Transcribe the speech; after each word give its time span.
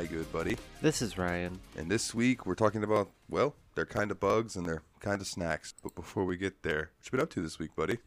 my 0.00 0.06
good 0.06 0.32
buddy. 0.32 0.56
This 0.80 1.02
is 1.02 1.18
Ryan. 1.18 1.60
And 1.76 1.90
this 1.90 2.14
week, 2.14 2.46
we're 2.46 2.54
talking 2.54 2.82
about, 2.82 3.10
well, 3.28 3.54
they're 3.74 3.84
kind 3.84 4.10
of 4.10 4.18
bugs 4.18 4.56
and 4.56 4.64
they're 4.64 4.82
kind 5.00 5.20
of 5.20 5.26
snacks. 5.26 5.74
But 5.82 5.94
before 5.94 6.24
we 6.24 6.38
get 6.38 6.62
there, 6.62 6.90
what 6.96 7.04
you 7.04 7.10
been 7.10 7.20
up 7.20 7.28
to 7.32 7.42
this 7.42 7.58
week, 7.58 7.76
buddy? 7.76 7.98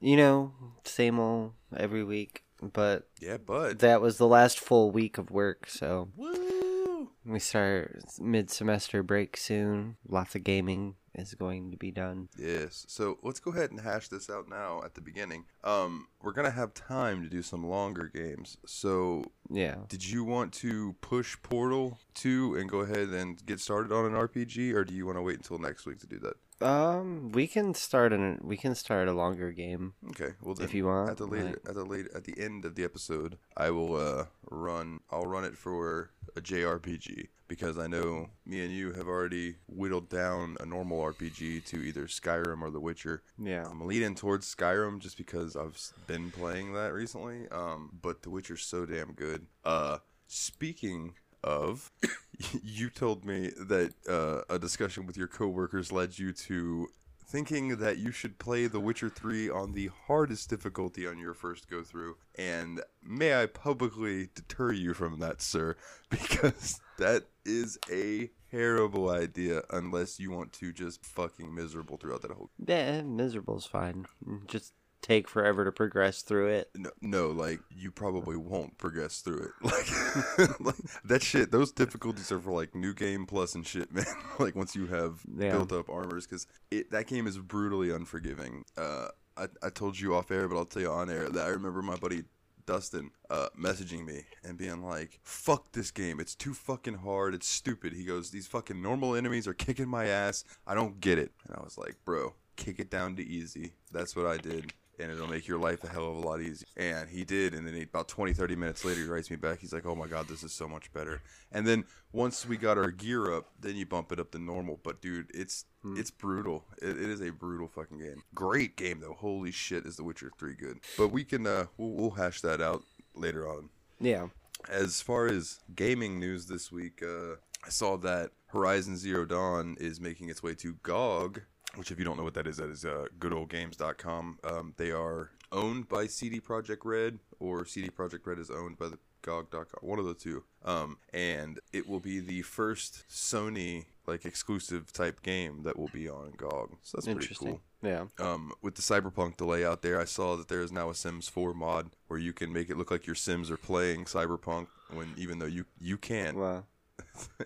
You 0.00 0.16
know, 0.16 0.52
same 0.82 1.20
old 1.20 1.52
every 1.76 2.02
week, 2.02 2.42
but 2.60 3.06
Yeah, 3.20 3.36
bud. 3.36 3.78
that 3.78 4.00
was 4.00 4.18
the 4.18 4.26
last 4.26 4.58
full 4.58 4.90
week 4.90 5.18
of 5.18 5.30
work, 5.30 5.68
so 5.68 6.08
Woo! 6.16 7.10
we 7.24 7.38
start 7.38 8.00
mid 8.18 8.50
semester 8.50 9.04
break 9.04 9.36
soon. 9.36 9.98
Lots 10.08 10.34
of 10.34 10.42
gaming 10.42 10.96
is 11.16 11.34
going 11.34 11.70
to 11.72 11.76
be 11.76 11.90
done. 11.90 12.28
Yes. 12.38 12.84
So 12.88 13.18
let's 13.22 13.40
go 13.40 13.50
ahead 13.50 13.70
and 13.70 13.80
hash 13.80 14.08
this 14.08 14.28
out 14.30 14.48
now 14.48 14.82
at 14.84 14.94
the 14.94 15.00
beginning. 15.00 15.44
Um, 15.64 16.08
we're 16.22 16.32
gonna 16.32 16.50
have 16.50 16.74
time 16.74 17.22
to 17.22 17.28
do 17.28 17.42
some 17.42 17.64
longer 17.66 18.10
games. 18.12 18.56
So, 18.66 19.24
Yeah. 19.50 19.76
did 19.88 20.08
you 20.08 20.24
want 20.24 20.52
to 20.54 20.94
push 21.00 21.36
Portal 21.42 21.98
two 22.14 22.54
and 22.56 22.68
go 22.68 22.80
ahead 22.80 23.08
and 23.08 23.44
get 23.46 23.60
started 23.60 23.92
on 23.92 24.04
an 24.06 24.12
RPG, 24.14 24.72
or 24.74 24.84
do 24.84 24.94
you 24.94 25.06
want 25.06 25.18
to 25.18 25.22
wait 25.22 25.36
until 25.36 25.58
next 25.58 25.86
week 25.86 25.98
to 26.00 26.06
do 26.06 26.18
that? 26.20 26.34
Um, 26.66 27.32
we 27.32 27.46
can 27.46 27.74
start 27.74 28.12
an 28.14 28.40
we 28.42 28.56
can 28.56 28.74
start 28.74 29.08
a 29.08 29.12
longer 29.12 29.52
game. 29.52 29.92
Okay. 30.10 30.32
Well, 30.42 30.56
If 30.60 30.72
you 30.72 30.86
want, 30.86 31.10
at 31.10 31.16
the 31.18 31.26
later, 31.26 31.44
like- 31.48 31.68
at 31.68 31.74
the 31.74 31.84
late, 31.84 32.06
at 32.14 32.24
the 32.24 32.38
end 32.38 32.64
of 32.64 32.74
the 32.76 32.84
episode, 32.84 33.36
I 33.56 33.68
will 33.70 33.94
uh 33.96 34.26
run. 34.50 35.00
I'll 35.10 35.26
run 35.26 35.44
it 35.44 35.56
for 35.58 36.10
a 36.34 36.40
JRPG 36.40 37.28
because 37.48 37.78
I 37.78 37.86
know 37.86 38.30
me 38.44 38.64
and 38.64 38.72
you 38.72 38.92
have 38.92 39.06
already 39.06 39.56
whittled 39.68 40.08
down 40.08 40.56
a 40.60 40.66
normal 40.66 41.00
RPG 41.00 41.64
to 41.66 41.76
either 41.76 42.06
Skyrim 42.06 42.62
or 42.62 42.70
The 42.70 42.80
Witcher. 42.80 43.22
Yeah. 43.38 43.66
I'm 43.68 43.86
leaning 43.86 44.14
towards 44.14 44.52
Skyrim 44.52 45.00
just 45.00 45.16
because 45.16 45.56
I've 45.56 45.78
been 46.06 46.30
playing 46.30 46.72
that 46.74 46.92
recently. 46.92 47.48
Um, 47.50 47.90
but 48.02 48.22
The 48.22 48.30
Witcher's 48.30 48.62
so 48.62 48.86
damn 48.86 49.12
good. 49.12 49.46
Uh, 49.64 49.98
speaking 50.26 51.14
of, 51.44 51.92
you 52.62 52.90
told 52.90 53.24
me 53.24 53.50
that 53.58 53.94
uh, 54.08 54.42
a 54.52 54.58
discussion 54.58 55.06
with 55.06 55.16
your 55.16 55.28
coworkers 55.28 55.92
led 55.92 56.18
you 56.18 56.32
to 56.32 56.88
thinking 57.28 57.76
that 57.76 57.98
you 57.98 58.12
should 58.12 58.38
play 58.38 58.66
The 58.66 58.80
Witcher 58.80 59.08
3 59.08 59.50
on 59.50 59.72
the 59.72 59.90
hardest 60.06 60.48
difficulty 60.48 61.06
on 61.06 61.18
your 61.18 61.34
first 61.34 61.68
go 61.68 61.82
through. 61.82 62.16
And 62.36 62.80
may 63.02 63.40
I 63.40 63.46
publicly 63.46 64.28
deter 64.34 64.72
you 64.72 64.94
from 64.94 65.18
that, 65.20 65.42
sir, 65.42 65.76
because 66.10 66.80
that 66.98 67.24
is 67.44 67.78
a 67.90 68.30
terrible 68.50 69.10
idea 69.10 69.62
unless 69.70 70.18
you 70.20 70.30
want 70.30 70.52
to 70.54 70.72
just 70.72 71.04
fucking 71.04 71.54
miserable 71.54 71.96
throughout 71.96 72.22
that 72.22 72.30
whole 72.32 72.50
Yeah, 72.66 73.02
miserable's 73.02 73.66
fine. 73.66 74.06
Just 74.46 74.72
take 75.02 75.28
forever 75.28 75.64
to 75.64 75.70
progress 75.72 76.22
through 76.22 76.48
it. 76.48 76.70
No, 76.74 76.90
no, 77.02 77.28
like 77.28 77.60
you 77.70 77.90
probably 77.92 78.36
won't 78.36 78.76
progress 78.78 79.20
through 79.20 79.48
it. 79.48 79.50
Like, 79.62 80.60
like 80.60 80.74
that 81.04 81.22
shit. 81.22 81.50
Those 81.50 81.70
difficulties 81.72 82.32
are 82.32 82.40
for 82.40 82.52
like 82.52 82.74
new 82.74 82.94
game 82.94 83.26
plus 83.26 83.54
and 83.54 83.66
shit, 83.66 83.92
man. 83.92 84.04
like 84.38 84.56
once 84.56 84.74
you 84.74 84.86
have 84.86 85.20
Yeah. 85.36 85.52
built 85.52 85.72
up 85.72 85.88
armors, 85.90 86.26
because 86.26 86.46
it 86.70 86.90
that 86.90 87.06
game 87.06 87.26
is 87.26 87.38
brutally 87.38 87.90
unforgiving. 87.90 88.64
Uh, 88.76 89.08
I 89.36 89.48
I 89.62 89.68
told 89.70 90.00
you 90.00 90.14
off 90.14 90.30
air, 90.30 90.48
but 90.48 90.56
I'll 90.56 90.64
tell 90.64 90.82
you 90.82 90.90
on 90.90 91.10
air 91.10 91.28
that 91.28 91.44
I 91.46 91.48
remember 91.50 91.82
my 91.82 91.96
buddy 91.96 92.24
Dustin 92.66 93.10
uh, 93.30 93.48
messaging 93.58 94.04
me 94.04 94.24
and 94.44 94.58
being 94.58 94.82
like, 94.82 95.20
"Fuck 95.22 95.72
this 95.72 95.90
game. 95.90 96.20
It's 96.20 96.34
too 96.34 96.52
fucking 96.54 96.96
hard. 96.96 97.34
It's 97.34 97.46
stupid." 97.48 97.92
He 97.92 98.04
goes, 98.04 98.30
"These 98.30 98.46
fucking 98.48 98.82
normal 98.82 99.14
enemies 99.14 99.46
are 99.46 99.54
kicking 99.54 99.88
my 99.88 100.06
ass. 100.06 100.44
I 100.66 100.74
don't 100.74 101.00
get 101.00 101.18
it." 101.18 101.32
And 101.46 101.56
I 101.56 101.62
was 101.62 101.78
like, 101.78 101.96
"Bro, 102.04 102.34
kick 102.56 102.78
it 102.78 102.90
down 102.90 103.16
to 103.16 103.24
easy." 103.24 103.72
That's 103.92 104.14
what 104.14 104.26
I 104.26 104.36
did. 104.36 104.72
And 104.98 105.12
it'll 105.12 105.26
make 105.28 105.46
your 105.46 105.58
life 105.58 105.84
a 105.84 105.88
hell 105.88 106.08
of 106.10 106.16
a 106.16 106.20
lot 106.26 106.40
easier. 106.40 106.66
And 106.76 107.08
he 107.08 107.24
did. 107.24 107.54
And 107.54 107.66
then 107.66 107.74
he, 107.74 107.82
about 107.82 108.08
20, 108.08 108.32
30 108.32 108.56
minutes 108.56 108.84
later, 108.84 109.02
he 109.02 109.06
writes 109.06 109.30
me 109.30 109.36
back. 109.36 109.58
He's 109.60 109.72
like, 109.72 109.84
oh 109.86 109.94
my 109.94 110.06
God, 110.06 110.26
this 110.28 110.42
is 110.42 110.52
so 110.52 110.66
much 110.66 110.92
better. 110.92 111.22
And 111.52 111.66
then 111.66 111.84
once 112.12 112.46
we 112.46 112.56
got 112.56 112.78
our 112.78 112.90
gear 112.90 113.34
up, 113.34 113.50
then 113.60 113.76
you 113.76 113.84
bump 113.86 114.10
it 114.12 114.18
up 114.20 114.30
to 114.32 114.38
normal. 114.38 114.80
But 114.82 115.00
dude, 115.02 115.30
it's 115.34 115.66
it's 115.96 116.10
brutal. 116.10 116.64
It, 116.82 116.90
it 116.90 117.08
is 117.10 117.20
a 117.20 117.30
brutal 117.30 117.68
fucking 117.68 117.98
game. 117.98 118.22
Great 118.34 118.76
game, 118.76 119.00
though. 119.00 119.14
Holy 119.14 119.52
shit, 119.52 119.84
is 119.86 119.96
The 119.96 120.04
Witcher 120.04 120.32
3 120.38 120.54
good. 120.54 120.78
But 120.98 121.08
we 121.08 121.22
can, 121.24 121.46
uh, 121.46 121.66
we'll, 121.76 121.90
we'll 121.90 122.10
hash 122.10 122.40
that 122.40 122.60
out 122.60 122.82
later 123.14 123.48
on 123.48 123.68
Yeah. 124.00 124.28
as 124.68 125.00
far 125.00 125.26
as 125.26 125.60
gaming 125.74 126.18
news 126.18 126.46
this 126.46 126.72
week, 126.72 127.02
uh, 127.02 127.34
I 127.64 127.68
saw 127.68 127.96
that 127.98 128.30
Horizon 128.48 128.96
Zero 128.96 129.24
Dawn 129.24 129.76
is 129.78 130.00
making 130.00 130.28
its 130.28 130.42
way 130.42 130.54
to 130.56 130.74
GOG, 130.82 131.42
which, 131.76 131.90
if 131.90 131.98
you 131.98 132.04
don't 132.04 132.16
know 132.16 132.24
what 132.24 132.34
that 132.34 132.46
is, 132.46 132.56
that 132.56 132.70
is 132.70 132.84
uh, 132.84 133.06
goodoldgames.com. 133.18 134.38
Um, 134.44 134.74
they 134.76 134.90
are 134.90 135.30
owned 135.52 135.88
by 135.88 136.06
CD 136.06 136.40
Projekt 136.40 136.84
Red, 136.84 137.18
or 137.38 137.64
CD 137.64 137.88
Projekt 137.88 138.26
Red 138.26 138.38
is 138.38 138.50
owned 138.50 138.78
by 138.78 138.88
the 138.88 138.98
GOG.com, 139.22 139.66
one 139.80 139.98
of 139.98 140.04
the 140.04 140.14
two. 140.14 140.44
Um, 140.64 140.98
and 141.12 141.58
it 141.72 141.88
will 141.88 142.00
be 142.00 142.20
the 142.20 142.42
first 142.42 143.04
Sony 143.10 143.86
like 144.06 144.24
exclusive 144.24 144.92
type 144.92 145.20
game 145.22 145.64
that 145.64 145.76
will 145.76 145.90
be 145.92 146.08
on 146.08 146.32
GOG. 146.36 146.76
So 146.82 146.96
that's 146.96 147.06
pretty 147.06 147.34
cool. 147.34 147.60
Yeah. 147.82 148.04
Um, 148.18 148.52
with 148.62 148.76
the 148.76 148.82
Cyberpunk 148.82 149.36
delay 149.36 149.64
out 149.64 149.82
there, 149.82 150.00
I 150.00 150.04
saw 150.04 150.36
that 150.36 150.48
there 150.48 150.62
is 150.62 150.72
now 150.72 150.90
a 150.90 150.94
Sims 150.94 151.28
4 151.28 151.54
mod 151.54 151.90
where 152.06 152.18
you 152.18 152.32
can 152.32 152.52
make 152.52 152.70
it 152.70 152.76
look 152.76 152.90
like 152.90 153.06
your 153.06 153.16
Sims 153.16 153.50
are 153.50 153.56
playing 153.56 154.04
Cyberpunk 154.04 154.68
when 154.92 155.12
even 155.16 155.40
though 155.40 155.46
you 155.46 155.66
you 155.80 155.98
can. 155.98 156.36
Well, 156.36 156.66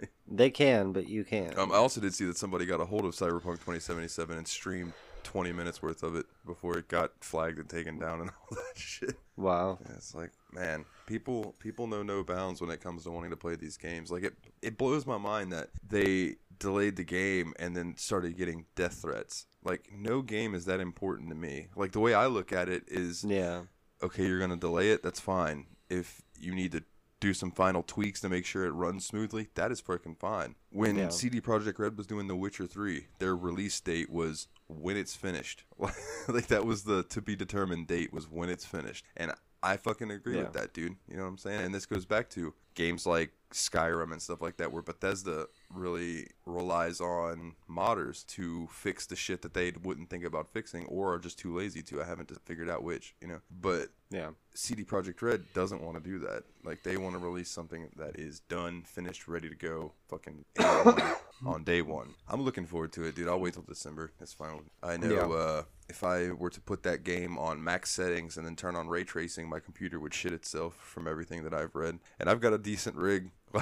they 0.29 0.51
can, 0.51 0.93
but 0.93 1.09
you 1.09 1.25
can't. 1.25 1.57
um, 1.59 1.73
I 1.73 1.77
also 1.77 2.01
did 2.01 2.15
see 2.15 2.25
that 2.27 2.37
somebody 2.37 2.67
got 2.67 2.81
a 2.81 2.85
hold 2.85 3.05
of 3.05 3.13
Cyberpunk 3.15 3.61
2077 3.61 4.37
and 4.37 4.47
streamed 4.49 4.93
20 5.23 5.53
minutes 5.53 5.83
worth 5.83 6.03
of 6.03 6.17
it 6.17 6.27
before 6.47 6.79
it 6.79 6.89
got 6.89 7.13
flagged 7.21 7.59
and 7.59 7.69
taken 7.69 7.99
down 7.99 8.21
and 8.21 8.31
all 8.51 8.57
that 8.57 8.79
shit. 8.79 9.17
wow. 9.37 9.79
And 9.85 9.95
it's 9.97 10.15
like, 10.15 10.31
man, 10.53 10.85
people 11.07 11.55
people 11.59 11.87
know 11.87 12.03
no 12.03 12.23
bounds 12.25 12.61
when 12.61 12.71
it 12.71 12.81
comes 12.81 13.05
to 13.05 13.11
wanting 13.11 13.31
to 13.31 13.37
play 13.37 13.55
these 13.57 13.77
games. 13.77 14.11
Like 14.11 14.23
it 14.25 14.35
it 14.63 14.79
blows 14.79 15.07
my 15.07 15.19
mind 15.19 15.53
that 15.53 15.69
they 15.87 16.37
delayed 16.59 16.97
the 16.97 17.05
game 17.05 17.53
and 17.59 17.77
then 17.77 17.97
started 17.97 18.37
getting 18.37 18.65
death 18.77 19.03
threats. 19.03 19.47
Like 19.65 19.91
no 19.93 20.23
game 20.23 20.55
is 20.55 20.65
that 20.65 20.81
important 20.81 21.29
to 21.31 21.35
me. 21.37 21.69
Like 21.77 21.93
the 21.93 22.01
way 22.01 22.15
I 22.15 22.27
look 22.27 22.53
at 22.53 22.69
it 22.69 22.85
is 22.89 23.23
Yeah. 23.25 23.63
okay, 24.03 24.27
you're 24.27 24.39
going 24.39 24.51
to 24.51 24.57
delay 24.57 24.91
it, 24.91 25.03
that's 25.03 25.21
fine. 25.21 25.67
If 25.91 26.23
you 26.39 26.55
need 26.55 26.73
to 26.73 26.83
do 27.21 27.35
some 27.35 27.51
final 27.51 27.83
tweaks 27.83 28.21
to 28.23 28.29
make 28.29 28.47
sure 28.47 28.65
it 28.65 28.71
runs 28.73 29.07
smoothly, 29.07 29.49
that 29.55 29.71
is 29.71 29.81
freaking 29.81 30.19
fine. 30.19 30.55
When 30.71 30.97
Yeah. 30.97 31.09
CD 31.11 31.41
Projekt 31.41 31.79
Red 31.79 31.97
was 31.97 32.07
doing 32.07 32.27
The 32.27 32.37
Witcher 32.37 32.67
3, 32.67 33.07
their 33.19 33.37
release 33.37 33.79
date 33.81 34.11
was 34.11 34.49
when 34.69 34.97
it's 34.97 35.15
finished. 35.15 35.65
like 36.29 36.47
that 36.49 36.65
was 36.65 36.85
the 36.85 37.03
to 37.05 37.21
be 37.21 37.37
determined 37.37 37.87
date 37.87 38.13
was 38.13 38.29
when 38.29 38.49
it's 38.49 38.65
finished. 38.65 39.05
And 39.17 39.33
I 39.63 39.77
fucking 39.77 40.11
agree 40.11 40.37
Yeah. 40.37 40.45
with 40.45 40.55
that, 40.55 40.73
dude. 40.73 40.97
You 41.07 41.17
know 41.17 41.25
what 41.25 41.29
I'm 41.29 41.39
saying? 41.39 41.61
And 41.61 41.75
this 41.75 41.85
goes 41.85 42.07
back 42.07 42.31
to 42.31 42.55
games 42.75 43.07
like 43.07 43.33
Skyrim 43.53 44.13
and 44.13 44.23
stuff 44.23 44.41
like 44.41 44.57
that 44.57 44.73
where 44.73 44.81
Bethesda 44.83 45.47
really 45.73 46.27
relies 46.47 47.01
on 47.01 47.55
modders 47.71 48.27
to 48.27 48.69
fix 48.73 49.07
the 49.07 49.17
shit 49.17 49.43
that 49.43 49.55
they 49.55 49.73
wouldn't 49.83 50.11
think 50.11 50.25
about 50.25 50.53
fixing 50.53 50.85
or 50.87 51.15
are 51.15 51.19
just 51.19 51.39
too 51.39 51.57
lazy 51.57 51.83
to. 51.83 52.03
I 52.03 52.05
haven't 52.07 52.31
figured 52.45 52.69
out 52.69 52.83
which, 52.83 53.15
you 53.21 53.29
know. 53.29 53.41
But 53.61 53.89
Yeah. 54.11 54.31
CD 54.55 54.83
Projekt 54.85 55.23
Red 55.23 55.45
doesn't 55.55 55.81
want 55.83 55.97
to 56.03 56.11
do 56.11 56.19
that. 56.21 56.43
Like 56.65 56.83
they 56.83 56.97
want 56.97 57.15
to 57.17 57.25
release 57.25 57.51
something 57.51 57.89
that 57.97 58.19
is 58.19 58.41
done, 58.41 58.83
finished, 58.83 59.29
ready 59.29 59.49
to 59.49 59.55
go, 59.55 59.93
fucking 60.09 60.45
on- 60.59 61.03
on 61.47 61.65
day 61.65 61.83
one. 61.83 62.15
I'm 62.29 62.43
looking 62.43 62.67
forward 62.67 62.93
to 62.95 63.05
it, 63.05 63.15
dude. 63.15 63.29
I'll 63.29 63.39
wait 63.41 63.55
till 63.55 63.63
December. 63.63 64.11
It's 64.21 64.33
fine. 64.35 64.71
I 64.83 64.97
know 64.97 65.09
Yeah. 65.15 65.27
uh, 65.29 65.63
if 65.89 66.03
I 66.03 66.31
were 66.33 66.51
to 66.51 66.61
put 66.61 66.83
that 66.83 67.05
game 67.05 67.39
on 67.39 67.63
max 67.63 67.91
settings 67.91 68.37
and 68.37 68.45
then 68.47 68.57
turn 68.57 68.75
on 68.75 68.89
ray 68.89 69.05
tracing, 69.05 69.49
my 69.49 69.61
computer 69.61 69.99
would 70.01 70.15
shit 70.15 70.33
itself 70.33 70.75
from 70.75 71.07
everything 71.07 71.45
that 71.45 71.55
I've 71.55 71.75
read. 71.77 72.01
And 72.19 72.29
I've 72.29 72.41
got 72.41 72.53
a 72.53 72.59
decent 72.59 72.97
rig. 72.97 73.31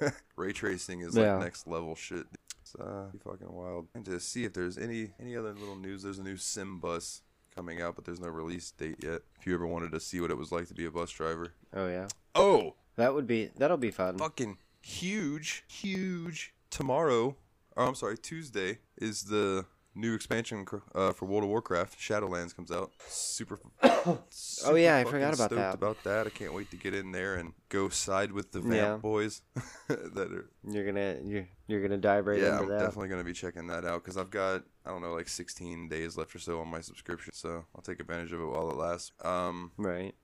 ray 0.36 0.52
tracing 0.52 1.00
is 1.00 1.16
Yeah. 1.16 1.34
like 1.34 1.44
next 1.44 1.66
level 1.66 1.94
shit. 1.94 2.26
It's 2.60 2.74
uh, 2.74 3.06
fucking 3.24 3.52
wild. 3.52 3.88
And 3.94 4.04
to 4.04 4.20
see 4.20 4.44
if 4.44 4.52
there's 4.52 4.78
any 4.78 5.12
any 5.20 5.36
other 5.36 5.52
little 5.52 5.76
news. 5.76 6.02
There's 6.02 6.18
a 6.18 6.22
new 6.22 6.36
sim 6.36 6.78
bus 6.78 7.22
coming 7.54 7.80
out, 7.82 7.96
but 7.96 8.04
there's 8.04 8.20
no 8.20 8.28
release 8.28 8.70
date 8.70 8.96
yet. 9.02 9.22
If 9.38 9.46
you 9.46 9.54
ever 9.54 9.66
wanted 9.66 9.90
to 9.92 10.00
see 10.00 10.20
what 10.20 10.30
it 10.30 10.38
was 10.38 10.52
like 10.52 10.68
to 10.68 10.74
be 10.74 10.84
a 10.86 10.90
bus 10.90 11.10
driver. 11.10 11.52
Oh 11.74 11.88
yeah. 11.88 12.06
Oh, 12.34 12.74
That 12.96 13.14
would 13.14 13.26
be 13.26 13.50
that'll 13.56 13.76
be 13.76 13.90
fun. 13.90 14.18
fucking 14.18 14.58
huge, 14.80 15.64
huge. 15.68 16.54
Tomorrow, 16.70 17.34
or 17.76 17.84
I'm 17.84 17.96
sorry, 17.96 18.16
Tuesday 18.16 18.78
is 18.96 19.24
the 19.24 19.66
new 19.96 20.14
expansion 20.14 20.64
uh, 20.94 21.12
for 21.12 21.26
World 21.26 21.42
of 21.42 21.50
Warcraft. 21.50 21.98
Shadowlands 21.98 22.54
comes 22.54 22.70
out. 22.70 22.92
Super. 23.08 23.58
Oh, 24.06 24.74
yeah, 24.74 24.96
I 24.98 25.04
forgot 25.04 25.34
about 25.34 25.50
that. 25.50 25.74
About 25.74 26.02
that, 26.04 26.26
I 26.26 26.30
can't 26.30 26.54
wait 26.54 26.70
to 26.70 26.76
get 26.76 26.94
in 26.94 27.12
there 27.12 27.34
and 27.36 27.52
go 27.68 27.88
side 27.88 28.32
with 28.32 28.52
the 28.52 28.60
Vamp 28.60 28.74
Yeah. 28.74 28.96
boys. 28.96 29.42
that 29.88 30.32
are 30.32 30.46
You're 30.68 30.86
gonna 30.86 31.16
you're 31.24 31.46
you're 31.66 31.82
gonna 31.82 31.98
dive 31.98 32.26
right 32.26 32.38
yeah, 32.40 32.52
into 32.52 32.62
I'm 32.64 32.68
that. 32.68 32.78
definitely 32.80 33.08
gonna 33.08 33.24
be 33.24 33.32
checking 33.32 33.66
that 33.68 33.84
out 33.84 34.02
because 34.02 34.16
I've 34.16 34.30
got 34.30 34.62
I 34.84 34.90
don't 34.90 35.02
know 35.02 35.12
like 35.14 35.28
16 35.28 35.88
days 35.88 36.16
left 36.16 36.34
or 36.34 36.38
so 36.38 36.60
on 36.60 36.68
my 36.68 36.80
subscription, 36.80 37.32
so 37.34 37.64
I'll 37.74 37.82
take 37.82 38.00
advantage 38.00 38.32
of 38.32 38.40
it 38.40 38.46
while 38.46 38.70
it 38.70 38.76
lasts. 38.76 39.12
Um, 39.22 39.72
Right. 39.76 40.14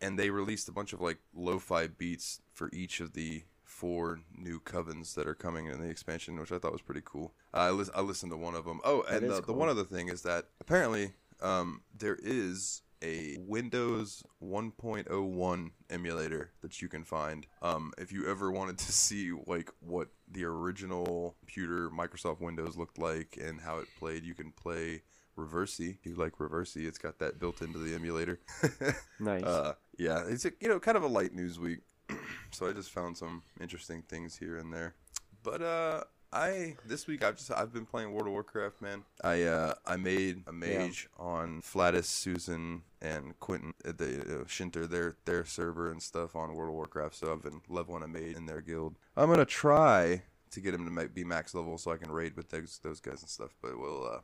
and 0.00 0.18
they 0.18 0.30
released 0.30 0.68
a 0.68 0.72
bunch 0.72 0.92
of 0.92 1.00
like 1.00 1.18
lo-fi 1.34 1.86
beats 1.88 2.40
for 2.52 2.70
each 2.72 3.00
of 3.00 3.12
the 3.14 3.44
four 3.62 4.20
new 4.36 4.60
covens 4.60 5.14
that 5.14 5.26
are 5.26 5.34
coming 5.34 5.66
in 5.66 5.80
the 5.80 5.88
expansion, 5.88 6.38
which 6.38 6.52
I 6.52 6.58
thought 6.58 6.72
was 6.72 6.82
pretty 6.82 7.02
cool. 7.04 7.34
I 7.52 7.70
lis- 7.70 7.90
I 7.94 8.02
listened 8.02 8.30
to 8.32 8.36
one 8.36 8.54
of 8.54 8.64
them. 8.64 8.80
Oh, 8.84 9.02
and 9.02 9.28
the, 9.28 9.40
the 9.40 9.52
one 9.52 9.68
other 9.68 9.84
thing 9.84 10.08
is 10.08 10.22
that 10.22 10.46
apparently 10.60 11.14
um, 11.42 11.82
there 11.96 12.16
is 12.22 12.82
a 13.04 13.36
Windows 13.38 14.22
1.01 14.42 15.70
emulator 15.90 16.50
that 16.62 16.80
you 16.80 16.88
can 16.88 17.04
find. 17.04 17.46
Um, 17.62 17.92
if 17.98 18.10
you 18.12 18.28
ever 18.28 18.50
wanted 18.50 18.78
to 18.78 18.92
see 18.92 19.32
like 19.46 19.70
what 19.80 20.08
the 20.30 20.44
original 20.44 21.36
computer 21.40 21.90
Microsoft 21.90 22.40
Windows 22.40 22.76
looked 22.76 22.98
like 22.98 23.38
and 23.40 23.60
how 23.60 23.78
it 23.78 23.88
played, 23.98 24.24
you 24.24 24.34
can 24.34 24.52
play 24.52 25.02
Reversi. 25.36 25.96
If 25.98 26.06
you 26.06 26.14
like 26.14 26.38
Reversi, 26.38 26.86
it's 26.86 26.98
got 26.98 27.18
that 27.18 27.38
built 27.38 27.60
into 27.60 27.78
the 27.78 27.94
emulator. 27.94 28.40
Nice. 29.20 29.44
Uh, 29.44 29.74
yeah, 29.96 30.24
it's 30.26 30.44
a, 30.44 30.50
you 30.60 30.68
know 30.68 30.80
kind 30.80 30.96
of 30.96 31.04
a 31.04 31.06
light 31.06 31.32
news 31.32 31.58
week, 31.58 31.78
so 32.50 32.68
I 32.68 32.72
just 32.72 32.90
found 32.90 33.16
some 33.16 33.42
interesting 33.60 34.02
things 34.02 34.36
here 34.36 34.58
and 34.58 34.72
there. 34.72 34.96
But 35.44 35.62
uh, 35.62 36.04
I 36.34 36.74
this 36.84 37.06
week 37.06 37.22
I've 37.22 37.36
just 37.36 37.50
I've 37.52 37.72
been 37.72 37.86
playing 37.86 38.12
World 38.12 38.26
of 38.26 38.32
Warcraft, 38.32 38.82
man. 38.82 39.04
I 39.22 39.42
uh 39.44 39.74
I 39.86 39.96
made 39.96 40.42
a 40.48 40.52
mage 40.52 41.08
on 41.16 41.60
Flatus, 41.62 42.06
Susan, 42.08 42.82
and 43.00 43.38
Quentin, 43.38 43.72
uh, 43.86 43.92
the 43.96 44.40
uh, 44.40 44.44
Shinter, 44.48 44.86
their 44.88 45.14
their 45.26 45.44
server 45.44 45.90
and 45.92 46.02
stuff 46.02 46.34
on 46.34 46.54
World 46.54 46.70
of 46.70 46.74
Warcraft. 46.74 47.14
So 47.14 47.32
I've 47.32 47.42
been 47.42 47.60
leveling 47.68 48.02
a 48.02 48.08
mage 48.08 48.36
in 48.36 48.46
their 48.46 48.60
guild. 48.60 48.96
I'm 49.16 49.30
gonna 49.30 49.44
try 49.44 50.22
to 50.50 50.60
get 50.60 50.74
him 50.74 50.92
to 50.92 51.08
be 51.08 51.24
max 51.24 51.54
level 51.54 51.78
so 51.78 51.92
I 51.92 51.96
can 51.98 52.10
raid 52.10 52.36
with 52.36 52.50
those 52.50 52.80
those 52.82 53.00
guys 53.00 53.20
and 53.22 53.30
stuff. 53.30 53.54
But 53.62 53.78
we'll 53.78 54.04
uh 54.04 54.18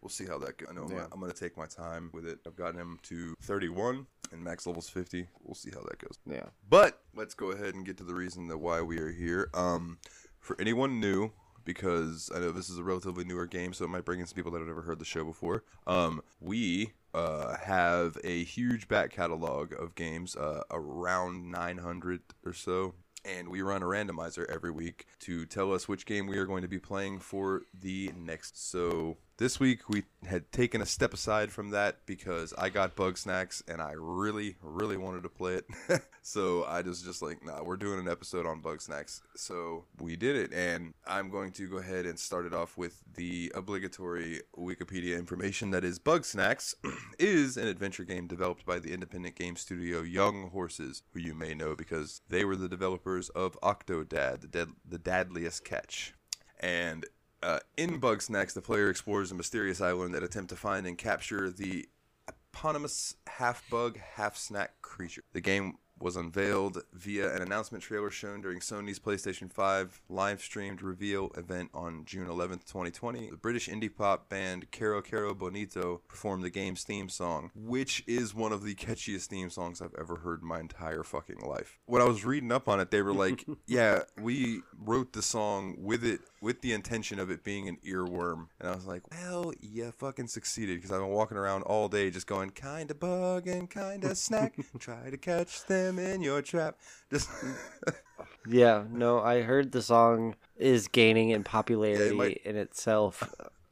we'll 0.00 0.08
see 0.10 0.26
how 0.26 0.38
that 0.38 0.58
goes. 0.58 0.68
I 0.70 0.74
know 0.74 0.82
I'm, 0.82 0.90
Yeah. 0.90 0.96
gonna, 0.96 1.08
I'm 1.12 1.20
gonna 1.20 1.32
take 1.34 1.56
my 1.56 1.66
time 1.66 2.10
with 2.12 2.26
it. 2.26 2.40
I've 2.48 2.56
gotten 2.56 2.80
him 2.80 2.98
to 3.04 3.36
31 3.42 4.06
and 4.32 4.42
max 4.42 4.66
level's 4.66 4.88
50. 4.88 5.28
We'll 5.44 5.54
see 5.54 5.70
how 5.70 5.82
that 5.82 5.98
goes. 5.98 6.18
yeah. 6.26 6.46
But 6.68 7.00
let's 7.14 7.34
go 7.34 7.52
ahead 7.52 7.74
and 7.74 7.86
get 7.86 7.96
to 7.98 8.04
the 8.04 8.14
reason 8.14 8.48
that 8.48 8.58
why 8.58 8.82
we 8.82 8.98
are 8.98 9.12
here. 9.12 9.50
Um, 9.54 9.98
for 10.40 10.60
anyone 10.60 10.98
new, 11.00 11.30
because 11.64 12.30
I 12.34 12.38
know 12.38 12.52
this 12.52 12.70
is 12.70 12.78
a 12.78 12.84
relatively 12.84 13.24
newer 13.24 13.46
game, 13.46 13.72
so 13.72 13.84
it 13.84 13.88
might 13.88 14.04
bring 14.04 14.20
in 14.20 14.26
some 14.26 14.36
people 14.36 14.52
that 14.52 14.58
have 14.58 14.68
never 14.68 14.82
heard 14.82 14.98
the 14.98 15.04
show 15.04 15.24
before. 15.24 15.64
Um, 15.86 16.22
we 16.40 16.92
uh, 17.14 17.56
have 17.56 18.18
a 18.24 18.44
huge 18.44 18.88
back 18.88 19.10
catalog 19.10 19.72
of 19.72 19.94
games, 19.94 20.36
uh, 20.36 20.62
around 20.70 21.50
900 21.50 22.20
or 22.44 22.52
so. 22.52 22.94
And 23.24 23.48
we 23.48 23.62
run 23.62 23.82
a 23.82 23.86
randomizer 23.86 24.44
every 24.52 24.70
week 24.70 25.06
to 25.20 25.46
tell 25.46 25.72
us 25.72 25.88
which 25.88 26.04
game 26.04 26.26
we 26.26 26.36
are 26.36 26.44
going 26.44 26.60
to 26.60 26.68
be 26.68 26.78
playing 26.78 27.20
for 27.20 27.62
the 27.72 28.12
next. 28.14 28.70
So 28.70 29.16
this 29.36 29.58
week 29.58 29.88
we 29.88 30.04
had 30.26 30.50
taken 30.52 30.80
a 30.80 30.86
step 30.86 31.12
aside 31.12 31.50
from 31.50 31.70
that 31.70 32.06
because 32.06 32.52
I 32.56 32.68
got 32.68 32.94
Bugsnax 32.94 33.62
and 33.68 33.82
I 33.82 33.92
really, 33.96 34.56
really 34.62 34.96
wanted 34.96 35.24
to 35.24 35.28
play 35.28 35.54
it. 35.54 35.66
so 36.22 36.64
I 36.64 36.82
just 36.82 37.04
just 37.04 37.20
like, 37.20 37.44
nah, 37.44 37.62
we're 37.62 37.76
doing 37.76 37.98
an 37.98 38.08
episode 38.08 38.46
on 38.46 38.62
Bugsnax. 38.62 39.22
So 39.34 39.84
we 40.00 40.16
did 40.16 40.36
it, 40.36 40.52
and 40.52 40.94
I'm 41.06 41.30
going 41.30 41.52
to 41.52 41.68
go 41.68 41.78
ahead 41.78 42.06
and 42.06 42.18
start 42.18 42.46
it 42.46 42.54
off 42.54 42.76
with 42.76 43.02
the 43.14 43.52
obligatory 43.54 44.42
Wikipedia 44.56 45.18
information 45.18 45.70
that 45.72 45.84
is 45.84 45.98
Bugsnax 45.98 46.74
is 47.18 47.56
an 47.56 47.66
adventure 47.66 48.04
game 48.04 48.26
developed 48.26 48.64
by 48.64 48.78
the 48.78 48.92
independent 48.92 49.34
game 49.34 49.56
studio 49.56 50.02
Young 50.02 50.50
Horses, 50.50 51.02
who 51.12 51.20
you 51.20 51.34
may 51.34 51.54
know 51.54 51.74
because 51.74 52.20
they 52.28 52.44
were 52.44 52.56
the 52.56 52.68
developers 52.68 53.28
of 53.30 53.60
Octodad, 53.60 54.42
the, 54.42 54.48
dead, 54.48 54.68
the 54.88 54.98
Dadliest 54.98 55.64
Catch. 55.64 56.14
And 56.60 57.04
uh, 57.44 57.58
in 57.76 58.00
Bugsnax, 58.00 58.54
the 58.54 58.62
player 58.62 58.88
explores 58.88 59.30
a 59.30 59.34
mysterious 59.34 59.80
island 59.80 60.14
that 60.14 60.22
attempt 60.22 60.48
to 60.50 60.56
find 60.56 60.86
and 60.86 60.96
capture 60.96 61.50
the 61.50 61.86
eponymous 62.26 63.16
half 63.26 63.68
bug, 63.70 63.98
half 63.98 64.36
snack 64.36 64.80
creature. 64.80 65.22
The 65.32 65.40
game 65.40 65.76
was 65.98 66.16
unveiled 66.16 66.82
via 66.92 67.34
an 67.34 67.42
announcement 67.42 67.82
trailer 67.82 68.10
shown 68.10 68.40
during 68.40 68.58
Sony's 68.58 68.98
PlayStation 68.98 69.50
5 69.50 70.02
live 70.08 70.40
streamed 70.40 70.82
reveal 70.82 71.30
event 71.36 71.70
on 71.72 72.04
June 72.04 72.26
11th, 72.26 72.64
2020. 72.66 73.30
The 73.30 73.36
British 73.36 73.68
indie 73.68 73.94
pop 73.94 74.28
band 74.28 74.70
Kero 74.70 75.02
Kero 75.02 75.36
Bonito 75.36 76.02
performed 76.08 76.44
the 76.44 76.50
game's 76.50 76.82
theme 76.82 77.08
song, 77.08 77.50
which 77.54 78.02
is 78.06 78.34
one 78.34 78.52
of 78.52 78.64
the 78.64 78.74
catchiest 78.74 79.26
theme 79.26 79.50
songs 79.50 79.80
I've 79.80 79.94
ever 79.98 80.16
heard 80.16 80.42
in 80.42 80.48
my 80.48 80.60
entire 80.60 81.02
fucking 81.02 81.40
life. 81.40 81.78
When 81.86 82.02
I 82.02 82.06
was 82.06 82.24
reading 82.24 82.52
up 82.52 82.68
on 82.68 82.80
it, 82.80 82.90
they 82.90 83.02
were 83.02 83.14
like, 83.14 83.46
"Yeah, 83.66 84.02
we 84.20 84.62
wrote 84.78 85.12
the 85.12 85.22
song 85.22 85.76
with 85.78 86.04
it 86.04 86.20
with 86.40 86.60
the 86.60 86.72
intention 86.72 87.18
of 87.18 87.30
it 87.30 87.44
being 87.44 87.68
an 87.68 87.78
earworm." 87.86 88.48
And 88.60 88.68
I 88.68 88.74
was 88.74 88.86
like, 88.86 89.02
"Well, 89.10 89.52
yeah, 89.60 89.90
fucking 89.90 90.28
succeeded 90.28 90.76
because 90.76 90.90
I've 90.90 91.00
been 91.00 91.08
walking 91.08 91.38
around 91.38 91.62
all 91.62 91.88
day 91.88 92.10
just 92.10 92.26
going 92.26 92.50
kinda 92.50 92.94
bug 92.94 93.46
and 93.46 93.70
kinda 93.70 94.14
snack, 94.14 94.54
try 94.78 95.10
to 95.10 95.16
catch 95.16 95.64
them 95.66 95.83
in 95.98 96.22
your 96.22 96.42
trap." 96.42 96.78
Just 97.10 97.28
Yeah, 98.46 98.84
no, 98.90 99.20
I 99.20 99.40
heard 99.42 99.72
the 99.72 99.80
song 99.82 100.34
is 100.56 100.88
gaining 100.88 101.30
in 101.30 101.44
popularity 101.44 102.14
might- 102.14 102.42
in 102.44 102.56
itself. 102.56 103.22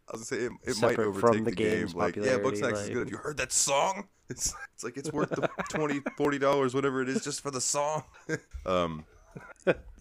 I 0.09 0.17
was 0.17 0.29
gonna 0.31 0.41
say 0.43 0.47
it, 0.47 0.53
it 0.71 0.83
might 0.83 0.99
overtake 0.99 1.21
from 1.21 1.45
the, 1.45 1.51
the 1.51 1.57
game. 1.57 1.87
Like, 1.95 2.17
yeah, 2.17 2.37
popularity, 2.39 2.61
Bugsnax 2.61 2.73
is 2.83 2.89
good. 2.89 2.99
Have 2.99 3.11
you 3.11 3.17
heard 3.19 3.37
that 3.39 3.53
song? 3.53 4.09
It's 4.29 4.55
it's 4.75 4.85
like 4.85 4.97
it's 4.97 5.13
worth 5.13 5.31
the 5.31 5.49
20 5.71 6.01
40 6.17 6.39
dollars, 6.39 6.75
whatever 6.75 7.03
it 7.03 7.09
is, 7.09 7.23
just 7.23 7.43
for 7.43 7.51
the 7.51 7.61
song. 7.61 8.05
um, 8.67 9.05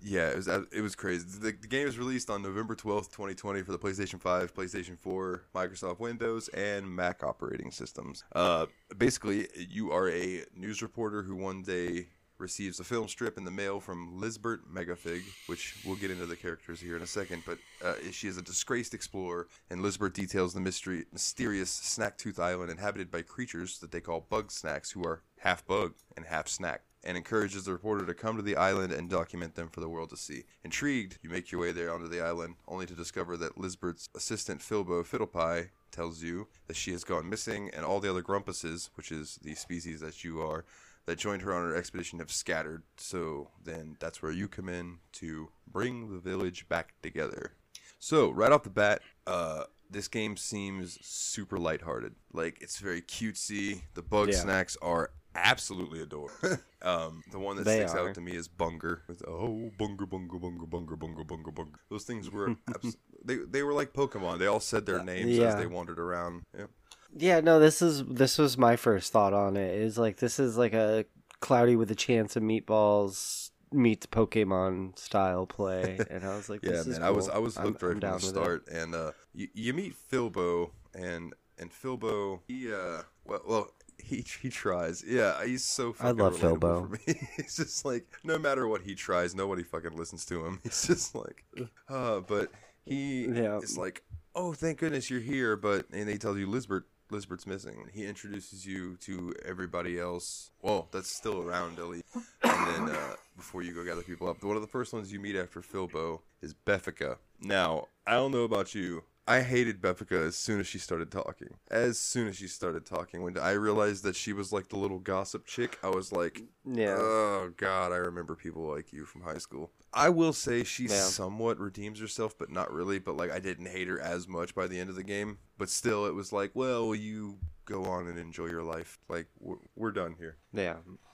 yeah, 0.03 0.29
it 0.29 0.35
was 0.35 0.47
it 0.47 0.81
was 0.81 0.95
crazy. 0.95 1.25
The, 1.27 1.51
the 1.51 1.67
game 1.67 1.85
was 1.85 1.97
released 1.97 2.29
on 2.29 2.41
November 2.41 2.75
twelfth, 2.75 3.11
twenty 3.11 3.35
twenty, 3.35 3.61
for 3.61 3.71
the 3.71 3.79
PlayStation 3.79 4.19
Five, 4.19 4.53
PlayStation 4.53 4.97
Four, 4.97 5.43
Microsoft 5.53 5.99
Windows, 5.99 6.47
and 6.49 6.87
Mac 6.87 7.23
operating 7.23 7.71
systems. 7.71 8.23
Uh, 8.33 8.65
basically, 8.97 9.47
you 9.55 9.91
are 9.91 10.09
a 10.09 10.43
news 10.55 10.81
reporter 10.81 11.21
who 11.23 11.35
one 11.35 11.61
day 11.61 12.07
receives 12.37 12.79
a 12.79 12.83
film 12.83 13.07
strip 13.07 13.37
in 13.37 13.43
the 13.45 13.51
mail 13.51 13.79
from 13.79 14.19
Lizbert 14.19 14.61
Megafig, 14.73 15.21
which 15.45 15.75
we'll 15.85 15.95
get 15.95 16.09
into 16.09 16.25
the 16.25 16.35
characters 16.35 16.79
here 16.79 16.95
in 16.95 17.03
a 17.03 17.07
second. 17.07 17.43
But 17.45 17.59
uh, 17.85 17.93
she 18.11 18.27
is 18.27 18.37
a 18.37 18.41
disgraced 18.41 18.95
explorer, 18.95 19.47
and 19.69 19.81
Lizbert 19.81 20.15
details 20.15 20.55
the 20.55 20.59
mystery, 20.59 21.05
mysterious 21.13 21.69
Snaktooth 21.69 22.39
Island 22.39 22.71
inhabited 22.71 23.11
by 23.11 23.21
creatures 23.21 23.77
that 23.79 23.91
they 23.91 24.01
call 24.01 24.25
bug 24.27 24.51
snacks, 24.51 24.89
who 24.89 25.03
are 25.03 25.21
half 25.37 25.65
bug 25.67 25.93
and 26.17 26.25
half 26.25 26.47
snack. 26.47 26.81
And 27.03 27.17
encourages 27.17 27.65
the 27.65 27.71
reporter 27.71 28.05
to 28.05 28.13
come 28.13 28.35
to 28.37 28.43
the 28.43 28.55
island 28.55 28.93
and 28.93 29.09
document 29.09 29.55
them 29.55 29.69
for 29.69 29.79
the 29.79 29.89
world 29.89 30.11
to 30.11 30.17
see. 30.17 30.43
Intrigued, 30.63 31.17
you 31.23 31.31
make 31.31 31.51
your 31.51 31.59
way 31.59 31.71
there 31.71 31.91
onto 31.91 32.07
the 32.07 32.21
island, 32.21 32.55
only 32.67 32.85
to 32.85 32.93
discover 32.93 33.35
that 33.37 33.57
Lizbert's 33.57 34.07
assistant 34.15 34.61
Filbo 34.61 35.03
Fiddlepie 35.03 35.69
tells 35.91 36.21
you 36.21 36.47
that 36.67 36.75
she 36.75 36.91
has 36.91 37.03
gone 37.03 37.27
missing, 37.27 37.71
and 37.73 37.83
all 37.83 37.99
the 37.99 38.09
other 38.09 38.21
grumpuses, 38.21 38.91
which 38.93 39.11
is 39.11 39.39
the 39.41 39.55
species 39.55 39.99
that 40.01 40.23
you 40.23 40.41
are, 40.41 40.63
that 41.07 41.17
joined 41.17 41.41
her 41.41 41.53
on 41.53 41.63
her 41.63 41.75
expedition 41.75 42.19
have 42.19 42.31
scattered. 42.31 42.83
So 42.97 43.49
then 43.63 43.97
that's 43.99 44.21
where 44.21 44.31
you 44.31 44.47
come 44.47 44.69
in 44.69 44.99
to 45.13 45.49
bring 45.67 46.13
the 46.13 46.19
village 46.19 46.69
back 46.69 46.93
together. 47.01 47.53
So 47.97 48.29
right 48.29 48.51
off 48.51 48.61
the 48.63 48.69
bat, 48.69 49.01
uh, 49.25 49.63
this 49.89 50.07
game 50.07 50.37
seems 50.37 50.97
super 51.05 51.57
lighthearted. 51.57 52.13
Like 52.31 52.59
it's 52.61 52.77
very 52.77 53.01
cutesy. 53.01 53.81
The 53.95 54.03
bug 54.03 54.29
Yeah. 54.29 54.35
snacks 54.35 54.77
are 54.81 55.11
absolutely 55.35 56.01
adorable. 56.01 56.33
um, 56.81 57.23
the 57.31 57.39
one 57.39 57.57
that 57.57 57.65
They 57.65 57.77
sticks 57.77 57.93
are. 57.93 58.09
out 58.09 58.15
to 58.15 58.21
me 58.21 58.35
is 58.35 58.47
Bunger. 58.47 59.01
With 59.07 59.23
oh 59.27 59.71
Bunger 59.77 60.05
Bunger 60.05 60.39
Bunger 60.39 60.65
Bunger 60.65 60.95
Bunger 60.95 61.23
Bunger 61.23 61.51
Bunger. 61.51 61.79
Those 61.89 62.03
things 62.03 62.29
were 62.29 62.55
abs- 62.69 62.97
they 63.23 63.37
they 63.37 63.63
were 63.63 63.73
like 63.73 63.93
Pokemon. 63.93 64.39
They 64.39 64.47
all 64.47 64.59
said 64.59 64.85
their 64.85 65.03
names 65.03 65.31
yeah. 65.37 65.47
as 65.47 65.55
they 65.55 65.67
wandered 65.67 65.99
around. 65.99 66.43
Yeah. 66.57 66.65
Yeah, 67.13 67.41
no, 67.41 67.59
this 67.59 67.81
is 67.81 68.05
this 68.05 68.37
was 68.37 68.57
my 68.57 68.77
first 68.77 69.11
thought 69.11 69.33
on 69.33 69.57
it. 69.57 69.75
Is 69.75 69.97
like 69.97 70.17
this 70.17 70.39
is 70.39 70.57
like 70.57 70.73
a 70.73 71.05
cloudy 71.41 71.75
with 71.75 71.91
a 71.91 71.95
chance 71.95 72.35
of 72.35 72.43
meatballs 72.43 73.49
meets 73.73 74.05
Pokemon 74.05 74.97
style 74.97 75.45
play, 75.45 75.99
and 76.09 76.23
I 76.23 76.35
was 76.35 76.49
like, 76.49 76.61
Yeah, 76.63 76.71
this 76.71 76.87
is 76.87 76.99
man, 76.99 77.07
I 77.07 77.11
was 77.11 77.27
cool. 77.27 77.35
I 77.35 77.39
was 77.39 77.57
hooked 77.57 77.81
right 77.81 77.91
I'm 77.91 77.99
from 77.99 77.99
the 77.99 78.13
with 78.13 78.23
it. 78.23 78.27
start, 78.27 78.67
and 78.69 78.95
uh, 78.95 79.11
you, 79.33 79.47
you 79.53 79.73
meet 79.73 79.93
Filbo, 80.11 80.71
and 80.93 81.33
and 81.57 81.71
Filbo, 81.71 82.39
he 82.47 82.71
uh, 82.71 83.03
well, 83.25 83.41
well, 83.47 83.71
he 84.03 84.25
he 84.41 84.49
tries, 84.49 85.03
yeah, 85.05 85.43
he's 85.45 85.63
so 85.63 85.93
fucking 85.93 86.19
I 86.21 86.23
love 86.23 86.37
Filbo. 86.39 86.87
For 86.97 87.11
me. 87.11 87.19
He's 87.37 87.55
just 87.57 87.85
like 87.85 88.05
no 88.23 88.37
matter 88.37 88.67
what 88.67 88.81
he 88.81 88.95
tries, 88.95 89.33
nobody 89.35 89.63
fucking 89.63 89.95
listens 89.97 90.25
to 90.27 90.45
him. 90.45 90.59
He's 90.63 90.85
just 90.87 91.15
like, 91.15 91.43
uh, 91.89 92.19
but 92.21 92.51
he 92.85 93.25
Yeah. 93.27 93.57
is 93.59 93.77
like, 93.77 94.03
oh, 94.35 94.53
thank 94.53 94.79
goodness 94.79 95.09
you're 95.09 95.19
here, 95.19 95.55
but 95.55 95.85
and 95.93 96.09
he 96.09 96.17
tells 96.17 96.37
you 96.37 96.47
Lizbert. 96.47 96.87
Lizbert's 97.11 97.45
missing. 97.45 97.89
He 97.91 98.05
introduces 98.05 98.65
you 98.65 98.95
to 99.01 99.33
everybody 99.43 99.99
else. 99.99 100.51
Well, 100.61 100.87
that's 100.93 101.13
still 101.13 101.41
around, 101.41 101.77
Ellie. 101.77 102.03
And 102.41 102.87
then 102.87 102.95
uh, 102.95 103.15
before 103.35 103.63
you 103.63 103.73
go 103.73 103.83
gather 103.83 104.01
people 104.01 104.29
up, 104.29 104.41
one 104.45 104.55
of 104.55 104.61
the 104.61 104.67
first 104.69 104.93
ones 104.93 105.11
you 105.11 105.19
meet 105.19 105.35
after 105.35 105.59
Filbo 105.59 106.21
is 106.41 106.53
Beffica. 106.53 107.17
Now, 107.41 107.89
I 108.07 108.13
don't 108.13 108.31
know 108.31 108.43
about 108.45 108.73
you. 108.73 109.03
I 109.27 109.41
hated 109.41 109.81
Beffica 109.81 110.27
as 110.27 110.35
soon 110.35 110.59
as 110.59 110.67
she 110.67 110.79
started 110.79 111.11
talking. 111.11 111.49
As 111.69 111.99
soon 111.99 112.27
as 112.27 112.35
she 112.37 112.47
started 112.47 112.85
talking, 112.85 113.21
when 113.21 113.37
I 113.37 113.51
realized 113.51 114.03
that 114.03 114.15
she 114.15 114.33
was 114.33 114.51
like 114.51 114.69
the 114.69 114.77
little 114.77 114.99
gossip 114.99 115.45
chick, 115.45 115.77
I 115.83 115.89
was 115.89 116.11
like, 116.11 116.41
Yeah. 116.65 116.95
Oh 116.97 117.53
God, 117.55 117.91
I 117.91 117.97
remember 117.97 118.35
people 118.35 118.63
like 118.63 118.91
you 118.91 119.05
from 119.05 119.21
high 119.21 119.37
school. 119.37 119.71
I 119.93 120.09
will 120.09 120.33
say 120.33 120.63
she 120.63 120.85
Yeah. 120.85 121.03
somewhat 121.03 121.59
redeems 121.59 121.99
herself, 121.99 122.35
but 122.37 122.49
not 122.49 122.73
really. 122.73 122.97
But 122.99 123.15
like, 123.15 123.31
I 123.31 123.39
didn't 123.39 123.67
hate 123.67 123.87
her 123.87 123.99
as 123.99 124.27
much 124.27 124.55
by 124.55 124.67
the 124.67 124.79
end 124.79 124.89
of 124.89 124.95
the 124.95 125.03
game. 125.03 125.37
But 125.57 125.69
still, 125.69 126.05
it 126.07 126.15
was 126.15 126.33
like, 126.33 126.51
well, 126.55 126.95
you 126.95 127.37
go 127.65 127.85
on 127.85 128.07
and 128.07 128.17
enjoy 128.17 128.47
your 128.47 128.63
life. 128.63 128.97
Like, 129.07 129.27
we're, 129.39 129.57
we're 129.75 129.91
done 129.91 130.15
here. 130.17 130.37
Yeah, 130.51 130.77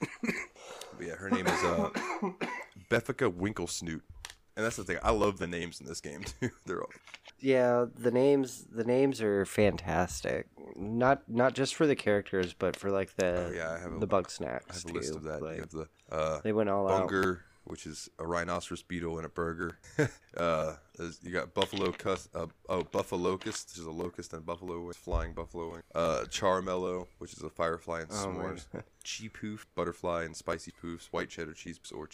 But 0.96 1.06
yeah, 1.06 1.14
her 1.16 1.30
name 1.30 1.46
is 1.46 1.62
uh, 1.62 1.90
Beffica 2.90 3.30
Winklesnoot. 3.32 4.00
And 4.56 4.66
that's 4.66 4.76
the 4.76 4.82
thing. 4.84 4.98
I 5.04 5.10
love 5.12 5.38
the 5.38 5.46
names 5.46 5.80
in 5.80 5.86
this 5.86 6.00
game 6.00 6.24
too. 6.40 6.50
They're 6.66 6.80
all 6.82 6.88
yeah. 7.40 7.86
The 7.96 8.10
names 8.10 8.66
the 8.70 8.84
names 8.84 9.20
are 9.22 9.44
fantastic. 9.44 10.46
not 10.76 11.22
not 11.28 11.54
just 11.54 11.74
for 11.74 11.86
the 11.86 11.96
characters, 11.96 12.54
but 12.54 12.76
for 12.76 12.90
like 12.90 13.14
the 13.16 13.46
Oh, 13.48 13.52
yeah, 13.54 13.72
I 13.72 13.78
have 13.78 13.92
a- 13.94 13.98
the 13.98 14.06
bug 14.06 14.26
I 14.28 14.30
snacks 14.30 14.82
have 14.82 14.90
a 14.90 14.92
too. 14.92 14.98
list 14.98 15.16
of 15.16 15.22
that. 15.24 15.42
Like, 15.42 15.54
you 15.56 15.60
have 15.62 15.70
the 15.70 15.88
uh, 16.10 16.40
they 16.42 16.52
went 16.52 16.68
all 16.70 16.88
out. 16.88 17.08
Bunger, 17.08 17.40
which 17.64 17.86
is 17.86 18.08
a 18.18 18.26
rhinoceros 18.26 18.82
beetle 18.82 19.16
and 19.18 19.26
a 19.26 19.28
burger. 19.28 19.78
uh, 20.36 20.74
you 21.22 21.30
got 21.30 21.52
buffalo 21.54 21.92
cus- 21.92 22.28
uh, 22.34 22.46
oh 22.68 22.82
buffalo 22.84 23.20
locust, 23.20 23.70
which 23.70 23.78
is 23.78 23.84
a 23.84 23.90
locust 23.90 24.32
and 24.32 24.44
buffalo 24.46 24.80
wing, 24.80 24.92
flying 24.94 25.32
buffalo 25.34 25.70
wing. 25.72 25.82
Uh, 25.94 26.24
Charmallow, 26.30 27.08
which 27.18 27.32
is 27.34 27.42
a 27.42 27.50
firefly 27.50 28.00
and 28.00 28.10
Oh, 28.10 28.14
s'mores. 28.14 28.66
Chi 29.04 29.28
poof, 29.32 29.66
butterfly 29.74 30.24
and 30.24 30.34
spicy 30.36 30.72
poofs, 30.82 31.06
white 31.10 31.28
cheddar 31.28 31.52
cheese 31.54 31.78
or 31.94 32.08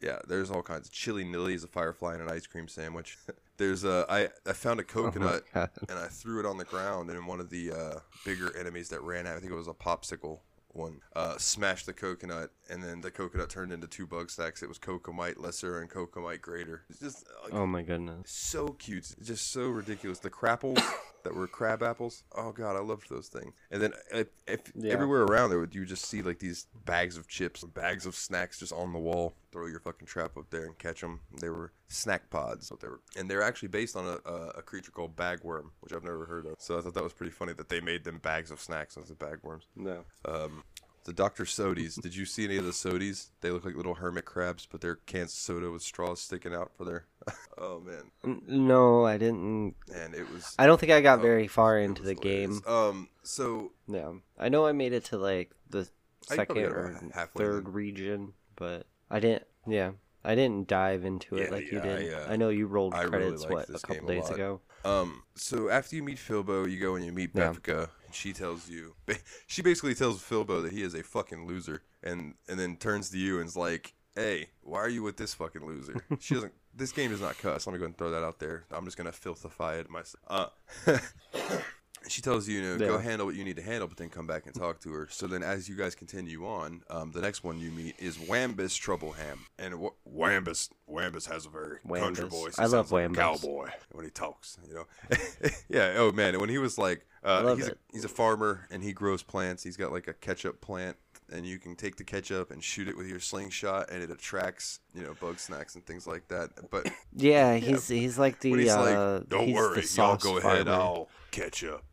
yeah, 0.00 0.18
there's 0.26 0.50
all 0.50 0.62
kinds. 0.62 0.86
Of 0.88 0.92
chili 0.92 1.24
nilly 1.24 1.54
is 1.54 1.64
a 1.64 1.68
firefly 1.68 2.14
and 2.14 2.22
an 2.22 2.30
ice 2.30 2.46
cream 2.46 2.68
sandwich. 2.68 3.18
there's 3.56 3.84
a 3.84 4.06
I 4.08 4.28
I 4.48 4.52
found 4.52 4.80
a 4.80 4.82
Oh 4.82 4.86
coconut 4.86 5.44
God. 5.52 5.70
and 5.88 5.98
I 5.98 6.06
threw 6.08 6.40
it 6.40 6.46
on 6.46 6.56
the 6.58 6.64
ground, 6.64 7.10
and 7.10 7.26
one 7.26 7.40
of 7.40 7.50
the 7.50 7.72
uh, 7.72 7.98
bigger 8.24 8.56
enemies 8.56 8.88
that 8.90 9.00
ran 9.02 9.26
out, 9.26 9.36
I 9.36 9.40
think 9.40 9.52
it 9.52 9.56
was 9.56 9.68
a 9.68 9.72
popsicle 9.74 10.40
one, 10.68 11.00
uh, 11.16 11.36
smashed 11.38 11.86
the 11.86 11.92
coconut, 11.92 12.50
and 12.70 12.82
then 12.82 13.00
the 13.00 13.10
coconut 13.10 13.50
turned 13.50 13.72
into 13.72 13.86
two 13.86 14.06
bug 14.06 14.30
stacks. 14.30 14.62
It 14.62 14.68
was 14.68 14.78
Cocomite 14.78 15.38
Lesser 15.40 15.80
and 15.80 15.90
Cocomite 15.90 16.40
Greater. 16.40 16.82
It's 16.90 17.00
just 17.00 17.26
like, 17.44 17.52
Oh 17.54 17.66
my 17.66 17.82
goodness. 17.82 18.30
so 18.30 18.68
cute. 18.68 19.14
It's 19.18 19.26
just 19.28 19.50
so 19.52 19.68
ridiculous. 19.68 20.18
The 20.18 20.30
crapples 20.30 20.78
that 21.24 21.34
were 21.34 21.46
crab 21.46 21.82
apples. 21.82 22.22
Oh 22.36 22.52
god, 22.52 22.76
I 22.76 22.80
loved 22.80 23.08
those 23.10 23.28
things. 23.28 23.52
And 23.70 23.80
then 23.82 23.92
if, 24.12 24.28
if 24.46 24.60
Yeah. 24.74 24.92
everywhere 24.92 25.22
around 25.22 25.50
there, 25.50 25.66
you 25.70 25.80
would 25.80 25.88
just 25.88 26.04
see 26.06 26.22
like 26.22 26.38
these 26.38 26.66
bags 26.84 27.16
of 27.16 27.28
chips, 27.28 27.64
bags 27.64 28.06
of 28.06 28.14
snacks 28.14 28.58
just 28.58 28.72
on 28.72 28.92
the 28.92 28.98
wall. 28.98 29.34
Throw 29.50 29.66
your 29.66 29.80
fucking 29.80 30.06
trap 30.06 30.36
up 30.36 30.50
there 30.50 30.66
and 30.66 30.76
catch 30.78 31.00
them. 31.00 31.20
They 31.40 31.48
were 31.48 31.72
snack 31.88 32.28
pods. 32.28 32.70
They 32.80 32.86
were, 32.88 33.00
and 33.16 33.30
they're 33.30 33.42
actually 33.42 33.68
based 33.68 33.96
on 33.96 34.04
a, 34.04 34.30
a, 34.30 34.48
a 34.58 34.62
creature 34.62 34.90
called 34.90 35.16
bagworm, 35.16 35.70
which 35.80 35.94
I've 35.94 36.04
never 36.04 36.26
heard 36.26 36.44
of. 36.44 36.56
So 36.58 36.78
I 36.78 36.82
thought 36.82 36.92
that 36.94 37.02
was 37.02 37.14
pretty 37.14 37.32
funny 37.32 37.54
that 37.54 37.70
they 37.70 37.80
made 37.80 38.04
them 38.04 38.18
bags 38.18 38.50
of 38.50 38.60
snacks 38.60 38.98
as 38.98 39.08
the 39.08 39.14
bagworms. 39.14 39.62
No. 39.74 40.04
Um, 40.26 40.62
the 41.08 41.14
Dr. 41.14 41.44
Sodies. 41.44 42.00
Did 42.00 42.14
you 42.14 42.26
see 42.26 42.44
any 42.44 42.58
of 42.58 42.66
the 42.66 42.70
Sodies? 42.70 43.30
They 43.40 43.50
look 43.50 43.64
like 43.64 43.74
little 43.74 43.94
hermit 43.94 44.26
crabs, 44.26 44.68
but 44.70 44.82
they're 44.82 44.96
cans 45.06 45.32
soda 45.32 45.70
with 45.70 45.80
straws 45.80 46.20
sticking 46.20 46.54
out 46.54 46.70
for 46.76 46.84
their. 46.84 47.06
oh 47.58 47.80
man, 47.80 48.42
No, 48.46 49.06
I 49.06 49.16
didn't. 49.16 49.74
and 49.94 50.14
it 50.14 50.30
was. 50.30 50.54
I 50.58 50.66
don't 50.66 50.78
think 50.78 50.92
I 50.92 51.00
got 51.00 51.20
oh, 51.20 51.22
very 51.22 51.48
far 51.48 51.78
into 51.78 52.02
the 52.02 52.14
game. 52.14 52.60
Um, 52.66 53.08
so 53.22 53.72
Yeah, 53.88 54.12
I 54.38 54.50
know 54.50 54.66
I 54.66 54.72
made 54.72 54.92
it 54.92 55.06
to 55.06 55.16
like 55.16 55.50
the 55.70 55.88
second 56.22 56.58
or 56.58 57.00
third 57.34 57.64
then. 57.64 57.72
region, 57.72 58.32
but 58.54 58.86
I 59.10 59.18
didn't. 59.18 59.44
Yeah, 59.66 59.92
I 60.22 60.34
didn't 60.34 60.68
dive 60.68 61.06
into 61.06 61.36
it 61.36 61.44
Yeah, 61.44 61.50
like 61.50 61.72
you 61.72 61.80
did. 61.80 62.12
I, 62.12 62.16
uh, 62.16 62.32
I 62.32 62.36
know 62.36 62.50
you 62.50 62.66
rolled 62.66 62.92
I 62.92 63.02
really 63.04 63.10
credits 63.10 63.42
liked 63.44 63.70
what 63.70 63.70
a 63.70 63.86
couple 63.86 64.10
a 64.10 64.12
days 64.12 64.24
lot. 64.24 64.34
ago. 64.34 64.60
Um, 64.84 65.22
so 65.34 65.70
after 65.70 65.96
you 65.96 66.02
meet 66.02 66.18
Filbo, 66.18 66.70
you 66.70 66.78
go 66.78 66.96
and 66.96 67.04
you 67.04 67.12
meet 67.12 67.30
Yeah. 67.34 67.50
Befka, 67.52 67.88
and 68.08 68.14
she 68.14 68.32
tells 68.32 68.68
you, 68.68 68.94
she 69.46 69.60
basically 69.62 69.94
tells 69.94 70.22
Filbo 70.22 70.62
that 70.62 70.72
he 70.72 70.82
is 70.82 70.94
a 70.94 71.02
fucking 71.02 71.46
loser, 71.46 71.82
and 72.02 72.34
and 72.48 72.58
then 72.58 72.76
turns 72.76 73.10
to 73.10 73.18
you 73.18 73.38
and's 73.38 73.56
like, 73.56 73.94
"Hey, 74.14 74.48
why 74.62 74.78
are 74.78 74.88
you 74.88 75.02
with 75.02 75.18
this 75.18 75.34
fucking 75.34 75.64
loser?" 75.64 76.02
She 76.20 76.34
doesn't. 76.34 76.54
This 76.74 76.92
game 76.92 77.10
does 77.10 77.20
not 77.20 77.36
cuss. 77.38 77.66
I'm 77.66 77.72
gonna 77.72 77.80
go 77.80 77.86
and 77.86 77.96
throw 77.98 78.10
that 78.10 78.24
out 78.24 78.38
there. 78.38 78.64
I'm 78.70 78.84
just 78.84 78.96
gonna 78.96 79.12
filthify 79.12 79.78
it 79.80 79.90
myself. 79.90 80.22
Uh, 80.26 80.98
she 82.06 82.22
tells 82.22 82.46
you, 82.48 82.60
you 82.60 82.76
know, 82.76 82.78
go 82.78 82.98
handle 82.98 83.26
what 83.26 83.34
you 83.34 83.44
need 83.44 83.56
to 83.56 83.62
handle, 83.62 83.88
but 83.88 83.96
then 83.96 84.08
come 84.08 84.26
back 84.26 84.46
and 84.46 84.54
talk 84.54 84.80
to 84.80 84.92
her. 84.92 85.08
So 85.10 85.26
then, 85.26 85.42
as 85.42 85.68
you 85.68 85.74
guys 85.76 85.94
continue 85.94 86.46
on, 86.46 86.82
um, 86.90 87.10
the 87.12 87.20
next 87.20 87.42
one 87.42 87.58
you 87.58 87.70
meet 87.70 87.96
is 87.98 88.16
Wambus 88.18 88.78
Troubleham, 88.80 89.38
and 89.58 89.72
w- 89.72 89.92
Wambus 90.08 90.70
Wambus 90.88 91.28
has 91.28 91.46
a 91.46 91.48
very 91.50 91.78
country 91.86 92.24
Wambus. 92.26 92.30
voice. 92.30 92.58
I 92.58 92.62
He 92.62 92.68
love 92.68 92.88
sounds 92.88 92.92
like 92.92 93.10
Wambus. 93.10 93.16
cowboy 93.16 93.68
when 93.92 94.04
he 94.04 94.10
talks. 94.10 94.58
You 94.68 94.74
know, 94.74 94.84
yeah. 95.68 95.94
Oh 95.96 96.12
man, 96.12 96.38
when 96.40 96.48
he 96.48 96.58
was 96.58 96.78
like, 96.78 97.06
uh, 97.24 97.42
love 97.44 97.58
he's 97.58 97.68
a, 97.68 97.74
he's 97.92 98.04
a 98.04 98.08
farmer 98.08 98.66
and 98.70 98.82
he 98.82 98.92
grows 98.92 99.22
plants. 99.22 99.62
He's 99.62 99.76
got 99.76 99.92
like 99.92 100.06
a 100.08 100.14
ketchup 100.14 100.60
plant, 100.60 100.96
and 101.32 101.44
you 101.44 101.58
can 101.58 101.74
take 101.76 101.96
the 101.96 102.04
ketchup 102.04 102.50
and 102.50 102.62
shoot 102.62 102.88
it 102.88 102.96
with 102.96 103.06
your 103.08 103.20
slingshot, 103.20 103.90
and 103.90 104.02
it 104.02 104.10
attracts 104.10 104.80
you 104.94 105.02
know 105.02 105.14
bug 105.20 105.38
snacks 105.38 105.74
and 105.74 105.84
things 105.84 106.06
like 106.06 106.28
that. 106.28 106.50
But 106.70 106.88
Yeah, 107.12 107.56
he's 107.56 107.88
he's 107.88 108.18
like 108.18 108.40
the 108.40 108.54
he's 108.54 108.70
uh, 108.70 109.20
like, 109.20 109.28
"Don't 109.28 109.52
worry, 109.52 109.82
y'all 109.94 110.16
go 110.16 110.38
ahead. 110.38 110.68
I'll 110.68 111.08
catch 111.30 111.64
up." 111.64 111.84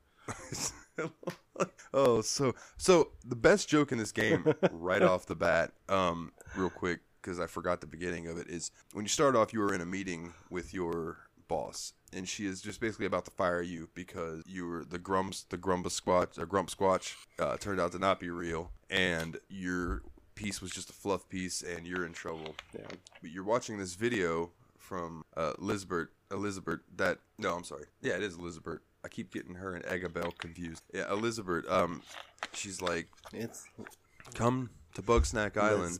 oh, 1.93 2.21
so 2.21 2.53
so 2.77 3.09
the 3.25 3.35
best 3.35 3.67
joke 3.69 3.91
in 3.91 3.97
this 3.97 4.11
game, 4.11 4.45
right 4.71 5.01
off 5.01 5.25
the 5.25 5.35
bat, 5.35 5.71
um, 5.89 6.31
real 6.55 6.69
quick 6.69 6.99
because 7.21 7.39
I 7.39 7.47
forgot 7.47 7.81
the 7.81 7.87
beginning 7.87 8.27
of 8.27 8.37
it 8.37 8.47
is 8.49 8.69
when 8.93 9.03
you 9.03 9.09
start 9.09 9.35
off, 9.35 9.51
you 9.51 9.61
are 9.63 9.73
in 9.73 9.81
a 9.81 9.85
meeting 9.85 10.33
with 10.51 10.73
your 10.73 11.17
boss, 11.47 11.93
and 12.13 12.27
she 12.29 12.45
is 12.45 12.61
just 12.61 12.79
basically 12.79 13.07
about 13.07 13.25
to 13.25 13.31
fire 13.31 13.61
you 13.63 13.89
because 13.95 14.43
you 14.45 14.67
were 14.67 14.85
the 14.85 14.99
grumps, 14.99 15.43
the 15.49 15.57
grumba 15.57 15.87
squatch, 15.87 16.37
or 16.37 16.45
grump 16.45 16.69
squatch, 16.69 17.15
uh, 17.39 17.57
turned 17.57 17.79
out 17.79 17.91
to 17.93 17.99
not 17.99 18.19
be 18.19 18.29
real, 18.29 18.71
and 18.91 19.37
your 19.49 20.03
piece 20.35 20.61
was 20.61 20.69
just 20.71 20.89
a 20.89 20.93
fluff 20.93 21.27
piece, 21.29 21.61
and 21.63 21.87
you're 21.87 22.05
in 22.05 22.13
trouble 22.13 22.55
Yeah. 22.77 22.85
but 23.21 23.31
you're 23.31 23.43
watching 23.43 23.77
this 23.79 23.95
video 23.95 24.51
from 24.85 25.23
uh, 25.35 25.53
Elizabeth. 25.59 26.07
Elizabeth. 26.31 26.79
That 26.95 27.19
no, 27.37 27.55
I'm 27.55 27.63
sorry. 27.63 27.85
Yeah, 28.01 28.13
it 28.13 28.23
is 28.23 28.35
Elizabeth. 28.37 28.79
I 29.03 29.07
keep 29.07 29.31
getting 29.31 29.55
her 29.55 29.75
and 29.75 29.85
Agabel 29.85 30.31
confused. 30.37 30.83
Yeah, 30.93 31.11
Elizabeth. 31.11 31.69
Um, 31.69 32.01
she's 32.53 32.81
like, 32.81 33.07
It's 33.33 33.65
come 34.33 34.69
to 34.95 35.01
Bugsnack 35.01 35.57
Island. 35.57 35.99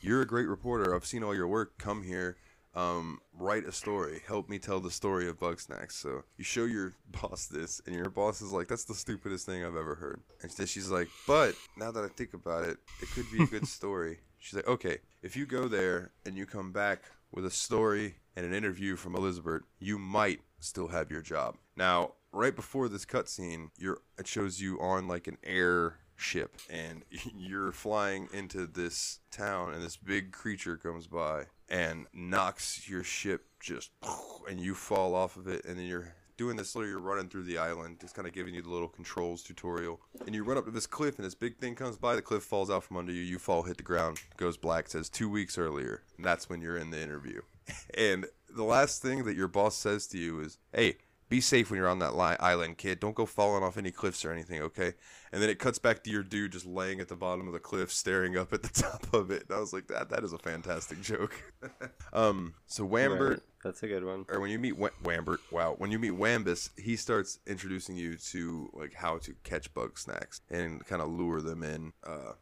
You're 0.00 0.22
a 0.22 0.26
great 0.26 0.48
reporter. 0.48 0.94
I've 0.94 1.06
seen 1.06 1.22
all 1.22 1.34
your 1.34 1.48
work. 1.48 1.78
Come 1.78 2.02
here. 2.02 2.36
Um, 2.74 3.20
write 3.38 3.64
a 3.66 3.72
story. 3.72 4.22
Help 4.26 4.48
me 4.48 4.58
tell 4.58 4.80
the 4.80 4.90
story 4.90 5.28
of 5.28 5.38
Bugsnax. 5.38 5.92
So 5.92 6.24
you 6.38 6.44
show 6.44 6.64
your 6.64 6.92
boss 7.22 7.46
this, 7.46 7.82
and 7.86 7.94
your 7.94 8.08
boss 8.10 8.40
is 8.40 8.52
like, 8.52 8.68
"That's 8.68 8.84
the 8.84 8.94
stupidest 8.94 9.46
thing 9.46 9.64
I've 9.64 9.76
ever 9.76 9.94
heard." 9.94 10.20
And 10.42 10.50
then 10.50 10.66
she's 10.66 10.90
like, 10.90 11.08
"But 11.26 11.54
now 11.76 11.90
that 11.90 12.04
I 12.04 12.08
think 12.08 12.34
about 12.34 12.64
it, 12.64 12.78
it 13.00 13.10
could 13.10 13.30
be 13.30 13.42
a 13.42 13.46
good 13.46 13.66
story." 13.78 14.20
She's 14.38 14.54
like, 14.54 14.68
"Okay, 14.68 14.98
if 15.22 15.36
you 15.36 15.46
go 15.46 15.68
there 15.68 16.12
and 16.26 16.36
you 16.36 16.46
come 16.46 16.72
back 16.72 17.02
with 17.32 17.44
a 17.44 17.50
story 17.50 18.16
and 18.36 18.46
an 18.46 18.54
interview 18.54 18.96
from 18.96 19.16
Elizabeth, 19.16 19.62
you 19.78 19.98
might 19.98 20.40
still 20.60 20.88
have 20.88 21.10
your 21.10 21.22
job." 21.22 21.56
Now, 21.76 22.12
right 22.32 22.54
before 22.54 22.88
this 22.88 23.04
cutscene, 23.04 23.70
you're 23.78 23.98
it 24.18 24.26
shows 24.26 24.60
you 24.60 24.80
on 24.80 25.08
like 25.08 25.26
an 25.26 25.38
air 25.44 25.98
ship 26.16 26.56
and 26.70 27.04
you're 27.36 27.72
flying 27.72 28.28
into 28.32 28.66
this 28.66 29.20
town 29.30 29.74
and 29.74 29.82
this 29.82 29.96
big 29.96 30.32
creature 30.32 30.76
comes 30.76 31.06
by 31.06 31.44
and 31.68 32.06
knocks 32.12 32.88
your 32.88 33.02
ship 33.02 33.46
just 33.60 33.90
and 34.48 34.60
you 34.60 34.74
fall 34.74 35.14
off 35.14 35.36
of 35.36 35.48
it 35.48 35.64
and 35.64 35.78
then 35.78 35.86
you're 35.86 36.14
doing 36.42 36.56
this 36.56 36.74
little 36.74 36.90
you're 36.90 36.98
running 36.98 37.28
through 37.28 37.44
the 37.44 37.56
island 37.56 37.98
just 38.00 38.16
kind 38.16 38.26
of 38.26 38.34
giving 38.34 38.52
you 38.52 38.60
the 38.62 38.68
little 38.68 38.88
controls 38.88 39.44
tutorial 39.44 40.00
and 40.26 40.34
you 40.34 40.42
run 40.42 40.58
up 40.58 40.64
to 40.64 40.72
this 40.72 40.88
cliff 40.88 41.16
and 41.16 41.24
this 41.24 41.36
big 41.36 41.56
thing 41.58 41.76
comes 41.76 41.96
by 41.96 42.16
the 42.16 42.22
cliff 42.22 42.42
falls 42.42 42.68
out 42.68 42.82
from 42.82 42.96
under 42.96 43.12
you 43.12 43.22
you 43.22 43.38
fall 43.38 43.62
hit 43.62 43.76
the 43.76 43.82
ground 43.84 44.20
goes 44.36 44.56
black 44.56 44.88
says 44.88 45.08
two 45.08 45.28
weeks 45.30 45.56
earlier 45.56 46.02
and 46.16 46.26
that's 46.26 46.50
when 46.50 46.60
you're 46.60 46.76
in 46.76 46.90
the 46.90 47.00
interview. 47.00 47.40
And 47.94 48.26
the 48.50 48.64
last 48.64 49.02
thing 49.02 49.24
that 49.24 49.36
your 49.36 49.46
boss 49.46 49.76
says 49.76 50.08
to 50.08 50.18
you 50.18 50.40
is 50.40 50.58
hey 50.74 50.96
be 51.32 51.40
safe 51.40 51.70
when 51.70 51.78
you're 51.78 51.88
on 51.88 51.98
that 52.00 52.14
li- 52.14 52.36
island, 52.38 52.76
kid. 52.78 53.00
Don't 53.00 53.14
go 53.14 53.24
falling 53.26 53.62
off 53.64 53.76
any 53.78 53.90
cliffs 53.90 54.22
or 54.24 54.30
anything, 54.32 54.60
okay? 54.62 54.92
And 55.32 55.42
then 55.42 55.48
it 55.48 55.58
cuts 55.58 55.78
back 55.78 56.04
to 56.04 56.10
your 56.10 56.22
dude 56.22 56.52
just 56.52 56.66
laying 56.66 57.00
at 57.00 57.08
the 57.08 57.16
bottom 57.16 57.46
of 57.46 57.54
the 57.54 57.58
cliff, 57.58 57.90
staring 57.90 58.36
up 58.36 58.52
at 58.52 58.62
the 58.62 58.68
top 58.82 59.12
of 59.14 59.30
it. 59.30 59.44
And 59.48 59.56
I 59.56 59.60
was 59.60 59.72
like, 59.72 59.86
that 59.88 60.10
that 60.10 60.24
is 60.24 60.34
a 60.34 60.38
fantastic 60.38 61.00
joke. 61.00 61.34
um, 62.12 62.52
so 62.66 62.86
Wambert, 62.86 63.30
Right. 63.30 63.40
That's 63.64 63.82
a 63.82 63.86
good 63.88 64.04
one. 64.04 64.26
or 64.28 64.40
when 64.40 64.50
you 64.50 64.58
meet 64.58 64.76
Wa- 64.76 64.90
Wambert, 65.04 65.38
wow, 65.50 65.74
when 65.78 65.90
you 65.90 65.98
meet 65.98 66.12
Wambus, 66.12 66.68
he 66.78 66.96
starts 66.96 67.38
introducing 67.46 67.96
you 67.96 68.16
to 68.16 68.68
like 68.74 68.92
how 68.92 69.18
to 69.18 69.34
catch 69.42 69.72
bug 69.72 69.98
snacks 69.98 70.42
and 70.50 70.84
kind 70.86 71.00
of 71.00 71.08
lure 71.08 71.40
them 71.40 71.62
in. 71.62 71.92
Uh, 72.06 72.32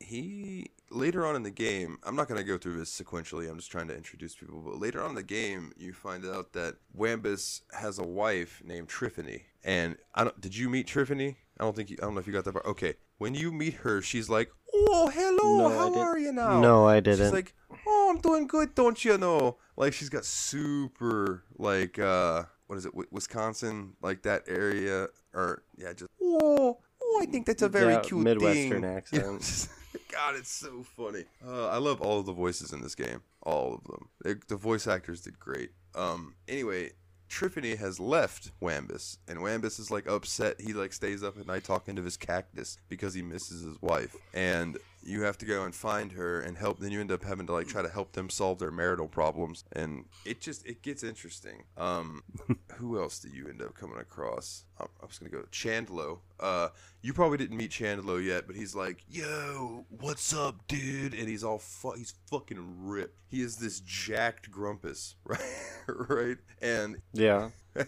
he 0.00 0.70
later 0.92 1.26
on 1.26 1.36
in 1.36 1.42
the 1.42 1.50
game, 1.50 1.98
I'm 2.04 2.14
not 2.16 2.28
gonna 2.28 2.44
go 2.44 2.58
through 2.58 2.78
this 2.78 2.90
sequentially. 3.00 3.48
I'm 3.50 3.56
just 3.56 3.70
trying 3.70 3.88
to 3.88 3.96
introduce 3.96 4.34
people. 4.34 4.60
But 4.60 4.78
later 4.78 5.02
on 5.02 5.10
in 5.10 5.16
the 5.16 5.22
game, 5.22 5.72
you 5.76 5.92
find 5.92 6.24
out 6.24 6.52
that 6.52 6.76
Wambus 6.96 7.62
has 7.72 7.98
a 7.98 8.04
wife 8.04 8.62
named 8.64 8.88
Triffany. 8.88 9.42
And 9.64 9.96
I 10.14 10.24
don't. 10.24 10.40
Did 10.40 10.56
you 10.56 10.68
meet 10.68 10.86
Triffany? 10.86 11.36
I 11.58 11.64
don't 11.64 11.74
think. 11.76 11.90
You, 11.90 11.96
I 12.00 12.04
don't 12.04 12.14
know 12.14 12.20
if 12.20 12.26
you 12.26 12.32
got 12.32 12.44
that 12.44 12.52
part. 12.52 12.66
Okay, 12.66 12.94
when 13.18 13.34
you 13.34 13.52
meet 13.52 13.74
her, 13.74 14.02
she's 14.02 14.28
like, 14.28 14.50
"Oh, 14.74 15.10
hello, 15.12 15.68
No, 15.68 15.68
how 15.70 16.00
are 16.00 16.18
you 16.18 16.32
now?" 16.32 16.60
No, 16.60 16.86
I 16.86 17.00
didn't. 17.00 17.26
She's 17.26 17.32
like, 17.32 17.54
"Oh, 17.86 18.12
I'm 18.14 18.20
doing 18.20 18.46
good, 18.46 18.74
don't 18.74 19.04
you 19.04 19.16
know?" 19.18 19.58
Like 19.76 19.92
she's 19.92 20.08
got 20.08 20.24
super 20.24 21.44
like 21.56 21.98
uh 21.98 22.44
what 22.66 22.76
is 22.78 22.86
it, 22.86 22.92
Wi- 22.92 23.08
Wisconsin, 23.10 23.94
like 24.02 24.22
that 24.22 24.42
area 24.48 25.08
or 25.34 25.62
yeah, 25.76 25.92
just 25.92 26.10
oh, 26.20 26.78
oh, 27.02 27.20
I 27.22 27.26
think 27.26 27.46
that's 27.46 27.62
a 27.62 27.68
very 27.68 27.94
Yeah, 27.94 28.00
cute 28.00 28.20
Midwestern 28.20 28.82
thing. 28.82 28.84
accent. 28.96 29.68
God, 30.12 30.36
it's 30.36 30.52
so 30.52 30.82
funny. 30.82 31.24
Uh, 31.46 31.68
I 31.68 31.78
love 31.78 32.02
all 32.02 32.20
of 32.20 32.26
the 32.26 32.32
voices 32.32 32.72
in 32.72 32.82
this 32.82 32.94
game, 32.94 33.22
all 33.42 33.74
of 33.74 33.84
them. 33.84 34.08
They, 34.22 34.34
the 34.46 34.56
voice 34.56 34.86
actors 34.86 35.22
did 35.22 35.40
great. 35.40 35.70
Um, 35.94 36.34
anyway, 36.46 36.90
Triffany 37.30 37.78
has 37.78 37.98
left 37.98 38.50
Wambus, 38.60 39.16
and 39.26 39.38
Wambus 39.38 39.80
is 39.80 39.90
like 39.90 40.06
upset. 40.06 40.60
He 40.60 40.74
like 40.74 40.92
stays 40.92 41.22
up 41.22 41.38
at 41.38 41.46
night 41.46 41.64
talking 41.64 41.96
to 41.96 42.02
his 42.02 42.18
cactus 42.18 42.76
because 42.90 43.14
he 43.14 43.22
misses 43.22 43.62
his 43.62 43.80
wife. 43.80 44.14
And 44.34 44.76
you 45.04 45.22
have 45.22 45.38
to 45.38 45.46
go 45.46 45.64
and 45.64 45.74
find 45.74 46.12
her 46.12 46.40
and 46.40 46.56
help. 46.56 46.78
Then 46.80 46.90
you 46.90 47.00
end 47.00 47.12
up 47.12 47.24
having 47.24 47.46
to 47.46 47.52
like 47.52 47.66
try 47.66 47.82
to 47.82 47.88
help 47.88 48.12
them 48.12 48.30
solve 48.30 48.58
their 48.58 48.70
marital 48.70 49.08
problems, 49.08 49.64
and 49.72 50.04
it 50.24 50.40
just 50.40 50.66
it 50.66 50.82
gets 50.82 51.02
interesting. 51.02 51.64
Um, 51.76 52.22
who 52.76 53.00
else 53.00 53.18
do 53.18 53.28
you 53.28 53.48
end 53.48 53.62
up 53.62 53.74
coming 53.74 53.98
across? 53.98 54.64
I 54.78 54.84
I 54.84 55.06
was 55.06 55.18
gonna 55.18 55.30
go 55.30 55.44
Chandlo. 55.52 56.18
Uh, 56.40 56.68
you 57.02 57.12
probably 57.12 57.38
didn't 57.38 57.56
meet 57.56 57.70
Chandlo 57.70 58.24
yet, 58.24 58.46
but 58.46 58.56
he's 58.56 58.74
like, 58.74 59.04
"Yo, 59.08 59.86
what's 59.88 60.34
up, 60.34 60.66
dude?" 60.68 61.14
And 61.14 61.28
he's 61.28 61.44
all 61.44 61.58
fu- 61.58 61.92
he's 61.96 62.14
fucking 62.30 62.86
ripped. 62.86 63.18
He 63.28 63.40
is 63.42 63.56
this 63.56 63.80
jacked 63.80 64.50
grumpus, 64.50 65.16
right? 65.24 65.40
right? 65.86 66.36
And 66.60 66.98
Yeah. 67.12 67.50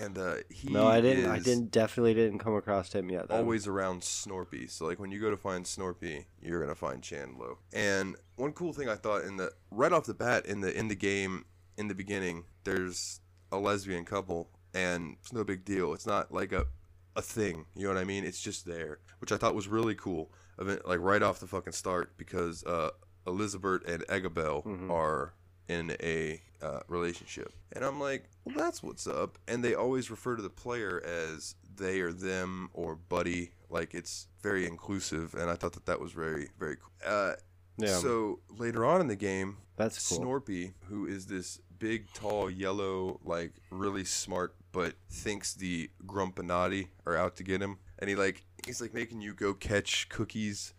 and 0.00 0.16
uh, 0.18 0.34
he 0.50 0.70
No, 0.72 0.86
I 0.86 1.00
didn't. 1.00 1.26
I 1.30 1.38
didn't. 1.38 1.70
Definitely 1.70 2.14
didn't 2.14 2.38
come 2.38 2.54
across 2.54 2.92
him 2.92 3.10
yet. 3.10 3.28
though. 3.28 3.36
Always 3.36 3.66
around 3.66 4.02
Snorpy. 4.02 4.70
So 4.70 4.86
like 4.86 4.98
when 4.98 5.10
you 5.12 5.20
go 5.20 5.30
to 5.30 5.36
find 5.36 5.64
Snorpy, 5.64 6.26
you're 6.40 6.60
gonna 6.60 6.74
find 6.74 7.02
Chandlo. 7.02 7.56
And 7.72 8.16
one 8.36 8.52
cool 8.52 8.72
thing 8.72 8.88
I 8.88 8.96
thought 8.96 9.24
in 9.24 9.36
the 9.36 9.52
right 9.70 9.92
off 9.92 10.04
the 10.06 10.14
bat 10.14 10.46
in 10.46 10.60
the 10.60 10.76
in 10.76 10.88
the 10.88 10.94
game 10.96 11.44
in 11.76 11.88
the 11.88 11.94
beginning, 11.94 12.44
there's 12.64 13.20
a 13.50 13.58
lesbian 13.58 14.04
couple, 14.04 14.50
and 14.74 15.16
it's 15.20 15.32
no 15.32 15.44
big 15.44 15.64
deal. 15.64 15.92
It's 15.94 16.06
not 16.06 16.32
like 16.32 16.52
a 16.52 16.66
a 17.14 17.22
thing. 17.22 17.66
You 17.76 17.84
know 17.88 17.94
what 17.94 18.00
I 18.00 18.04
mean? 18.04 18.24
It's 18.24 18.40
just 18.40 18.64
there, 18.66 18.98
which 19.20 19.32
I 19.32 19.36
thought 19.36 19.54
was 19.54 19.68
really 19.68 19.94
cool. 19.94 20.32
Like 20.58 21.00
right 21.00 21.22
off 21.22 21.40
the 21.40 21.46
fucking 21.46 21.72
start, 21.72 22.16
because 22.16 22.62
uh, 22.64 22.90
Elizabeth 23.26 23.82
and 23.86 24.06
Eggabell 24.06 24.64
Mhm. 24.64 24.90
are 24.90 25.34
in 25.68 25.96
a 26.02 26.40
uh, 26.62 26.80
relationship, 26.88 27.52
and 27.72 27.84
I'm 27.84 28.00
like, 28.00 28.24
well, 28.44 28.56
that's 28.56 28.82
what's 28.82 29.06
up. 29.06 29.38
And 29.48 29.64
they 29.64 29.74
always 29.74 30.10
refer 30.10 30.36
to 30.36 30.42
the 30.42 30.50
player 30.50 31.02
as 31.04 31.54
they 31.76 32.00
or 32.00 32.12
them 32.12 32.70
or 32.72 32.94
buddy. 32.96 33.50
Like 33.70 33.94
it's 33.94 34.28
very 34.42 34.66
inclusive, 34.66 35.34
and 35.34 35.50
I 35.50 35.54
thought 35.54 35.72
that 35.72 35.86
that 35.86 36.00
was 36.00 36.12
very 36.12 36.48
very 36.58 36.76
cool. 36.76 36.90
Uh, 37.06 37.34
Yeah. 37.78 37.96
So 37.98 38.40
later 38.50 38.84
on 38.84 39.00
in 39.00 39.06
the 39.08 39.16
game, 39.16 39.56
That's 39.76 40.08
cool. 40.08 40.20
Snorpy, 40.20 40.74
who 40.88 41.06
is 41.06 41.26
this 41.26 41.58
big, 41.78 42.12
tall, 42.12 42.50
yellow, 42.50 43.18
like 43.24 43.54
really 43.70 44.04
smart, 44.04 44.54
but 44.72 44.94
thinks 45.10 45.54
the 45.54 45.90
Grumpinati 46.06 46.88
are 47.06 47.16
out 47.16 47.34
to 47.36 47.42
get 47.42 47.60
him, 47.62 47.78
and 47.98 48.08
he 48.10 48.14
like 48.14 48.44
he's 48.66 48.80
like 48.80 48.94
making 48.94 49.20
you 49.22 49.32
go 49.34 49.54
catch 49.54 50.08
cookies, 50.10 50.74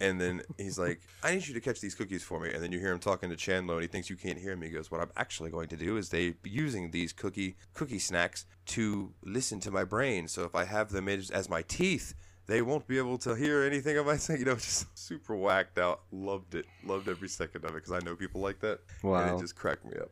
and 0.00 0.20
then 0.20 0.42
he's 0.56 0.78
like, 0.78 1.00
"I 1.22 1.32
need 1.34 1.46
you 1.46 1.54
to 1.54 1.60
catch 1.60 1.80
these 1.80 1.94
cookies 1.94 2.22
for 2.22 2.40
me," 2.40 2.50
and 2.52 2.62
then 2.62 2.72
you 2.72 2.78
hear 2.78 2.92
him 2.92 2.98
talking 2.98 3.30
to 3.30 3.36
Chandlo, 3.36 3.74
and 3.74 3.82
he 3.82 3.88
thinks 3.88 4.08
you 4.10 4.16
can't 4.16 4.38
hear 4.38 4.52
him. 4.52 4.62
He 4.62 4.70
goes, 4.70 4.90
"What 4.90 5.00
I'm 5.00 5.10
actually 5.16 5.50
going 5.50 5.68
to 5.68 5.76
do 5.76 5.96
is 5.96 6.08
they 6.08 6.34
using 6.44 6.90
these 6.90 7.12
cookie 7.12 7.56
cookie 7.74 7.98
snacks 7.98 8.46
to 8.66 9.12
listen 9.22 9.60
to 9.60 9.70
my 9.70 9.84
brain. 9.84 10.28
So 10.28 10.44
if 10.44 10.54
I 10.54 10.64
have 10.64 10.90
them 10.90 11.08
as, 11.08 11.30
as 11.30 11.48
my 11.48 11.62
teeth." 11.62 12.14
They 12.46 12.62
won't 12.62 12.88
be 12.88 12.98
able 12.98 13.16
to 13.18 13.36
hear 13.36 13.62
anything 13.62 13.96
of 13.96 14.06
my 14.06 14.16
saying, 14.16 14.40
you 14.40 14.46
know, 14.46 14.56
just 14.56 14.98
super 14.98 15.36
whacked 15.36 15.78
out. 15.78 16.00
Loved 16.10 16.56
it, 16.56 16.66
loved 16.84 17.08
every 17.08 17.28
second 17.28 17.64
of 17.64 17.70
it 17.70 17.74
because 17.74 17.92
I 17.92 18.00
know 18.04 18.16
people 18.16 18.40
like 18.40 18.58
that 18.60 18.80
and 19.02 19.12
Wow. 19.12 19.36
it 19.36 19.40
just 19.40 19.54
cracked 19.54 19.84
me 19.84 19.92
up. 20.00 20.10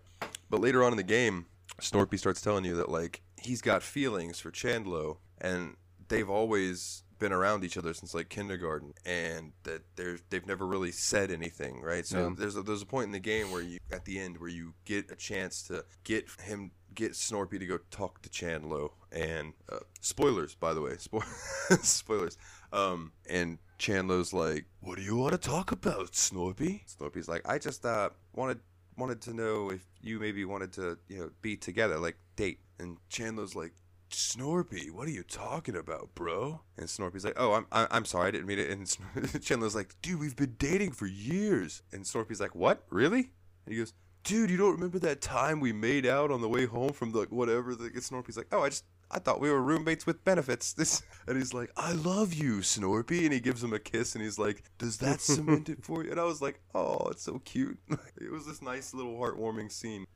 But 0.48 0.60
later 0.60 0.84
on 0.84 0.92
in 0.92 0.96
the 0.98 1.02
game, 1.02 1.46
Snorpy 1.80 2.16
starts 2.16 2.40
telling 2.40 2.64
you 2.64 2.76
that 2.76 2.90
like 2.90 3.22
he's 3.40 3.60
got 3.60 3.82
feelings 3.82 4.38
for 4.38 4.52
Chandlo, 4.52 5.16
and 5.40 5.74
they've 6.06 6.30
always 6.30 7.02
been 7.18 7.32
around 7.32 7.64
each 7.64 7.76
other 7.76 7.92
since 7.94 8.14
like 8.14 8.28
kindergarten, 8.28 8.94
and 9.04 9.52
that 9.64 9.82
they're 9.96 10.18
they've 10.30 10.46
never 10.46 10.66
really 10.66 10.92
said 10.92 11.30
anything, 11.30 11.80
right? 11.82 12.06
So 12.06 12.28
Yeah. 12.28 12.34
there's 12.36 12.56
a, 12.56 12.62
there's 12.62 12.82
a 12.82 12.86
point 12.86 13.06
in 13.06 13.12
the 13.12 13.20
game 13.20 13.50
where 13.50 13.62
you 13.62 13.78
at 13.90 14.04
the 14.04 14.18
end 14.18 14.38
where 14.38 14.48
you 14.50 14.74
get 14.84 15.10
a 15.10 15.16
chance 15.16 15.62
to 15.64 15.84
get 16.04 16.28
him 16.42 16.70
get 16.94 17.12
Snorpy 17.12 17.58
to 17.58 17.66
go 17.66 17.78
talk 17.90 18.22
to 18.22 18.28
Chandlo, 18.28 18.90
and 19.12 19.52
uh, 19.70 19.78
spoilers 20.00 20.54
by 20.54 20.74
the 20.74 20.80
way, 20.80 20.92
Spo- 20.96 21.84
spoilers. 21.84 22.36
Um, 22.72 23.12
and 23.28 23.58
Chandler's 23.78 24.32
like, 24.32 24.66
"What 24.80 24.96
do 24.96 25.02
you 25.02 25.16
want 25.16 25.32
to 25.32 25.38
talk 25.38 25.72
about, 25.72 26.12
Snorpy?" 26.12 26.82
Snorpy's 26.88 27.28
like, 27.28 27.48
"I 27.48 27.58
just 27.58 27.84
uh 27.84 28.10
wanted 28.34 28.60
wanted 28.96 29.20
to 29.22 29.32
know 29.34 29.70
if 29.70 29.84
you 30.02 30.18
maybe 30.18 30.44
wanted 30.44 30.72
to 30.74 30.98
you 31.08 31.18
know 31.18 31.30
be 31.42 31.56
together, 31.56 31.98
like 31.98 32.16
date." 32.36 32.60
And 32.80 32.96
Chandler's 33.08 33.56
like, 33.56 33.72
"Snorpy, 34.10 34.90
what 34.90 35.08
are 35.08 35.12
you 35.12 35.22
talking 35.22 35.76
about, 35.76 36.14
bro?" 36.14 36.60
And 36.76 36.86
Snorpy's 36.88 37.24
like, 37.24 37.36
"Oh, 37.36 37.52
I'm 37.52 37.66
I'm 37.70 38.04
sorry, 38.04 38.28
I 38.28 38.30
didn't 38.30 38.46
mean 38.46 38.58
it." 38.58 38.70
And 38.70 39.42
Chandler's 39.42 39.74
like, 39.74 39.94
"Dude, 40.02 40.20
we've 40.20 40.36
been 40.36 40.56
dating 40.58 40.92
for 40.92 41.06
years." 41.06 41.82
And 41.92 42.04
Snorpy's 42.04 42.40
like, 42.40 42.54
"What? 42.54 42.84
Really?" 42.90 43.32
And 43.66 43.74
he 43.74 43.76
goes. 43.76 43.92
Dude, 44.24 44.50
you 44.50 44.58
don't 44.58 44.74
remember 44.74 44.98
that 44.98 45.22
time 45.22 45.58
we 45.58 45.72
made 45.72 46.04
out 46.04 46.30
on 46.30 46.42
the 46.42 46.48
way 46.48 46.66
home 46.66 46.92
from 46.92 47.12
the 47.12 47.26
whatever? 47.30 47.74
The 47.74 47.88
Snorpy's 47.88 48.36
like, 48.36 48.48
oh, 48.52 48.62
I 48.62 48.68
just 48.68 48.84
I 49.10 49.18
thought 49.18 49.40
we 49.40 49.50
were 49.50 49.62
roommates 49.62 50.06
with 50.06 50.24
benefits. 50.24 50.72
This 50.72 51.02
and 51.26 51.36
he's 51.36 51.54
like, 51.54 51.70
I 51.76 51.92
love 51.92 52.34
you, 52.34 52.58
Snorpy, 52.58 53.24
and 53.24 53.32
he 53.32 53.40
gives 53.40 53.62
him 53.62 53.72
a 53.72 53.78
kiss, 53.78 54.14
and 54.14 54.22
he's 54.22 54.38
like, 54.38 54.62
Does 54.78 54.98
that 54.98 55.20
cement 55.20 55.68
it 55.68 55.82
for 55.82 56.04
you? 56.04 56.10
And 56.10 56.20
I 56.20 56.24
was 56.24 56.42
like, 56.42 56.60
Oh, 56.74 57.08
it's 57.10 57.22
so 57.22 57.38
cute. 57.40 57.78
it 58.20 58.30
was 58.30 58.46
this 58.46 58.62
nice 58.62 58.92
little 58.92 59.14
heartwarming 59.18 59.72
scene. 59.72 60.06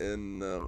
And 0.00 0.42
uh, 0.42 0.66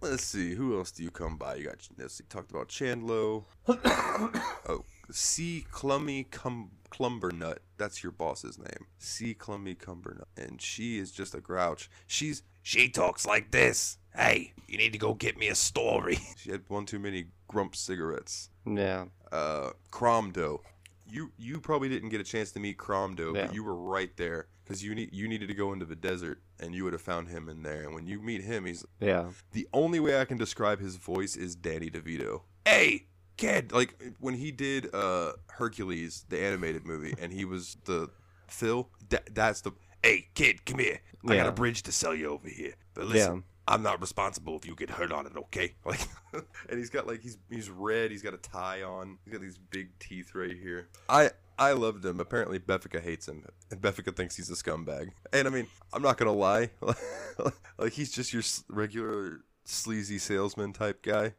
let's 0.00 0.24
see, 0.24 0.54
who 0.54 0.78
else 0.78 0.90
do 0.90 1.02
you 1.02 1.10
come 1.10 1.36
by? 1.36 1.56
You 1.56 1.64
got 1.66 1.86
let's 1.98 2.14
see, 2.14 2.24
talked 2.28 2.50
about 2.50 2.68
Chandlo. 2.68 3.44
oh, 3.68 4.84
C. 5.10 5.66
Clummy 5.70 6.24
Cum 6.24 6.70
Clumbernut. 6.90 7.58
That's 7.76 8.02
your 8.02 8.12
boss's 8.12 8.58
name. 8.58 8.86
C. 8.98 9.34
Clummy 9.34 9.74
Cumbernut. 9.74 10.24
And 10.36 10.60
she 10.62 10.98
is 10.98 11.12
just 11.12 11.34
a 11.34 11.40
grouch. 11.40 11.90
She's 12.06 12.42
She 12.62 12.88
talks 12.88 13.26
like 13.26 13.50
this. 13.50 13.98
Hey, 14.16 14.54
you 14.66 14.78
need 14.78 14.92
to 14.92 14.98
go 14.98 15.14
get 15.14 15.36
me 15.38 15.48
a 15.48 15.54
story. 15.54 16.18
she 16.36 16.50
had 16.50 16.62
one 16.68 16.86
too 16.86 16.98
many 16.98 17.26
grump 17.48 17.76
cigarettes. 17.76 18.48
Yeah. 18.66 19.06
uh, 19.30 19.70
Cromdo. 19.92 20.60
You 21.06 21.32
you 21.36 21.60
probably 21.60 21.88
didn't 21.88 22.08
get 22.10 22.20
a 22.20 22.24
chance 22.24 22.52
to 22.52 22.60
meet 22.60 22.78
Cromdo, 22.78 23.34
Yeah. 23.34 23.46
but 23.46 23.54
you 23.54 23.64
were 23.64 23.74
right 23.74 24.16
there 24.16 24.46
because 24.70 24.84
you 24.84 24.94
need 24.94 25.12
you 25.12 25.26
needed 25.26 25.48
to 25.48 25.54
go 25.54 25.72
into 25.72 25.84
the 25.84 25.96
desert 25.96 26.40
and 26.60 26.72
you 26.76 26.84
would 26.84 26.92
have 26.92 27.02
found 27.02 27.26
him 27.26 27.48
in 27.48 27.64
there. 27.64 27.82
And 27.82 27.92
when 27.92 28.06
you 28.06 28.20
meet 28.20 28.42
him, 28.42 28.66
he's 28.66 28.84
Yeah. 29.00 29.30
the 29.50 29.66
only 29.72 29.98
way 29.98 30.20
I 30.20 30.24
can 30.24 30.38
describe 30.38 30.78
his 30.78 30.94
voice 30.94 31.34
is 31.34 31.56
Danny 31.56 31.90
DeVito. 31.90 32.42
hey, 32.64 33.06
kid. 33.36 33.72
Like 33.72 34.00
when 34.20 34.34
he 34.34 34.52
did 34.52 34.94
uh, 34.94 35.32
Hercules, 35.48 36.24
the 36.28 36.38
animated 36.40 36.86
movie, 36.86 37.14
and 37.20 37.32
he 37.32 37.44
was 37.44 37.78
the 37.84 38.10
Phil. 38.46 38.88
That, 39.08 39.34
that's 39.34 39.60
the 39.62 39.72
Hey, 40.04 40.28
kid, 40.34 40.64
come 40.64 40.78
here. 40.78 41.00
I 41.28 41.36
got 41.36 41.48
a 41.48 41.52
bridge 41.52 41.82
to 41.82 41.92
sell 41.92 42.14
you 42.14 42.28
over 42.30 42.48
here. 42.48 42.74
But 42.94 43.06
listen, 43.06 43.34
Yeah. 43.36 43.42
I'm 43.68 43.82
not 43.82 44.00
responsible 44.00 44.56
if 44.56 44.66
you 44.66 44.74
get 44.76 44.88
hurt 44.90 45.12
on 45.12 45.26
it, 45.26 45.32
okay? 45.36 45.74
like, 45.84 46.00
and 46.32 46.78
he's 46.78 46.90
got 46.90 47.06
like 47.08 47.20
he's 47.22 47.38
he's 47.50 47.68
red. 47.70 48.10
He's 48.12 48.22
got 48.22 48.34
a 48.34 48.38
tie 48.38 48.82
on. 48.82 49.18
He's 49.24 49.32
got 49.32 49.42
these 49.42 49.58
big 49.58 49.90
teeth 49.98 50.34
right 50.34 50.56
here. 50.56 50.88
I 51.08 51.30
I 51.60 51.72
loved 51.72 52.04
him. 52.04 52.18
Apparently, 52.18 52.58
Beffica 52.58 53.00
hates 53.00 53.28
him, 53.28 53.44
and 53.70 53.80
Beffica 53.80 54.16
thinks 54.16 54.34
he's 54.36 54.50
a 54.50 54.54
scumbag. 54.54 55.10
And 55.32 55.46
I 55.46 55.50
mean, 55.50 55.66
I'm 55.92 56.02
not 56.02 56.16
gonna 56.16 56.32
lie, 56.32 56.70
like 57.78 57.92
he's 57.92 58.10
just 58.10 58.32
your 58.32 58.42
regular 58.68 59.42
sleazy 59.64 60.18
salesman 60.18 60.72
type 60.72 61.02
guy. 61.02 61.34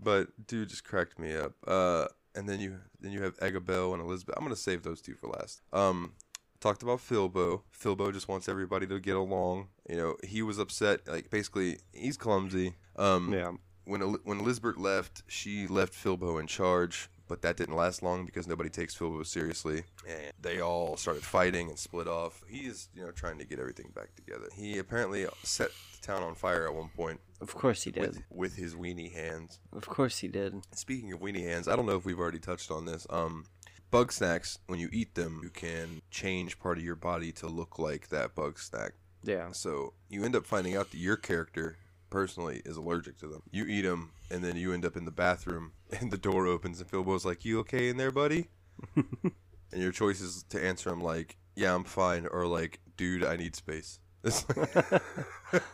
But 0.00 0.28
dude 0.46 0.68
just 0.68 0.84
cracked 0.84 1.18
me 1.18 1.34
up. 1.36 1.54
Uh, 1.66 2.06
and 2.34 2.48
then 2.48 2.60
you 2.60 2.78
then 3.00 3.10
you 3.12 3.22
have 3.22 3.36
Eggabell 3.40 3.92
and 3.94 4.02
Elizabeth. 4.02 4.34
I'm 4.38 4.44
gonna 4.44 4.56
save 4.56 4.82
those 4.84 5.00
two 5.02 5.14
for 5.14 5.26
last. 5.28 5.60
Um, 5.72 6.12
talked 6.60 6.82
about 6.84 6.98
Filbo. 7.00 7.62
Filbo 7.76 8.12
just 8.12 8.28
wants 8.28 8.48
everybody 8.48 8.86
to 8.86 9.00
get 9.00 9.16
along. 9.16 9.68
You 9.90 9.96
know, 9.96 10.16
he 10.22 10.40
was 10.42 10.58
upset. 10.58 11.00
Like 11.08 11.30
basically, 11.30 11.78
he's 11.92 12.16
clumsy. 12.16 12.76
Um, 12.96 13.32
Yeah. 13.32 13.52
when 13.84 14.00
when 14.22 14.38
Elizabeth 14.38 14.76
left, 14.76 15.24
she 15.26 15.66
left 15.66 15.94
Filbo 15.94 16.38
in 16.40 16.46
charge, 16.46 17.10
but 17.28 17.42
that 17.42 17.56
didn't 17.56 17.76
last 17.76 18.02
long 18.02 18.24
because 18.26 18.46
nobody 18.48 18.70
takes 18.70 18.96
Filbo 18.96 19.24
seriously, 19.26 19.84
and 20.08 20.32
they 20.40 20.60
all 20.60 20.96
started 20.96 21.22
fighting 21.22 21.68
and 21.68 21.78
split 21.78 22.08
off. 22.08 22.42
He 22.48 22.60
is, 22.66 22.88
you 22.94 23.02
know, 23.04 23.10
trying 23.10 23.38
to 23.38 23.44
get 23.44 23.58
everything 23.58 23.92
back 23.94 24.14
together. 24.16 24.46
He 24.56 24.78
apparently 24.78 25.26
set 25.42 25.70
the 26.00 26.06
town 26.06 26.22
on 26.22 26.34
fire 26.34 26.66
at 26.66 26.74
one 26.74 26.88
point 26.96 27.20
Of 27.40 27.54
course 27.54 27.82
he 27.82 27.90
did. 27.90 28.00
with 28.02 28.22
with 28.30 28.56
his 28.56 28.74
weenie 28.74 29.12
hands. 29.12 29.60
Of 29.72 29.86
course 29.86 30.18
he 30.18 30.28
did. 30.28 30.54
Speaking 30.74 31.12
of 31.12 31.20
weenie 31.20 31.44
hands, 31.44 31.68
I 31.68 31.76
don't 31.76 31.86
know 31.86 31.96
if 31.96 32.04
we've 32.04 32.18
already 32.18 32.38
touched 32.40 32.70
on 32.70 32.84
this. 32.86 33.06
Um, 33.10 33.44
bug 33.90 34.12
snacks, 34.12 34.58
when 34.66 34.78
you 34.80 34.88
eat 34.92 35.14
them, 35.14 35.40
you 35.42 35.50
can 35.50 36.00
change 36.10 36.58
part 36.58 36.78
of 36.78 36.84
your 36.84 36.96
body 36.96 37.32
to 37.32 37.46
look 37.46 37.78
like 37.78 38.08
that 38.08 38.34
bug 38.34 38.58
snack. 38.58 38.92
Yeah. 39.22 39.50
So 39.52 39.94
you 40.08 40.24
end 40.24 40.36
up 40.36 40.46
finding 40.46 40.76
out 40.76 40.90
that 40.92 40.98
your 40.98 41.16
character 41.16 41.76
personally 42.10 42.62
is 42.64 42.76
allergic 42.76 43.18
to 43.18 43.28
them. 43.28 43.42
You 43.50 43.64
eat 43.66 43.82
them, 43.82 44.12
and 44.30 44.44
then 44.44 44.56
you 44.56 44.72
end 44.72 44.84
up 44.84 44.96
in 44.96 45.04
the 45.04 45.10
bathroom, 45.10 45.72
and 46.00 46.10
the 46.10 46.18
door 46.18 46.46
opens, 46.46 46.80
and 46.80 46.90
Filbo's 46.90 47.24
like, 47.24 47.44
"You 47.44 47.60
okay 47.60 47.88
in 47.88 47.96
there, 47.96 48.10
buddy?" 48.10 48.48
and 48.96 49.32
your 49.72 49.92
choice 49.92 50.20
is 50.20 50.44
to 50.50 50.62
answer 50.62 50.90
him 50.90 51.00
like, 51.00 51.36
"Yeah, 51.56 51.74
I'm 51.74 51.84
fine," 51.84 52.26
or 52.26 52.46
like, 52.46 52.80
"Dude, 52.96 53.24
I 53.24 53.36
need 53.36 53.56
space." 53.56 54.00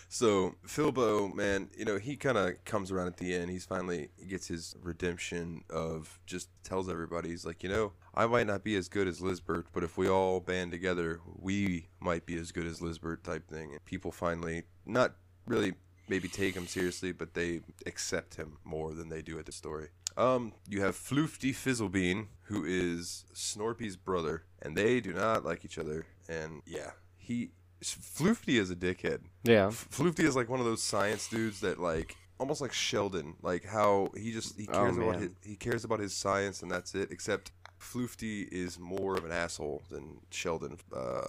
So 0.08 0.54
Philbo, 0.64 1.34
man, 1.34 1.70
you 1.76 1.84
know 1.84 1.98
he 1.98 2.14
kind 2.14 2.38
of 2.38 2.64
comes 2.64 2.92
around 2.92 3.08
at 3.08 3.16
the 3.16 3.34
end. 3.34 3.50
He's 3.50 3.64
finally 3.64 4.10
he 4.16 4.26
gets 4.26 4.46
his 4.46 4.76
redemption 4.80 5.64
of 5.68 6.20
just 6.24 6.50
tells 6.62 6.88
everybody 6.88 7.30
he's 7.30 7.44
like, 7.44 7.64
you 7.64 7.68
know, 7.68 7.94
I 8.14 8.26
might 8.26 8.46
not 8.46 8.62
be 8.62 8.76
as 8.76 8.88
good 8.88 9.08
as 9.08 9.20
Lizbert, 9.20 9.66
but 9.72 9.82
if 9.82 9.98
we 9.98 10.08
all 10.08 10.38
band 10.38 10.70
together, 10.70 11.20
we 11.36 11.88
might 11.98 12.26
be 12.26 12.36
as 12.38 12.52
good 12.52 12.64
as 12.64 12.80
Lizbert 12.80 13.24
type 13.24 13.48
thing. 13.48 13.72
And 13.72 13.84
people 13.84 14.12
finally 14.12 14.62
not 14.86 15.16
really 15.46 15.74
maybe 16.08 16.28
take 16.28 16.54
him 16.54 16.66
seriously, 16.66 17.12
but 17.12 17.34
they 17.34 17.60
accept 17.86 18.34
him 18.36 18.58
more 18.64 18.92
than 18.94 19.08
they 19.08 19.22
do 19.22 19.38
at 19.38 19.46
the 19.46 19.52
story. 19.52 19.88
Um, 20.16 20.52
you 20.68 20.80
have 20.82 20.94
Floofty 20.96 21.50
Fizzlebean, 21.52 22.26
who 22.44 22.64
is 22.64 23.24
Snorpy's 23.34 23.96
brother, 23.96 24.44
and 24.62 24.76
they 24.76 25.00
do 25.00 25.12
not 25.12 25.44
like 25.44 25.64
each 25.64 25.78
other. 25.78 26.06
And 26.28 26.62
yeah, 26.66 26.90
he 27.16 27.50
Floofty 27.82 28.58
is 28.60 28.70
a 28.70 28.76
dickhead. 28.76 29.20
Yeah. 29.42 29.66
Floofty 29.68 30.20
is 30.20 30.36
like 30.36 30.48
one 30.48 30.60
of 30.60 30.66
those 30.66 30.82
science 30.82 31.28
dudes 31.28 31.60
that 31.60 31.78
like 31.80 32.16
almost 32.38 32.60
like 32.60 32.72
Sheldon, 32.72 33.34
like 33.42 33.64
how 33.64 34.10
he 34.16 34.32
just 34.32 34.58
he 34.58 34.68
Oh, 34.68 34.72
cares 34.72 34.96
about 34.96 35.16
his, 35.20 35.30
he 35.42 35.56
cares 35.56 35.84
about 35.84 35.98
his 36.00 36.14
science 36.14 36.62
and 36.62 36.70
that's 36.70 36.94
it. 36.94 37.10
Except 37.10 37.50
Floofty 37.80 38.48
is 38.50 38.78
more 38.78 39.16
of 39.16 39.24
an 39.24 39.32
asshole 39.32 39.82
than 39.90 40.20
Sheldon. 40.30 40.78
Uh, 40.94 41.20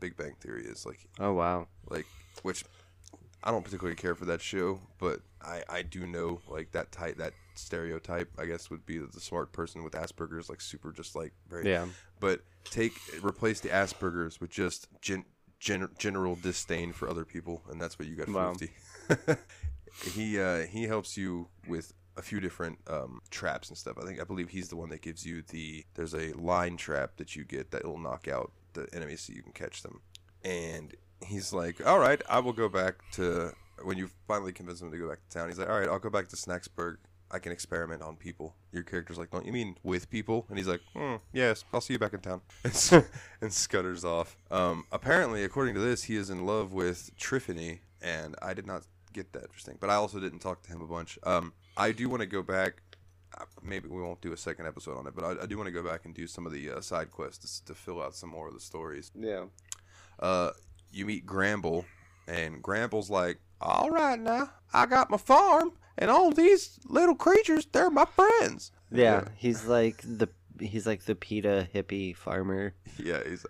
Big 0.00 0.16
Bang 0.16 0.34
Theory 0.40 0.64
is 0.64 0.84
like 0.84 1.06
Oh 1.20 1.32
wow. 1.32 1.68
like 1.88 2.06
which 2.42 2.64
I 3.44 3.50
don't 3.50 3.62
particularly 3.62 3.94
care 3.94 4.14
for 4.14 4.24
that 4.24 4.40
show, 4.40 4.80
but 4.98 5.20
I 5.42 5.62
I 5.68 5.82
do 5.82 6.06
know 6.06 6.40
like 6.48 6.72
that 6.72 6.90
type 6.90 7.18
that 7.18 7.34
stereotype 7.54 8.30
I 8.38 8.46
guess 8.46 8.70
would 8.70 8.84
be 8.86 8.98
the 8.98 9.20
smart 9.20 9.52
person 9.52 9.84
with 9.84 9.92
Asperger's 9.92 10.48
like 10.48 10.60
super 10.60 10.90
just 10.90 11.14
like 11.14 11.32
very 11.48 11.68
Yeah. 11.70 11.86
but 12.18 12.40
take 12.64 12.94
replace 13.22 13.60
the 13.60 13.68
Asperger's 13.68 14.40
with 14.40 14.50
just 14.50 14.88
gen, 15.00 15.24
gen, 15.60 15.88
general 15.98 16.36
disdain 16.36 16.92
for 16.92 17.08
other 17.08 17.24
people, 17.24 17.62
and 17.70 17.80
that's 17.80 17.98
what 17.98 18.08
you 18.08 18.16
got. 18.16 18.28
Wow. 18.28 18.54
Floofty. 18.54 19.38
he 20.14 20.40
uh, 20.40 20.66
he 20.66 20.84
helps 20.84 21.16
you 21.16 21.48
with 21.68 21.92
a 22.16 22.22
few 22.22 22.40
different 22.40 22.78
um, 22.88 23.20
traps 23.30 23.68
and 23.68 23.76
stuff. 23.76 23.98
I 24.00 24.06
think 24.06 24.20
I 24.20 24.24
believe 24.24 24.48
he's 24.48 24.68
the 24.68 24.76
one 24.76 24.88
that 24.90 25.02
gives 25.02 25.26
you 25.26 25.42
the. 25.42 25.84
There's 25.94 26.14
a 26.14 26.32
line 26.32 26.76
trap 26.76 27.16
that 27.16 27.36
you 27.36 27.44
get 27.44 27.70
that 27.72 27.84
will 27.84 27.98
knock 27.98 28.26
out 28.28 28.52
the 28.72 28.88
enemies 28.92 29.20
so 29.20 29.32
you 29.32 29.42
can 29.42 29.52
catch 29.52 29.82
them, 29.82 30.00
and 30.44 30.94
he's 31.24 31.52
like, 31.52 31.84
"All 31.86 31.98
right, 31.98 32.20
I 32.28 32.38
will 32.40 32.52
go 32.52 32.68
back 32.68 32.94
to." 33.12 33.52
When 33.82 33.98
you 33.98 34.08
finally 34.28 34.52
convince 34.52 34.80
him 34.80 34.90
to 34.92 34.96
go 34.98 35.08
back 35.08 35.18
to 35.28 35.36
town, 35.38 35.48
he's 35.48 35.58
like, 35.58 35.68
"All 35.68 35.78
right, 35.78 35.88
I'll 35.88 35.98
go 35.98 36.10
back 36.10 36.28
to 36.28 36.36
Snaxburg. 36.36 36.96
I 37.30 37.38
can 37.40 37.50
experiment 37.52 38.02
on 38.02 38.16
people." 38.16 38.54
Your 38.72 38.82
character's 38.84 39.18
like, 39.18 39.30
"Don't 39.30 39.44
you 39.44 39.52
mean 39.52 39.76
with 39.82 40.08
people?" 40.10 40.46
And 40.48 40.56
he's 40.58 40.68
like, 40.68 40.80
hmm, 40.94 41.16
"Yes, 41.32 41.64
I'll 41.72 41.80
see 41.80 41.94
you 41.94 41.98
back 41.98 42.14
in 42.14 42.20
town," 42.20 42.40
and, 43.40 43.52
scutters 43.52 44.04
off. 44.04 44.36
Um, 44.50 44.84
apparently, 44.92 45.42
according 45.44 45.74
to 45.74 45.80
this, 45.80 46.04
he 46.04 46.16
is 46.16 46.30
in 46.30 46.46
love 46.46 46.72
with 46.72 47.10
Triffany, 47.18 47.80
and 48.00 48.36
I 48.40 48.54
did 48.54 48.66
not 48.66 48.84
get 49.12 49.32
that 49.32 49.42
interesting. 49.42 49.76
But 49.80 49.90
I 49.90 49.94
also 49.94 50.20
didn't 50.20 50.38
talk 50.40 50.62
to 50.62 50.70
him 50.70 50.80
a 50.80 50.86
bunch. 50.86 51.18
Um, 51.24 51.52
I 51.76 51.92
do 51.92 52.08
want 52.08 52.20
to 52.20 52.26
go 52.26 52.42
back. 52.42 52.80
uh, 53.36 53.44
Maybe 53.62 53.88
we 53.88 54.00
won't 54.00 54.20
do 54.20 54.32
a 54.32 54.36
second 54.36 54.66
episode 54.66 54.96
on 54.96 55.06
it, 55.08 55.14
but 55.16 55.24
I, 55.24 55.42
I 55.42 55.46
do 55.46 55.56
want 55.56 55.66
to 55.66 55.72
go 55.72 55.82
back 55.82 56.04
and 56.04 56.14
do 56.14 56.26
some 56.28 56.46
of 56.46 56.52
the 56.52 56.70
uh, 56.70 56.80
side 56.80 57.10
quests 57.10 57.58
to, 57.60 57.66
to 57.66 57.74
fill 57.74 58.00
out 58.00 58.14
some 58.14 58.30
more 58.30 58.46
of 58.48 58.54
the 58.54 58.60
stories 58.60 59.10
Yeah. 59.18 59.46
uh, 60.20 60.50
you 60.94 61.06
meet 61.06 61.26
Gramble, 61.26 61.84
and 62.26 62.62
Gramble's 62.62 63.10
like, 63.10 63.38
"All 63.60 63.90
right, 63.90 64.18
now 64.18 64.50
I 64.72 64.86
got 64.86 65.10
my 65.10 65.16
farm, 65.16 65.72
and 65.98 66.10
all 66.10 66.30
these 66.30 66.78
little 66.86 67.14
creatures, 67.14 67.66
they're 67.72 67.90
my 67.90 68.04
friends." 68.06 68.72
Yeah. 68.90 69.28
He's 69.36 69.64
like 69.66 70.00
the 70.02 70.28
he's 70.60 70.86
like 70.86 71.04
the 71.04 71.14
PETA 71.14 71.68
hippie 71.74 72.14
farmer. 72.16 72.74
yeah. 72.98 73.20
He's, 73.26 73.44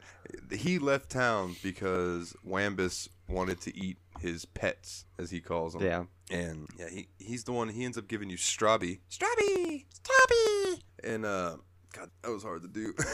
he 0.51 0.79
left 0.79 1.11
town 1.11 1.57
because 1.63 2.35
Wambus 2.47 3.09
wanted 3.29 3.61
to 3.63 3.77
eat 3.77 3.99
his 4.21 4.45
pets, 4.47 5.05
as 5.19 5.31
he 5.31 5.41
calls 5.41 5.75
them. 5.75 5.83
Yeah. 5.83 6.05
and 6.31 6.67
yeah, 6.79 6.89
he 6.89 7.09
he's 7.19 7.45
the 7.45 7.53
one. 7.53 7.69
He 7.69 7.85
ends 7.85 7.99
up 7.99 8.09
giving 8.09 8.31
you 8.31 8.37
Strawby, 8.39 9.01
Strawby, 9.11 9.85
Strawby, 9.95 10.81
and 11.03 11.27
uh, 11.27 11.57
God, 11.93 12.11
that 12.23 12.31
was 12.31 12.43
hard 12.43 12.63
to 12.63 12.69
do. 12.69 12.95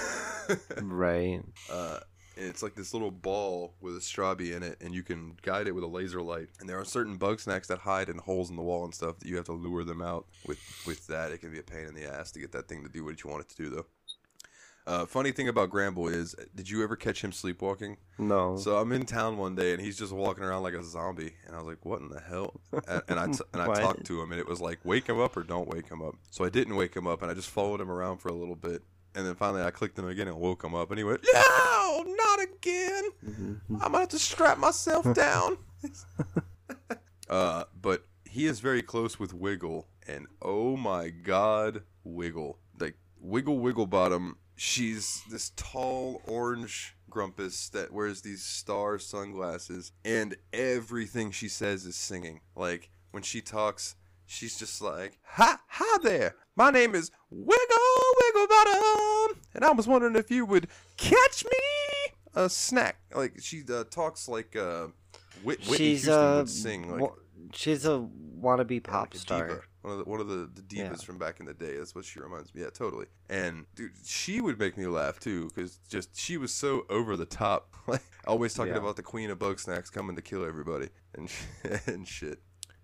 Right. 0.82 1.40
uh, 1.70 2.00
and 2.40 2.48
it's 2.48 2.62
like 2.62 2.74
this 2.74 2.94
little 2.94 3.10
ball 3.10 3.74
with 3.80 3.94
a 3.96 4.00
strawby 4.00 4.56
in 4.56 4.62
it, 4.62 4.78
and 4.80 4.94
you 4.94 5.02
can 5.02 5.36
guide 5.42 5.66
it 5.66 5.74
with 5.74 5.84
a 5.84 5.88
laser 5.88 6.22
light. 6.22 6.48
And 6.58 6.68
there 6.68 6.78
are 6.78 6.84
certain 6.84 7.16
bug 7.16 7.38
snacks 7.38 7.68
that 7.68 7.78
hide 7.80 8.08
in 8.08 8.18
holes 8.18 8.48
in 8.48 8.56
the 8.56 8.62
wall 8.62 8.84
and 8.84 8.94
stuff 8.94 9.18
that 9.18 9.28
you 9.28 9.36
have 9.36 9.44
to 9.46 9.52
lure 9.52 9.84
them 9.84 10.00
out 10.00 10.26
with. 10.46 10.58
With 10.86 11.06
that, 11.08 11.32
it 11.32 11.38
can 11.38 11.52
be 11.52 11.58
a 11.58 11.62
pain 11.62 11.86
in 11.86 11.94
the 11.94 12.06
ass 12.10 12.32
to 12.32 12.40
get 12.40 12.52
that 12.52 12.66
thing 12.66 12.82
to 12.82 12.88
do 12.88 13.04
what 13.04 13.22
you 13.22 13.30
want 13.30 13.42
it 13.42 13.50
to 13.50 13.56
do, 13.56 13.68
though. 13.68 13.86
Uh, 14.86 15.04
funny 15.04 15.30
thing 15.30 15.46
about 15.46 15.68
Gramble 15.68 16.08
is, 16.08 16.34
did 16.54 16.68
you 16.70 16.82
ever 16.82 16.96
catch 16.96 17.22
him 17.22 17.32
sleepwalking? 17.32 17.98
No. 18.18 18.56
So 18.56 18.78
I'm 18.78 18.90
in 18.92 19.04
town 19.04 19.36
one 19.36 19.54
day, 19.54 19.72
and 19.72 19.80
he's 19.80 19.98
just 19.98 20.10
walking 20.12 20.42
around 20.42 20.62
like 20.62 20.74
a 20.74 20.82
zombie, 20.82 21.34
and 21.46 21.54
I 21.54 21.58
was 21.58 21.66
like, 21.66 21.84
"What 21.84 22.00
in 22.00 22.08
the 22.08 22.18
hell?" 22.20 22.60
And, 22.88 23.02
and 23.08 23.20
I 23.20 23.26
t- 23.26 23.44
and 23.52 23.62
I 23.62 23.66
talked 23.80 24.04
to 24.06 24.20
him, 24.22 24.32
and 24.32 24.40
it 24.40 24.48
was 24.48 24.60
like, 24.60 24.78
"Wake 24.82 25.06
him 25.06 25.20
up 25.20 25.36
or 25.36 25.42
don't 25.42 25.68
wake 25.68 25.88
him 25.88 26.00
up." 26.02 26.16
So 26.30 26.44
I 26.44 26.48
didn't 26.48 26.76
wake 26.76 26.94
him 26.96 27.06
up, 27.06 27.20
and 27.22 27.30
I 27.30 27.34
just 27.34 27.50
followed 27.50 27.80
him 27.80 27.90
around 27.90 28.18
for 28.18 28.28
a 28.30 28.34
little 28.34 28.56
bit, 28.56 28.82
and 29.14 29.26
then 29.26 29.34
finally 29.34 29.62
I 29.62 29.70
clicked 29.70 29.98
him 29.98 30.08
again 30.08 30.28
and 30.28 30.38
woke 30.38 30.64
him 30.64 30.74
up, 30.74 30.90
and 30.90 30.98
he 30.98 31.04
went, 31.04 31.24
"No, 31.32 32.04
not 32.06 32.40
again! 32.42 33.04
I'm 33.26 33.78
gonna 33.78 33.98
have 34.00 34.08
to 34.10 34.18
strap 34.18 34.58
myself 34.58 35.12
down." 35.14 35.58
uh, 37.28 37.64
but 37.80 38.06
he 38.24 38.46
is 38.46 38.60
very 38.60 38.82
close 38.82 39.18
with 39.18 39.34
Wiggle, 39.34 39.88
and 40.06 40.26
oh 40.42 40.76
my 40.76 41.08
God, 41.10 41.82
Wiggle! 42.04 42.58
Like 42.78 42.96
Wiggle 43.20 43.58
Wiggle 43.58 43.86
Bottom. 43.86 44.36
She's 44.56 45.22
this 45.30 45.52
tall 45.56 46.20
orange 46.26 46.94
grumpus 47.08 47.70
that 47.70 47.92
wears 47.92 48.20
these 48.22 48.44
star 48.44 48.98
sunglasses, 48.98 49.92
and 50.04 50.36
everything 50.52 51.30
she 51.30 51.48
says 51.48 51.86
is 51.86 51.96
singing. 51.96 52.40
Like 52.54 52.90
when 53.10 53.22
she 53.22 53.40
talks, 53.40 53.96
she's 54.26 54.58
just 54.58 54.80
like, 54.80 55.18
"Ha 55.24 55.60
ha 55.66 55.98
there. 56.02 56.36
My 56.60 56.70
name 56.70 56.94
is 56.94 57.10
Wiggle 57.30 57.56
Wiggle 58.20 58.46
Bottom, 58.48 59.40
and 59.54 59.64
I 59.64 59.70
was 59.72 59.88
wondering 59.88 60.14
if 60.14 60.30
you 60.30 60.44
would 60.44 60.66
catch 60.98 61.42
me 61.42 62.14
a 62.34 62.50
snack." 62.50 62.96
Like 63.14 63.40
she 63.40 63.62
uh, 63.72 63.84
talks 63.84 64.28
like 64.28 64.54
uh, 64.56 64.88
Whit- 65.42 65.60
Whitney 65.60 65.76
she's 65.78 66.04
Houston 66.04 66.12
a 66.22 66.36
would 66.36 66.50
sing. 66.50 66.98
Like, 67.00 67.10
she's 67.54 67.86
a 67.86 68.06
wannabe 68.38 68.84
pop 68.84 69.06
like 69.06 69.14
a 69.14 69.18
star. 69.18 69.48
diva. 69.48 69.60
One 69.80 69.92
of 69.94 69.98
the 70.00 70.04
one 70.04 70.20
of 70.20 70.28
the, 70.28 70.50
the 70.54 70.60
divas 70.60 70.76
Yeah. 70.76 70.94
from 70.96 71.16
back 71.16 71.40
in 71.40 71.46
the 71.46 71.54
day. 71.54 71.78
That's 71.78 71.94
what 71.94 72.04
she 72.04 72.20
reminds 72.20 72.54
me. 72.54 72.60
Yeah, 72.60 72.68
totally. 72.68 73.06
And 73.30 73.64
dude, 73.74 73.92
she 74.04 74.42
would 74.42 74.58
make 74.58 74.76
me 74.76 74.86
laugh 74.86 75.18
too 75.18 75.48
because 75.54 75.78
just 75.88 76.14
she 76.14 76.36
was 76.36 76.52
so 76.52 76.84
over 76.90 77.16
the 77.16 77.24
top. 77.24 77.68
Like 77.86 78.02
always 78.26 78.52
talking 78.52 78.74
Yeah. 78.74 78.80
about 78.80 78.96
the 78.96 79.02
queen 79.02 79.30
of 79.30 79.38
bug 79.38 79.58
snacks 79.58 79.88
coming 79.88 80.14
to 80.14 80.20
kill 80.22 80.44
everybody 80.44 80.90
and 81.14 81.30
and 81.86 82.06
shit. 82.06 82.42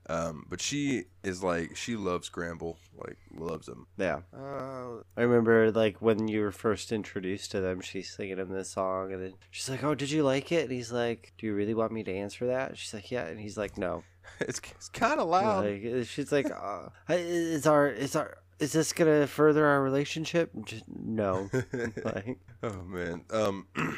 Um, 0.08 0.46
but 0.48 0.60
she 0.60 1.04
is 1.24 1.42
like 1.42 1.76
she 1.76 1.96
loves 1.96 2.28
Gramble, 2.28 2.78
like 2.96 3.18
loves 3.34 3.68
him. 3.68 3.86
Yeah. 3.96 4.20
Uh, 4.36 5.02
I 5.16 5.22
remember 5.22 5.72
like 5.72 6.00
when 6.00 6.28
you 6.28 6.42
were 6.42 6.52
first 6.52 6.92
introduced 6.92 7.50
to 7.52 7.60
them, 7.60 7.80
she's 7.80 8.14
singing 8.14 8.38
him 8.38 8.50
this 8.50 8.70
song, 8.70 9.12
and 9.12 9.22
then 9.22 9.34
she's 9.50 9.68
like, 9.68 9.82
"Oh, 9.82 9.94
did 9.94 10.10
you 10.10 10.22
like 10.22 10.52
it?" 10.52 10.64
And 10.64 10.72
he's 10.72 10.92
like, 10.92 11.32
"Do 11.38 11.46
you 11.46 11.54
really 11.54 11.74
want 11.74 11.92
me 11.92 12.04
to 12.04 12.14
answer 12.14 12.46
that?" 12.46 12.78
She's 12.78 12.94
like, 12.94 13.10
"Yeah," 13.10 13.26
and 13.26 13.40
he's 13.40 13.56
like, 13.56 13.76
"No." 13.76 14.04
it's 14.40 14.60
it's 14.74 14.88
kind 14.88 15.20
of 15.20 15.28
loud. 15.28 15.64
Like, 15.64 16.06
she's 16.06 16.30
like, 16.30 16.50
uh, 16.50 16.88
"Is 17.08 17.66
our 17.66 17.88
is 17.88 18.14
our 18.14 18.38
is 18.58 18.72
this 18.72 18.92
gonna 18.92 19.26
further 19.26 19.66
our 19.66 19.82
relationship?" 19.82 20.50
Just, 20.64 20.84
no. 20.88 21.50
like, 22.04 22.38
oh 22.62 22.82
man. 22.84 23.24
Um, 23.30 23.66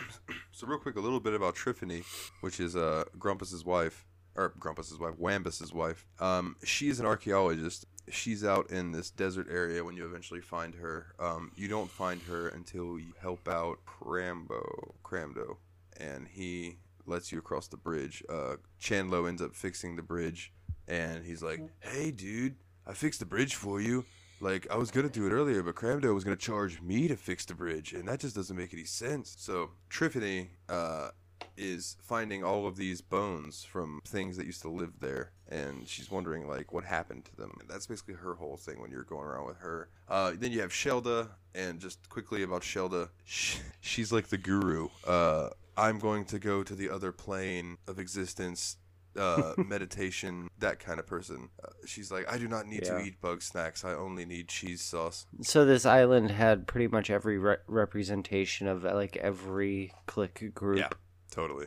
so 0.53 0.67
real 0.67 0.79
quick, 0.79 0.97
a 0.97 1.01
little 1.01 1.21
bit 1.21 1.35
about 1.35 1.55
Triffany, 1.55 2.05
which 2.41 2.61
is 2.61 2.77
uh 2.77 3.05
Grumpus's 3.19 3.65
wife, 3.65 4.07
or 4.39 4.55
Grumpus's 4.59 4.99
wife, 4.99 5.15
Wambus's 5.19 5.75
wife. 5.75 6.07
Um, 6.21 6.57
she 6.65 6.89
is 6.89 7.01
an 7.01 7.07
archaeologist. 7.07 7.87
She's 8.09 8.45
out 8.45 8.71
in 8.71 8.93
this 8.93 9.11
desert 9.11 9.49
area 9.51 9.85
when 9.85 9.97
you 9.97 10.07
eventually 10.07 10.41
find 10.41 10.75
her. 10.77 11.09
Um, 11.19 11.51
you 11.57 11.67
don't 11.67 11.91
find 11.91 12.23
her 12.23 12.49
until 12.49 12.99
you 12.99 13.13
help 13.21 13.49
out 13.49 13.81
Crambo, 13.85 14.95
Cramdo, 15.05 15.57
and 15.99 16.29
he 16.29 16.79
lets 17.05 17.33
you 17.33 17.39
across 17.39 17.67
the 17.67 17.77
bridge. 17.77 18.23
Uh, 18.29 18.57
ends 18.91 19.43
up 19.43 19.55
fixing 19.55 19.97
the 19.97 20.03
bridge, 20.03 20.53
and 20.87 21.25
he's 21.25 21.43
like, 21.43 21.61
"Hey, 21.81 22.13
dude, 22.13 22.55
I 22.87 22.95
fixed 22.95 23.21
the 23.21 23.27
bridge 23.27 23.57
for 23.57 23.81
you." 23.81 24.05
Like 24.41 24.71
I 24.71 24.77
was 24.77 24.93
gonna 24.93 25.09
do 25.09 25.27
it 25.27 25.33
earlier, 25.33 25.65
but 25.65 25.75
Cramdo 25.75 26.15
was 26.15 26.23
gonna 26.23 26.37
charge 26.37 26.81
me 26.81 27.09
to 27.09 27.17
fix 27.17 27.45
the 27.45 27.55
bridge, 27.55 27.93
and 27.93 28.07
that 28.07 28.21
just 28.21 28.37
doesn't 28.37 28.57
make 28.57 28.73
any 28.73 28.85
sense. 28.85 29.35
So 29.37 29.71
Triffany 29.91 30.47
uh, 30.69 31.11
is 31.59 31.97
finding 32.01 32.45
all 32.45 32.67
of 32.67 32.77
these 32.77 33.01
bones 33.01 33.65
from 33.65 34.01
things 34.07 34.37
that 34.37 34.47
used 34.47 34.63
to 34.63 34.69
live 34.69 35.01
there, 35.01 35.33
and 35.49 35.87
she's 35.89 36.11
wondering 36.11 36.47
like 36.47 36.73
what 36.73 36.85
happened 36.85 37.25
to 37.27 37.37
them. 37.37 37.53
And 37.61 37.69
that's 37.69 37.87
basically 37.87 38.15
her 38.15 38.35
whole 38.35 38.57
thing 38.57 38.81
when 38.81 38.91
you're 38.91 39.03
going 39.05 39.27
around 39.27 39.47
with 39.47 39.59
her. 39.59 39.89
Uh, 40.09 40.33
then 40.39 40.53
you 40.53 40.61
have 40.61 40.71
Shelda, 40.71 41.29
and 41.55 41.81
just 41.81 42.09
quickly 42.09 42.43
about 42.43 42.63
Shelda, 42.63 43.09
sh 43.25 43.57
she's 43.81 44.13
like 44.13 44.29
the 44.29 44.39
guru. 44.39 44.89
Uh, 45.07 45.51
I'm 45.77 45.99
going 45.99 46.25
to 46.27 46.39
go 46.39 46.63
to 46.63 46.75
the 46.75 46.91
other 46.91 47.13
plane 47.13 47.79
of 47.87 47.99
existence 47.99 48.77
uh, 49.17 49.55
meditation, 49.67 50.49
that 50.59 50.79
kind 50.79 50.99
of 51.01 51.07
person. 51.07 51.49
Uh, 51.65 51.69
she's 51.87 52.11
like, 52.11 52.31
I 52.33 52.39
do 52.39 52.47
not 52.49 52.67
need 52.67 52.85
to 52.85 53.01
eat 53.01 53.21
bug 53.21 53.43
snacks. 53.43 53.85
I 53.85 53.95
only 53.95 54.25
need 54.25 54.49
cheese 54.49 54.81
sauce. 54.81 55.27
so 55.43 55.65
this 55.65 55.87
island 55.87 56.31
had 56.31 56.67
pretty 56.67 56.89
much 56.89 57.11
every 57.11 57.39
re- 57.39 57.57
representation 57.67 58.67
of 58.69 58.85
like 58.85 59.17
every 59.17 59.93
click 60.07 60.53
group 60.55 60.79
Yeah. 60.79 60.89
Totally, 61.31 61.67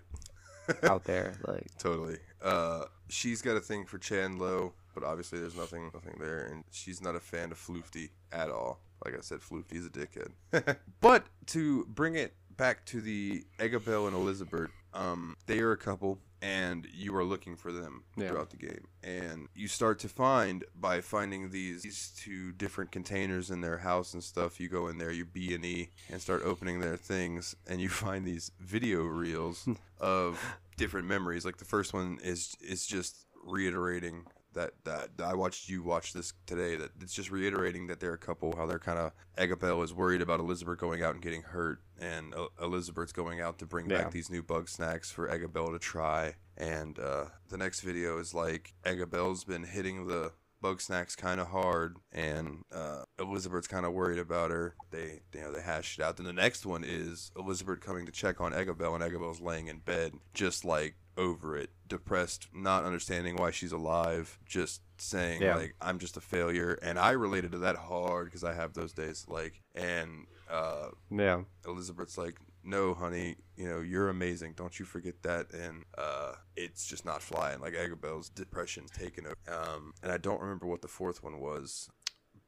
out 0.84 1.04
there. 1.04 1.34
Like, 1.48 1.68
totally. 1.78 2.18
Uh, 2.42 2.86
she's 3.10 3.42
got 3.42 3.58
a 3.58 3.62
thing 3.62 3.86
for 3.86 4.00
Chandlo, 4.00 4.72
but 4.94 5.04
obviously 5.04 5.40
there's 5.40 5.56
nothing, 5.56 5.92
nothing 5.94 6.18
there, 6.20 6.46
and 6.46 6.64
she's 6.72 7.02
not 7.02 7.16
a 7.16 7.20
fan 7.20 7.52
of 7.52 7.58
Floofty 7.58 8.10
at 8.32 8.50
all. 8.50 8.80
Like 9.04 9.18
I 9.18 9.22
said, 9.22 9.40
Floofty's 9.40 9.86
a 9.86 9.90
dickhead. 9.90 10.78
but 11.02 11.26
to 11.48 11.86
bring 11.86 12.16
it 12.16 12.34
back 12.58 12.86
to 12.86 13.02
the 13.02 13.44
Eggabell 13.60 14.08
and 14.08 14.16
Elizabeth, 14.16 14.70
um, 14.94 15.36
they 15.48 15.60
are 15.60 15.72
a 15.72 15.78
couple, 15.78 16.20
and 16.42 16.88
you 16.94 17.16
are 17.16 17.24
looking 17.24 17.56
for 17.56 17.72
them 17.72 18.04
Yeah. 18.16 18.30
throughout 18.30 18.50
the 18.50 18.58
game. 18.58 18.88
And 19.04 19.48
you 19.56 19.68
start 19.68 20.00
to 20.00 20.10
find 20.10 20.64
by 20.76 21.02
finding 21.02 21.52
these 21.52 21.84
these 21.84 22.12
two 22.18 22.52
different 22.52 22.92
containers 22.92 23.52
in 23.52 23.62
their 23.62 23.78
house 23.80 24.14
and 24.14 24.24
stuff. 24.24 24.60
You 24.60 24.68
go 24.70 24.88
in 24.88 24.98
there, 24.98 25.12
you 25.12 25.26
B 25.26 25.54
and 25.54 25.64
E, 25.66 25.90
and 26.10 26.22
start 26.22 26.42
opening 26.44 26.80
their 26.80 26.98
things, 26.98 27.56
and 27.68 27.80
you 27.80 27.90
find 28.06 28.26
these 28.26 28.52
video 28.60 29.04
reels 29.04 29.68
of 30.00 30.40
different 30.78 31.08
memories. 31.08 31.46
Like 31.46 31.58
the 31.58 31.66
first 31.66 31.94
one 31.94 32.20
is 32.24 32.56
is 32.62 32.86
just 32.86 33.26
reiterating 33.44 34.26
that 34.54 34.72
that 34.84 35.10
I 35.24 35.34
watched 35.34 35.70
you 35.70 35.84
watch 35.84 36.14
this 36.14 36.34
today. 36.46 36.76
That 36.76 36.92
it's 37.02 37.14
just 37.14 37.32
reiterating 37.32 37.88
that 37.88 38.00
they're 38.00 38.14
a 38.14 38.18
couple. 38.18 38.56
How 38.56 38.66
they're 38.66 38.80
kind 38.80 39.00
of 39.00 39.12
Agabel 39.38 39.84
is 39.84 39.94
worried 39.94 40.22
about 40.22 40.40
Elizabeth 40.40 40.78
going 40.78 41.02
out 41.04 41.14
and 41.14 41.24
getting 41.24 41.42
hurt, 41.44 41.80
and 42.00 42.34
uh, 42.34 42.48
Elizabeth's 42.62 43.12
going 43.14 43.42
out 43.42 43.60
to 43.60 43.66
bring 43.66 43.90
Yeah. 43.90 44.04
back 44.04 44.12
these 44.12 44.30
new 44.30 44.44
bug 44.44 44.70
snacks 44.70 45.12
for 45.12 45.30
Agabel 45.30 45.72
to 45.72 45.80
try. 45.80 46.36
And 46.58 47.00
uh, 47.00 47.26
the 47.50 47.58
next 47.58 47.82
video 47.82 48.20
is 48.20 48.34
like 48.34 48.74
Agabel's 48.86 49.44
been 49.44 49.64
hitting 49.64 50.06
the 50.08 50.32
bug 50.62 50.80
snacks 50.80 51.16
kind 51.16 51.40
of 51.42 51.48
hard, 51.48 51.98
and 52.12 52.60
uh, 52.72 53.04
Elizabeth's 53.18 53.68
kind 53.68 53.84
of 53.84 53.94
worried 53.94 54.20
about 54.20 54.52
her. 54.52 54.76
They 54.92 55.22
you 55.34 55.42
know 55.42 55.52
they 55.52 55.62
hash 55.62 55.98
it 55.98 56.04
out. 56.04 56.18
Then 56.18 56.28
the 56.28 56.34
next 56.34 56.68
one 56.68 56.84
is 56.86 57.32
Elizabeth 57.36 57.80
coming 57.80 58.06
to 58.06 58.12
check 58.12 58.40
on 58.40 58.54
Agabel, 58.54 58.94
and 58.94 59.04
Agabel's 59.04 59.42
laying 59.42 59.68
in 59.68 59.80
bed, 59.80 60.14
just 60.36 60.64
like 60.64 60.94
over 61.22 61.56
it, 61.56 61.70
depressed, 61.88 62.48
not 62.54 62.84
understanding 62.86 63.36
why 63.36 63.52
she's 63.52 63.72
alive, 63.72 64.40
just 64.46 64.82
saying 64.98 65.42
Yeah. 65.42 65.56
like 65.56 65.76
I'm 65.82 66.00
just 66.00 66.18
a 66.18 66.22
failure. 66.22 66.74
And 66.82 66.98
I 67.00 67.12
related 67.12 67.52
to 67.54 67.60
that 67.60 67.76
hard 67.76 68.26
because 68.26 68.44
I 68.44 68.54
have 68.54 68.74
those 68.74 68.94
days. 68.94 69.26
Like 69.28 69.62
and 69.76 70.26
uh, 70.50 70.90
Yeah. 71.10 71.44
Elizabeth's 71.66 72.18
like, 72.18 72.38
"No, 72.64 72.94
honey, 72.94 73.36
you 73.56 73.68
know 73.70 73.80
you're 73.82 74.10
amazing. 74.10 74.54
Don't 74.56 74.78
you 74.80 74.86
forget 74.86 75.22
that." 75.24 75.52
And 75.54 75.86
uh, 75.98 76.34
it's 76.56 76.86
just 76.86 77.06
not 77.06 77.22
flying. 77.22 77.60
Like 77.62 77.76
Agabel's 77.76 78.30
depression's 78.30 78.92
taken 78.92 79.26
over. 79.28 79.38
Um, 79.48 79.94
and 80.04 80.12
I 80.12 80.18
don't 80.18 80.42
remember 80.42 80.66
what 80.68 80.82
the 80.82 80.88
fourth 81.00 81.24
one 81.24 81.40
was, 81.40 81.90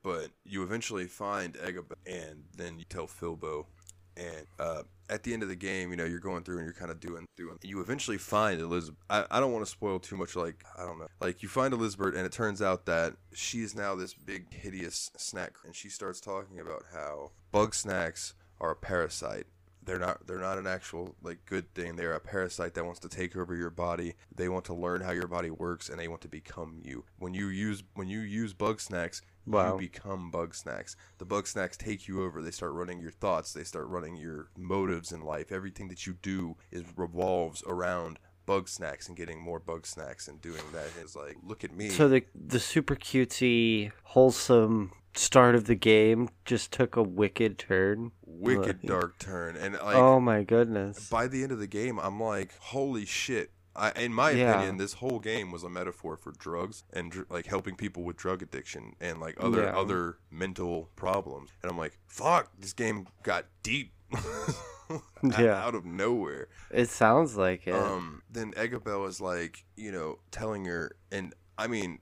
but 0.04 0.30
you 0.44 0.64
eventually 0.64 1.08
find 1.08 1.56
Agabel, 1.58 1.98
and 2.06 2.44
then 2.58 2.78
you 2.80 2.86
tell 2.86 3.08
Filbo, 3.08 3.66
And 4.18 4.46
uh, 4.60 4.84
at 5.10 5.24
the 5.24 5.34
end 5.34 5.44
of 5.44 5.50
the 5.50 5.56
game, 5.56 5.92
you 5.92 5.98
know, 5.98 6.06
you're 6.06 6.20
going 6.20 6.44
through 6.44 6.58
and 6.58 6.66
you're 6.66 6.74
kind 6.74 6.92
of 6.92 7.00
doing, 7.00 7.26
doing. 7.36 7.58
You 7.62 7.82
eventually 7.82 8.18
find 8.18 8.60
Elizabeth. 8.60 9.00
I, 9.10 9.26
I 9.30 9.40
don't 9.40 9.52
want 9.52 9.66
to 9.66 9.72
spoil 9.72 10.00
too 10.00 10.18
much. 10.18 10.36
Like 10.36 10.64
I 10.78 10.86
don't 10.86 11.00
know. 11.00 11.08
Like 11.20 11.44
you 11.44 11.50
find 11.50 11.74
Elizabeth, 11.74 12.16
and 12.16 12.26
it 12.26 12.32
turns 12.32 12.62
out 12.62 12.86
that 12.86 13.14
she 13.34 13.62
is 13.62 13.76
now 13.76 13.96
this 13.96 14.14
big 14.14 14.54
hideous 14.54 15.12
snack, 15.18 15.54
and 15.66 15.76
she 15.76 15.90
starts 15.90 16.20
talking 16.20 16.60
about 16.60 16.84
how 16.94 17.32
bug 17.52 17.76
snacks 17.76 18.34
are 18.60 18.72
a 18.72 18.76
parasite. 18.76 19.46
They're 19.86 20.00
not 20.00 20.26
they're 20.26 20.40
not 20.40 20.58
an 20.58 20.68
actual 20.68 21.16
like 21.22 21.46
good 21.46 21.74
thing. 21.74 21.96
They're 21.96 22.14
a 22.14 22.20
parasite 22.20 22.74
that 22.76 22.86
wants 22.86 23.02
to 23.02 23.10
take 23.10 23.36
over 23.36 23.56
your 23.56 23.70
body. 23.70 24.16
They 24.34 24.48
want 24.48 24.66
to 24.66 24.74
learn 24.74 25.02
how 25.02 25.12
your 25.12 25.28
body 25.28 25.50
works 25.50 25.90
and 25.90 26.00
they 26.00 26.08
want 26.08 26.22
to 26.22 26.30
become 26.30 26.80
you. 26.82 27.04
When 27.20 27.34
you 27.34 27.48
use 27.48 27.84
when 27.96 28.08
you 28.08 28.22
use 28.22 28.54
bug 28.54 28.80
snacks, 28.80 29.22
Wow. 29.46 29.74
you 29.74 29.80
become 29.80 30.32
bug 30.32 30.56
snacks. 30.56 30.96
The 31.18 31.26
bug 31.26 31.48
snacks 31.48 31.76
take 31.78 32.08
you 32.08 32.24
over. 32.24 32.42
They 32.42 32.52
start 32.52 32.72
running 32.74 33.00
your 33.00 33.12
thoughts. 33.12 33.54
They 33.54 33.64
start 33.64 33.88
running 33.88 34.16
your 34.16 34.48
motives 34.58 35.12
in 35.12 35.22
life. 35.22 35.52
Everything 35.52 35.88
that 35.90 36.08
you 36.08 36.14
do 36.22 36.56
is 36.72 36.84
revolves 36.96 37.64
around 37.68 38.20
bug 38.46 38.68
snacks 38.68 39.08
and 39.08 39.16
getting 39.16 39.40
more 39.42 39.60
bug 39.60 39.86
snacks 39.86 40.28
and 40.28 40.42
doing 40.42 40.62
that 40.74 40.88
is 41.02 41.16
like 41.16 41.38
look 41.44 41.64
at 41.64 41.76
me. 41.76 41.90
So 41.90 42.08
the 42.08 42.24
the 42.36 42.60
super 42.60 42.96
cutesy, 42.96 43.92
wholesome 44.04 44.92
start 45.16 45.56
of 45.56 45.66
the 45.66 45.76
game 45.76 46.28
just 46.46 46.72
took 46.72 46.96
a 46.96 47.04
wicked 47.04 47.58
turn. 47.58 48.12
wicked 48.26 48.80
Like- 48.82 48.82
dark 48.84 49.20
turn 49.20 49.56
and 49.56 49.74
like 49.76 49.96
oh 49.96 50.20
my 50.20 50.44
goodness. 50.44 51.10
by 51.10 51.28
the 51.28 51.44
end 51.44 51.52
of 51.52 51.60
the 51.60 51.68
game, 51.68 52.00
I'm 52.00 52.20
like, 52.20 52.54
holy 52.60 53.06
shit. 53.06 53.52
I, 53.76 53.92
in 53.92 54.14
my 54.14 54.32
Yeah. 54.32 54.52
opinion, 54.54 54.78
this 54.78 54.94
whole 54.94 55.20
game 55.20 55.52
was 55.52 55.64
a 55.64 55.70
metaphor 55.70 56.16
for 56.18 56.32
drugs 56.32 56.84
and 56.94 57.12
dr- 57.12 57.26
like 57.30 57.48
helping 57.48 57.76
people 57.76 58.04
with 58.04 58.18
drug 58.18 58.42
addiction 58.44 58.96
and 59.02 59.20
like 59.20 59.36
other 59.40 59.64
Yeah. 59.64 59.78
other 59.78 60.18
mental 60.30 60.90
problems. 60.96 61.50
And 61.62 61.72
I'm 61.72 61.78
like, 61.78 61.98
fuck, 62.08 62.52
this 62.60 62.74
game 62.74 63.08
got 63.24 63.46
deep. 63.64 63.94
Yeah. 65.24 65.56
out 65.66 65.74
of 65.74 65.86
nowhere. 65.86 66.50
It 66.70 66.88
sounds 66.90 67.36
like 67.36 67.66
it. 67.66 67.74
Um, 67.74 68.22
then 68.30 68.52
Eggabell 68.54 69.08
is 69.08 69.20
like, 69.22 69.64
you 69.76 69.92
know, 69.92 70.20
telling 70.30 70.66
her, 70.66 70.92
and 71.12 71.34
I 71.58 71.66
mean, 71.68 72.00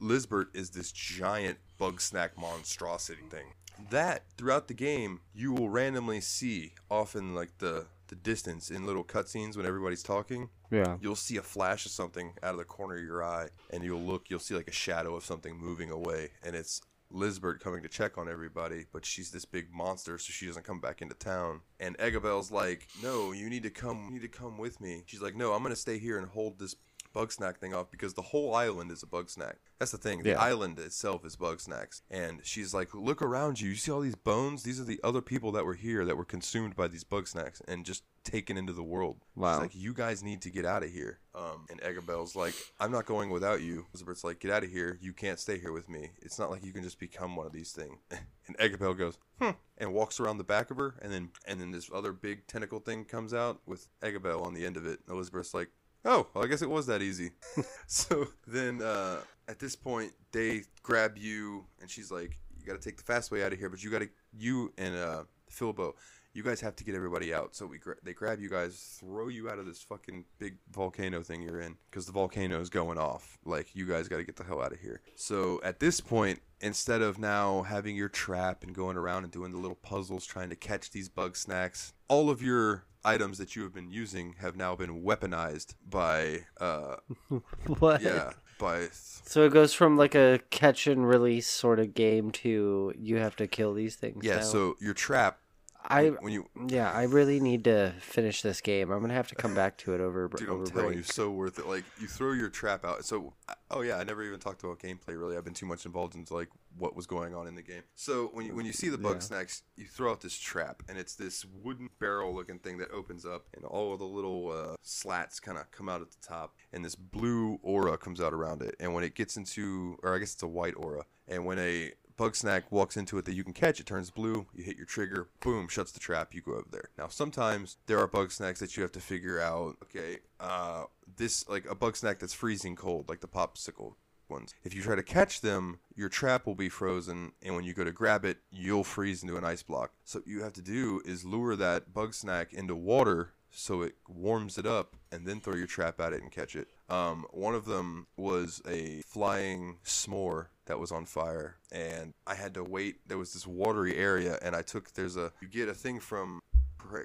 Lizbert 0.00 0.48
is 0.54 0.70
this 0.70 0.92
giant 0.92 1.58
bug 1.78 2.00
snack 2.02 2.36
monstrosity 2.36 3.22
thing. 3.30 3.54
That 3.90 4.24
throughout 4.36 4.68
the 4.68 4.74
game, 4.74 5.20
you 5.32 5.52
will 5.52 5.68
randomly 5.70 6.20
see, 6.20 6.74
often 6.90 7.34
like 7.34 7.58
the 7.58 7.86
the 8.08 8.14
distance 8.16 8.70
in 8.70 8.86
little 8.86 9.04
cutscenes 9.04 9.56
when 9.56 9.66
everybody's 9.66 10.02
talking. 10.02 10.48
yeah. 10.70 10.96
You'll 11.00 11.16
see 11.16 11.36
a 11.36 11.42
flash 11.42 11.86
of 11.86 11.92
something 11.92 12.34
out 12.42 12.52
of 12.52 12.58
the 12.58 12.64
corner 12.64 12.96
of 12.96 13.02
your 13.04 13.22
eye, 13.24 13.48
and 13.70 13.82
you'll 13.84 14.00
look. 14.02 14.30
You'll 14.30 14.38
see 14.40 14.54
like 14.54 14.68
a 14.68 14.72
shadow 14.72 15.14
of 15.16 15.24
something 15.24 15.56
moving 15.58 15.90
away, 15.90 16.30
and 16.42 16.54
it's 16.56 16.80
Lizbert 17.10 17.60
coming 17.62 17.82
to 17.82 17.88
check 17.88 18.18
on 18.18 18.28
everybody, 18.28 18.86
but 18.92 19.04
she's 19.06 19.30
this 19.30 19.44
big 19.44 19.72
monster, 19.72 20.18
so 20.18 20.32
she 20.32 20.46
doesn't 20.46 20.64
come 20.64 20.80
back 20.80 21.00
into 21.00 21.14
town. 21.14 21.60
And 21.78 21.96
Eggabell's 21.98 22.50
like, 22.50 22.88
"No, 23.02 23.32
you 23.32 23.48
need 23.48 23.62
to 23.62 23.70
come. 23.70 24.06
You 24.06 24.14
need 24.14 24.22
to 24.22 24.28
come 24.38 24.58
with 24.58 24.80
me." 24.80 25.04
She's 25.06 25.22
like, 25.22 25.36
"No, 25.36 25.52
I'm 25.52 25.62
gonna 25.62 25.76
stay 25.76 25.98
here 25.98 26.18
and 26.18 26.26
hold 26.26 26.58
this 26.58 26.74
bug 27.14 27.32
snack 27.32 27.58
thing 27.58 27.72
off 27.72 27.90
because 27.90 28.12
the 28.12 28.20
whole 28.22 28.54
island 28.54 28.90
is 28.90 29.02
a 29.02 29.06
bug 29.06 29.30
snack. 29.30 29.56
That's 29.78 29.92
the 29.92 29.98
thing. 29.98 30.22
The 30.22 30.30
Yeah. 30.30 30.40
island 30.42 30.78
itself 30.78 31.24
is 31.24 31.36
bug 31.36 31.60
snacks." 31.60 32.02
And 32.10 32.44
she's 32.44 32.74
like, 32.74 32.92
"Look 32.94 33.22
around 33.22 33.60
you. 33.60 33.70
You 33.70 33.76
see 33.76 33.90
all 33.90 34.00
these 34.00 34.14
bones? 34.16 34.64
These 34.64 34.78
are 34.80 34.84
the 34.84 35.00
other 35.02 35.22
people 35.22 35.50
that 35.52 35.64
were 35.64 35.74
here 35.74 36.04
that 36.04 36.16
were 36.18 36.24
consumed 36.26 36.76
by 36.76 36.88
these 36.88 37.04
bug 37.04 37.26
snacks 37.28 37.62
and 37.66 37.86
just 37.86 38.02
taken 38.24 38.58
into 38.58 38.72
the 38.74 38.82
world." 38.82 39.20
Wow. 39.34 39.54
She's 39.54 39.60
like, 39.62 39.74
"You 39.74 39.94
guys 39.94 40.22
need 40.22 40.42
to 40.42 40.50
get 40.50 40.66
out 40.66 40.82
of 40.82 40.90
here." 40.90 41.20
Um, 41.34 41.66
and 41.70 41.80
Eggabell's 41.80 42.36
like, 42.36 42.54
"I'm 42.78 42.92
not 42.92 43.06
going 43.06 43.30
without 43.30 43.60
you." 43.62 43.86
Elizabeth's 43.92 44.24
like, 44.24 44.38
"Get 44.40 44.50
out 44.50 44.64
of 44.64 44.70
here. 44.70 44.98
You 45.00 45.12
can't 45.12 45.38
stay 45.38 45.58
here 45.58 45.72
with 45.72 45.88
me. 45.88 46.10
It's 46.20 46.38
not 46.38 46.50
like 46.50 46.64
you 46.64 46.72
can 46.72 46.82
just 46.82 46.98
become 46.98 47.36
one 47.36 47.46
of 47.46 47.52
these 47.52 47.72
things." 47.72 47.98
and 48.46 48.56
Eggabell 48.58 48.96
goes, 48.96 49.18
"Hmm," 49.40 49.50
and 49.78 49.92
walks 49.94 50.20
around 50.20 50.38
the 50.38 50.44
back 50.44 50.70
of 50.70 50.76
her, 50.76 50.94
and 51.00 51.12
then 51.12 51.30
and 51.46 51.60
then 51.60 51.70
this 51.70 51.90
other 51.92 52.12
big 52.12 52.46
tentacle 52.46 52.80
thing 52.80 53.04
comes 53.04 53.32
out 53.34 53.60
with 53.66 53.88
Eggabell 54.02 54.42
on 54.44 54.54
the 54.54 54.64
end 54.66 54.76
of 54.76 54.86
it. 54.86 55.00
And 55.06 55.14
Elizabeth's 55.16 55.54
like, 55.54 55.70
"Oh, 56.04 56.26
well, 56.34 56.44
I 56.44 56.46
guess 56.46 56.62
it 56.62 56.70
was 56.70 56.86
that 56.86 57.02
easy." 57.02 57.30
so 57.86 58.28
then 58.46 58.82
uh, 58.82 59.20
at 59.48 59.58
this 59.58 59.76
point, 59.76 60.12
they 60.32 60.62
grab 60.82 61.16
you, 61.16 61.64
and 61.80 61.90
she's 61.90 62.10
like, 62.10 62.38
"You 62.58 62.66
got 62.66 62.80
to 62.80 62.88
take 62.88 62.96
the 62.96 63.04
fast 63.04 63.30
way 63.30 63.44
out 63.44 63.52
of 63.52 63.58
here, 63.58 63.68
but 63.68 63.82
you 63.82 63.90
got 63.90 64.00
to 64.00 64.08
you 64.36 64.72
and 64.78 64.94
uh, 64.94 65.24
Filbo." 65.50 65.94
You 66.34 66.42
guys 66.42 66.60
have 66.60 66.74
to 66.76 66.84
get 66.84 66.94
everybody 66.94 67.32
out. 67.32 67.54
So 67.54 67.64
we 67.66 67.78
gra- 67.78 67.96
they 68.02 68.12
grab 68.12 68.40
you 68.40 68.50
guys, 68.50 68.98
throw 69.00 69.28
you 69.28 69.48
out 69.48 69.58
of 69.58 69.66
this 69.66 69.82
fucking 69.82 70.24
big 70.38 70.56
volcano 70.72 71.22
thing 71.22 71.42
you're 71.42 71.60
in 71.60 71.76
because 71.90 72.06
the 72.06 72.12
volcano 72.12 72.60
is 72.60 72.68
going 72.68 72.98
off. 72.98 73.38
Like 73.44 73.74
you 73.74 73.86
guys 73.86 74.08
got 74.08 74.16
to 74.16 74.24
get 74.24 74.36
the 74.36 74.44
hell 74.44 74.60
out 74.60 74.72
of 74.72 74.80
here. 74.80 75.00
So 75.14 75.60
at 75.62 75.80
this 75.80 76.00
point, 76.00 76.40
instead 76.60 77.02
of 77.02 77.18
now 77.18 77.62
having 77.62 77.94
your 77.96 78.08
trap 78.08 78.62
and 78.64 78.74
going 78.74 78.96
around 78.96 79.22
and 79.24 79.32
doing 79.32 79.52
the 79.52 79.58
little 79.58 79.76
puzzles 79.76 80.26
trying 80.26 80.50
to 80.50 80.56
catch 80.56 80.90
these 80.90 81.08
bug 81.08 81.36
snacks, 81.36 81.92
all 82.08 82.28
of 82.30 82.42
your 82.42 82.84
items 83.04 83.36
that 83.38 83.54
you 83.54 83.62
have 83.62 83.74
been 83.74 83.90
using 83.90 84.34
have 84.40 84.56
now 84.56 84.74
been 84.74 85.02
weaponized 85.02 85.74
by 85.86 86.40
uh 86.58 86.96
what? 87.78 88.00
yeah 88.00 88.30
by 88.58 88.88
So 88.92 89.44
it 89.44 89.52
goes 89.52 89.74
from 89.74 89.96
like 89.98 90.14
a 90.14 90.40
catch 90.50 90.86
and 90.86 91.06
release 91.06 91.46
sort 91.46 91.80
of 91.80 91.92
game 91.92 92.30
to 92.30 92.94
you 92.96 93.16
have 93.18 93.36
to 93.36 93.46
kill 93.46 93.74
these 93.74 93.96
things. 93.96 94.24
yeah 94.24 94.36
now. 94.36 94.40
so 94.42 94.76
your 94.80 94.94
trap 94.94 95.38
I 95.86 96.08
when 96.08 96.32
you 96.32 96.48
yeah 96.68 96.90
I 96.90 97.02
really 97.04 97.40
need 97.40 97.64
to 97.64 97.92
finish 98.00 98.42
this 98.42 98.60
game. 98.60 98.90
I'm 98.90 99.00
gonna 99.00 99.14
have 99.14 99.28
to 99.28 99.34
come 99.34 99.54
back 99.54 99.76
to 99.78 99.94
it 99.94 100.00
over 100.00 100.28
Dude, 100.28 100.48
over 100.48 100.64
I'm 100.64 100.70
telling 100.70 100.86
break. 100.86 100.96
you, 100.98 101.02
so 101.02 101.30
worth 101.30 101.58
it. 101.58 101.66
Like 101.66 101.84
you 102.00 102.06
throw 102.08 102.32
your 102.32 102.48
trap 102.48 102.84
out. 102.84 103.04
So, 103.04 103.34
oh 103.70 103.82
yeah, 103.82 103.96
I 103.96 104.04
never 104.04 104.22
even 104.22 104.40
talked 104.40 104.62
about 104.64 104.78
gameplay. 104.78 105.18
Really, 105.18 105.36
I've 105.36 105.44
been 105.44 105.54
too 105.54 105.66
much 105.66 105.84
involved 105.84 106.14
into 106.14 106.34
like 106.34 106.48
what 106.76 106.96
was 106.96 107.06
going 107.06 107.34
on 107.34 107.46
in 107.46 107.54
the 107.54 107.62
game. 107.62 107.82
So 107.94 108.30
when 108.32 108.46
you 108.46 108.54
when 108.54 108.66
you 108.66 108.72
see 108.72 108.88
the 108.88 108.98
bug 108.98 109.16
Yeah. 109.16 109.20
snacks, 109.20 109.62
you 109.76 109.86
throw 109.86 110.10
out 110.10 110.20
this 110.22 110.38
trap, 110.38 110.82
and 110.88 110.96
it's 110.98 111.14
this 111.14 111.44
wooden 111.44 111.90
barrel 112.00 112.34
looking 112.34 112.58
thing 112.58 112.78
that 112.78 112.90
opens 112.90 113.26
up, 113.26 113.46
and 113.54 113.64
all 113.64 113.92
of 113.92 113.98
the 113.98 114.06
little 114.06 114.50
uh, 114.52 114.76
slats 114.82 115.38
kind 115.38 115.58
of 115.58 115.70
come 115.70 115.88
out 115.88 116.00
at 116.00 116.10
the 116.10 116.26
top, 116.26 116.54
and 116.72 116.84
this 116.84 116.94
blue 116.94 117.58
aura 117.62 117.96
comes 117.98 118.20
out 118.20 118.32
around 118.32 118.62
it. 118.62 118.74
And 118.80 118.94
when 118.94 119.04
it 119.04 119.14
gets 119.14 119.36
into, 119.36 119.98
or 120.02 120.14
I 120.14 120.18
guess 120.18 120.32
it's 120.34 120.42
a 120.42 120.48
white 120.48 120.74
aura, 120.76 121.04
and 121.28 121.44
when 121.44 121.58
a 121.58 121.92
bug 122.16 122.36
snack 122.36 122.70
walks 122.70 122.96
into 122.96 123.18
it 123.18 123.24
that 123.24 123.34
you 123.34 123.44
can 123.44 123.52
catch, 123.52 123.80
it 123.80 123.86
turns 123.86 124.10
blue. 124.10 124.46
You 124.54 124.64
hit 124.64 124.76
your 124.76 124.86
trigger, 124.86 125.28
boom, 125.40 125.68
shuts 125.68 125.92
the 125.92 126.00
trap. 126.00 126.34
You 126.34 126.40
go 126.40 126.52
over 126.52 126.66
there. 126.70 126.90
Now, 126.98 127.08
sometimes 127.08 127.76
there 127.86 127.98
are 127.98 128.06
bug 128.06 128.30
snacks 128.30 128.60
that 128.60 128.76
you 128.76 128.82
have 128.82 128.92
to 128.92 129.00
figure 129.00 129.40
out. 129.40 129.76
Okay, 129.84 130.18
uh, 130.40 130.84
this 131.16 131.48
like 131.48 131.66
a 131.68 131.74
bug 131.74 131.96
snack 131.96 132.18
that's 132.18 132.34
freezing 132.34 132.76
cold, 132.76 133.08
like 133.08 133.20
the 133.20 133.28
popsicle 133.28 133.94
ones. 134.28 134.54
If 134.64 134.74
you 134.74 134.82
try 134.82 134.96
to 134.96 135.02
catch 135.02 135.40
them, 135.40 135.80
your 135.94 136.08
trap 136.08 136.46
will 136.46 136.54
be 136.54 136.68
frozen, 136.68 137.32
and 137.42 137.54
when 137.54 137.64
you 137.64 137.74
go 137.74 137.84
to 137.84 137.92
grab 137.92 138.24
it, 138.24 138.38
you'll 138.50 138.84
freeze 138.84 139.22
into 139.22 139.36
an 139.36 139.44
ice 139.44 139.62
block. 139.62 139.92
So 140.04 140.20
what 140.20 140.28
you 140.28 140.42
have 140.42 140.54
to 140.54 140.62
do 140.62 141.02
is 141.04 141.24
lure 141.24 141.56
that 141.56 141.92
bug 141.92 142.14
snack 142.14 142.52
into 142.52 142.74
water 142.74 143.32
so 143.56 143.82
it 143.82 143.94
warms 144.08 144.58
it 144.58 144.66
up, 144.66 144.96
and 145.12 145.26
then 145.26 145.40
throw 145.40 145.54
your 145.54 145.66
trap 145.66 146.00
at 146.00 146.12
it 146.12 146.22
and 146.22 146.30
catch 146.32 146.56
it. 146.56 146.68
Um, 146.88 147.24
one 147.30 147.54
of 147.54 147.64
them 147.64 148.08
was 148.16 148.60
a 148.68 149.00
flying 149.02 149.78
s'more 149.84 150.46
that 150.66 150.78
was 150.78 150.92
on 150.92 151.04
fire, 151.04 151.56
and 151.72 152.12
I 152.26 152.34
had 152.34 152.54
to 152.54 152.64
wait. 152.64 152.96
There 153.06 153.18
was 153.18 153.32
this 153.32 153.46
watery 153.46 153.96
area, 153.96 154.38
and 154.42 154.54
I 154.56 154.62
took 154.62 154.92
there's 154.94 155.16
a 155.16 155.32
you 155.40 155.48
get 155.48 155.68
a 155.68 155.74
thing 155.74 156.00
from 156.00 156.40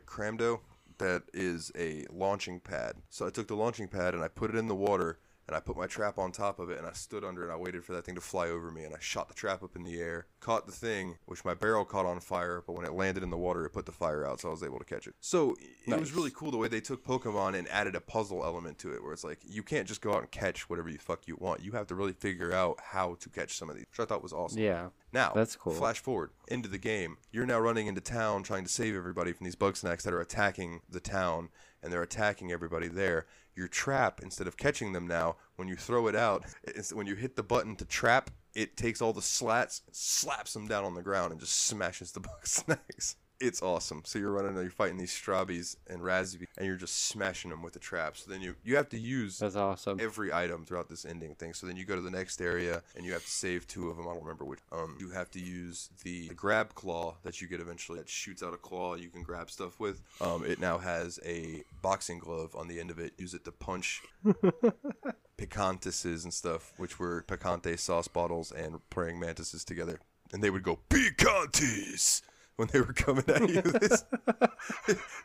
Cramdo, 0.05 0.59
that 0.99 1.23
is 1.33 1.71
a 1.77 2.05
launching 2.11 2.59
pad. 2.59 2.93
So 3.09 3.25
I 3.25 3.29
took 3.29 3.47
the 3.47 3.55
launching 3.55 3.87
pad 3.87 4.13
and 4.13 4.23
I 4.23 4.27
put 4.27 4.51
it 4.51 4.55
in 4.55 4.67
the 4.67 4.75
water 4.75 5.17
and 5.49 5.55
I 5.55 5.61
put 5.61 5.75
my 5.75 5.87
trap 5.87 6.19
on 6.19 6.31
top 6.31 6.59
of 6.59 6.69
it 6.69 6.77
and 6.77 6.85
I 6.85 6.91
stood 6.91 7.23
under 7.23 7.41
it 7.41 7.45
and 7.45 7.53
I 7.53 7.55
waited 7.55 7.83
for 7.83 7.93
that 7.93 8.05
thing 8.05 8.13
to 8.13 8.21
fly 8.21 8.49
over 8.49 8.69
me 8.69 8.83
and 8.83 8.93
I 8.93 8.99
shot 8.99 9.29
the 9.29 9.33
trap 9.33 9.63
up 9.63 9.75
in 9.75 9.83
the 9.83 9.99
air, 9.99 10.27
caught 10.41 10.67
the 10.67 10.71
thing, 10.71 11.17
which 11.25 11.43
my 11.43 11.55
barrel 11.55 11.85
caught 11.85 12.05
on 12.05 12.19
fire, 12.19 12.63
but 12.67 12.73
when 12.73 12.85
it 12.85 12.93
landed 12.93 13.23
in 13.23 13.31
the 13.31 13.37
water, 13.37 13.65
it 13.65 13.71
put 13.71 13.87
the 13.87 13.91
fire 13.91 14.23
out, 14.27 14.39
so 14.39 14.49
I 14.49 14.51
was 14.51 14.61
able 14.61 14.77
to 14.77 14.85
catch 14.85 15.07
it. 15.07 15.15
So 15.21 15.55
it 15.87 15.99
was 15.99 16.13
really 16.13 16.29
cool 16.29 16.51
the 16.51 16.57
way 16.57 16.67
they 16.67 16.81
took 16.81 17.03
Pokemon 17.03 17.57
and 17.57 17.67
added 17.69 17.95
a 17.95 17.99
puzzle 17.99 18.45
element 18.45 18.77
to 18.79 18.93
it, 18.93 19.03
where 19.03 19.11
it's 19.11 19.23
like 19.23 19.39
you 19.43 19.63
can't 19.63 19.87
just 19.87 20.01
go 20.01 20.13
out 20.13 20.21
and 20.21 20.29
catch 20.29 20.69
whatever 20.69 20.87
you 20.87 20.99
fuck 20.99 21.27
you 21.27 21.35
want. 21.39 21.63
You 21.63 21.71
have 21.71 21.87
to 21.87 21.95
really 21.95 22.13
figure 22.13 22.53
out 22.53 22.79
how 22.83 23.17
to 23.19 23.29
catch 23.29 23.57
some 23.57 23.71
of 23.71 23.75
these, 23.75 23.85
which 23.89 23.99
I 23.99 24.05
thought 24.05 24.21
was 24.21 24.33
awesome. 24.33 24.61
Yeah. 24.61 24.89
Now, 25.11 25.31
That's 25.33 25.55
cool. 25.55 25.73
Flash 25.73 25.99
forward 25.99 26.29
into 26.47 26.69
the 26.69 26.77
game. 26.77 27.17
You're 27.31 27.47
now 27.47 27.59
running 27.59 27.87
into 27.87 28.01
town 28.01 28.43
trying 28.43 28.65
to 28.65 28.69
save 28.69 28.95
everybody 28.95 29.31
from 29.31 29.45
these 29.45 29.55
Bugsnax 29.55 30.03
that 30.03 30.13
are 30.13 30.21
attacking 30.21 30.81
the 30.87 30.99
town, 30.99 31.49
and 31.81 31.91
they're 31.91 32.03
attacking 32.03 32.51
everybody 32.51 32.87
there. 32.87 33.25
Your 33.59 33.67
trap, 33.67 34.21
instead 34.23 34.47
of 34.47 34.55
catching 34.55 34.93
them 34.93 35.05
now, 35.05 35.35
when 35.57 35.67
you 35.67 35.75
throw 35.75 36.07
it 36.07 36.15
out, 36.15 36.45
when 36.93 37.07
you 37.07 37.15
hit 37.15 37.35
the 37.35 37.43
button 37.43 37.75
to 37.75 37.83
trap, 37.83 38.29
it 38.55 38.77
takes 38.77 39.01
all 39.01 39.11
the 39.11 39.21
slats, 39.21 39.81
slaps 39.91 40.53
them 40.53 40.65
down 40.65 40.85
on 40.85 40.93
the 40.93 41.01
ground, 41.03 41.33
and 41.33 41.41
just 41.41 41.65
smashes 41.65 42.13
the 42.13 42.21
Bugsnax. 42.21 43.15
It's 43.41 43.61
awesome. 43.61 44.01
So 44.05 44.19
you're 44.19 44.31
running, 44.31 44.51
and 44.51 44.61
you're 44.61 44.69
fighting 44.69 44.97
these 44.97 45.13
Strabbies 45.13 45.77
and 45.87 46.03
Raspberry, 46.03 46.47
and 46.57 46.67
you're 46.67 46.75
just 46.75 47.05
smashing 47.07 47.51
them 47.51 47.61
with 47.61 47.71
the 47.71 47.79
traps. 47.79 48.23
So 48.25 48.31
then 48.31 48.41
you 48.41 48.55
you 48.65 48.75
have 48.75 48.89
to 48.89 48.99
use 48.99 49.39
That's 49.39 49.55
awesome. 49.55 49.97
every 50.01 50.33
item 50.33 50.65
throughout 50.65 50.89
this 50.89 51.05
ending 51.05 51.35
thing. 51.35 51.53
So 51.53 51.65
then 51.65 51.77
you 51.77 51.85
go 51.85 51.95
to 51.95 52.01
the 52.01 52.11
next 52.11 52.41
area 52.41 52.81
and 52.95 53.05
you 53.05 53.13
have 53.13 53.23
to 53.23 53.29
save 53.29 53.65
two 53.65 53.89
of 53.89 53.95
them. 53.95 54.07
I 54.07 54.11
don't 54.11 54.23
remember 54.23 54.43
which. 54.43 54.59
Um, 54.73 54.97
you 54.99 55.09
have 55.11 55.31
to 55.31 55.39
use 55.39 55.89
the, 56.03 56.27
the 56.27 56.35
grab 56.35 56.75
claw 56.75 57.15
that 57.23 57.39
you 57.41 57.47
get 57.47 57.61
eventually 57.61 57.99
that 57.99 58.09
shoots 58.09 58.43
out 58.43 58.53
a 58.53 58.57
claw 58.57 58.95
you 58.95 59.09
can 59.09 59.23
grab 59.23 59.49
stuff 59.49 59.79
with. 59.79 60.01
Um, 60.19 60.43
it 60.45 60.59
now 60.59 60.77
has 60.77 61.17
a 61.25 61.63
boxing 61.81 62.19
glove 62.19 62.55
on 62.55 62.67
the 62.67 62.79
end 62.79 62.91
of 62.91 62.99
it. 62.99 63.13
Use 63.17 63.33
it 63.33 63.45
to 63.45 63.51
punch 63.53 64.01
picantises 65.37 66.23
and 66.23 66.33
stuff, 66.33 66.73
which 66.77 66.99
were 66.99 67.23
picante 67.27 67.79
sauce 67.79 68.09
bottles 68.09 68.51
and 68.51 68.79
praying 68.89 69.19
mantises 69.19 69.63
together. 69.63 69.99
And 70.33 70.43
they 70.43 70.49
would 70.49 70.63
go 70.63 70.79
picantes 70.89 72.21
when 72.59 72.67
they 72.73 72.81
were 72.81 72.93
coming 72.93 73.23
at 73.27 73.49
you. 73.49 73.61
This, 73.79 74.03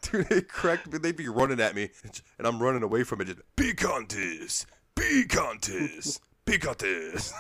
dude, 0.02 0.28
they 0.28 0.40
cracked. 0.42 0.90
me. 0.90 0.98
They'd 0.98 1.16
be 1.16 1.28
running 1.28 1.60
at 1.60 1.74
me, 1.74 1.90
and 2.38 2.46
I'm 2.46 2.62
running 2.62 2.82
away 2.82 3.02
from 3.02 3.20
it. 3.20 3.24
Just 3.24 3.40
picantes, 3.56 4.64
picantes, 4.94 6.20
picantes. 6.46 7.32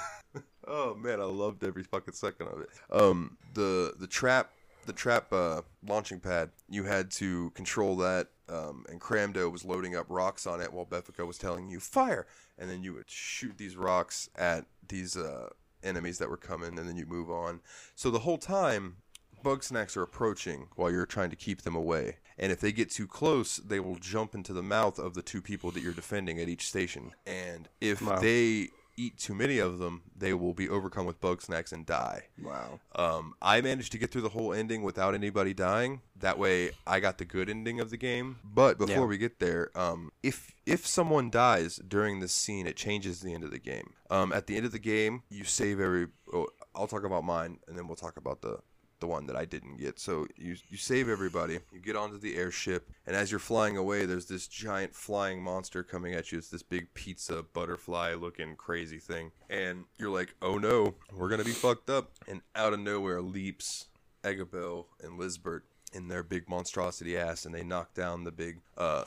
oh 0.66 0.96
man, 0.96 1.20
I 1.20 1.24
loved 1.24 1.62
every 1.62 1.84
fucking 1.84 2.14
second 2.14 2.48
of 2.48 2.60
it. 2.60 2.68
Um, 2.90 3.38
the 3.54 3.94
the 3.98 4.08
trap. 4.08 4.50
The 4.86 4.92
trap 4.92 5.32
uh, 5.32 5.62
launching 5.88 6.20
pad, 6.20 6.50
you 6.68 6.84
had 6.84 7.10
to 7.12 7.48
control 7.52 7.96
that, 7.96 8.26
um, 8.50 8.84
and 8.90 9.00
Cromdo 9.00 9.50
was 9.50 9.64
loading 9.64 9.96
up 9.96 10.04
rocks 10.10 10.46
on 10.46 10.60
it 10.60 10.70
while 10.74 10.84
Beffica 10.84 11.26
was 11.26 11.38
telling 11.38 11.70
you 11.70 11.80
fire, 11.80 12.26
and 12.58 12.68
then 12.68 12.82
you 12.82 12.92
would 12.92 13.08
shoot 13.08 13.56
these 13.56 13.76
rocks 13.76 14.28
at 14.36 14.66
these 14.86 15.16
uh, 15.16 15.48
enemies 15.82 16.18
that 16.18 16.28
were 16.28 16.36
coming, 16.36 16.78
and 16.78 16.86
then 16.86 16.98
you 16.98 17.06
move 17.06 17.30
on. 17.30 17.60
So 17.94 18.10
the 18.10 18.18
whole 18.18 18.36
time, 18.36 18.96
Bugsnax 19.44 19.96
are 19.96 20.02
approaching 20.02 20.66
while 20.74 20.90
you're 20.90 21.06
trying 21.06 21.30
to 21.30 21.36
keep 21.36 21.62
them 21.62 21.76
away. 21.76 22.16
And 22.36 22.50
if 22.50 22.60
they 22.60 22.72
get 22.72 22.90
too 22.90 23.06
close, 23.06 23.58
they 23.58 23.78
will 23.78 23.96
jump 23.96 24.34
into 24.34 24.52
the 24.52 24.62
mouth 24.62 24.98
of 24.98 25.14
the 25.14 25.22
two 25.22 25.40
people 25.40 25.70
that 25.70 25.82
you're 25.82 25.92
defending 25.92 26.40
at 26.40 26.48
each 26.48 26.66
station. 26.66 27.12
And 27.26 27.68
if 27.80 28.02
Wow. 28.02 28.18
they 28.18 28.70
eat 28.96 29.18
too 29.18 29.34
many 29.34 29.58
of 29.58 29.78
them, 29.78 30.02
they 30.16 30.32
will 30.32 30.54
be 30.54 30.68
overcome 30.68 31.04
with 31.04 31.20
Bugsnax 31.20 31.72
and 31.72 31.84
die. 31.84 32.28
Wow. 32.40 32.78
Um, 32.94 33.34
I 33.42 33.60
managed 33.60 33.90
to 33.92 33.98
get 33.98 34.10
through 34.12 34.22
the 34.22 34.28
whole 34.30 34.52
ending 34.52 34.82
without 34.82 35.14
anybody 35.14 35.52
dying. 35.52 36.00
That 36.16 36.38
way, 36.38 36.70
I 36.86 37.00
got 37.00 37.18
the 37.18 37.24
good 37.24 37.50
ending 37.50 37.80
of 37.80 37.90
the 37.90 37.96
game. 37.96 38.36
But 38.44 38.78
before 38.78 38.94
Yeah. 38.96 39.04
we 39.06 39.18
get 39.18 39.38
there, 39.40 39.76
um, 39.76 40.10
if 40.22 40.52
if 40.66 40.86
someone 40.86 41.28
dies 41.28 41.76
during 41.86 42.20
this 42.20 42.32
scene, 42.32 42.66
it 42.66 42.76
changes 42.76 43.20
the 43.20 43.34
end 43.34 43.44
of 43.44 43.50
the 43.50 43.58
game. 43.58 43.94
Um, 44.10 44.32
at 44.32 44.46
the 44.46 44.56
end 44.56 44.64
of 44.64 44.72
the 44.72 44.78
game, 44.78 45.22
you 45.28 45.44
save 45.44 45.78
every. 45.80 46.06
Oh, 46.32 46.46
I'll 46.74 46.86
talk 46.88 47.04
about 47.04 47.22
mine, 47.24 47.58
and 47.68 47.76
then 47.76 47.86
we'll 47.86 47.96
talk 47.96 48.16
about 48.16 48.40
the 48.42 48.60
the 49.00 49.06
one 49.06 49.26
that 49.26 49.36
I 49.36 49.44
didn't 49.44 49.78
get. 49.78 49.98
So 49.98 50.26
you 50.36 50.56
you 50.68 50.76
save 50.76 51.08
everybody. 51.08 51.58
You 51.72 51.80
get 51.80 51.96
onto 51.96 52.18
the 52.18 52.36
airship, 52.36 52.88
and 53.06 53.14
as 53.16 53.30
you're 53.30 53.40
flying 53.40 53.76
away, 53.76 54.06
there's 54.06 54.26
this 54.26 54.46
giant 54.46 54.94
flying 54.94 55.42
monster 55.42 55.82
coming 55.82 56.14
at 56.14 56.32
you. 56.32 56.38
It's 56.38 56.48
this 56.48 56.62
big 56.62 56.92
pizza 56.94 57.42
butterfly 57.42 58.14
looking 58.14 58.56
crazy 58.56 58.98
thing, 58.98 59.32
and 59.50 59.84
you're 59.98 60.10
like, 60.10 60.34
oh 60.42 60.58
no, 60.58 60.94
we're 61.12 61.28
gonna 61.28 61.44
be 61.44 61.50
fucked 61.50 61.90
up. 61.90 62.12
And 62.28 62.42
out 62.54 62.72
of 62.72 62.80
nowhere 62.80 63.20
leaps 63.20 63.86
Eggabell 64.22 64.86
and 65.02 65.18
Lizbert 65.18 65.64
in 65.92 66.08
their 66.08 66.22
big 66.22 66.48
monstrosity 66.48 67.16
ass, 67.16 67.44
and 67.44 67.54
they 67.54 67.62
knock 67.62 67.94
down 67.94 68.24
the 68.24 68.32
big 68.32 68.60
uh, 68.76 69.04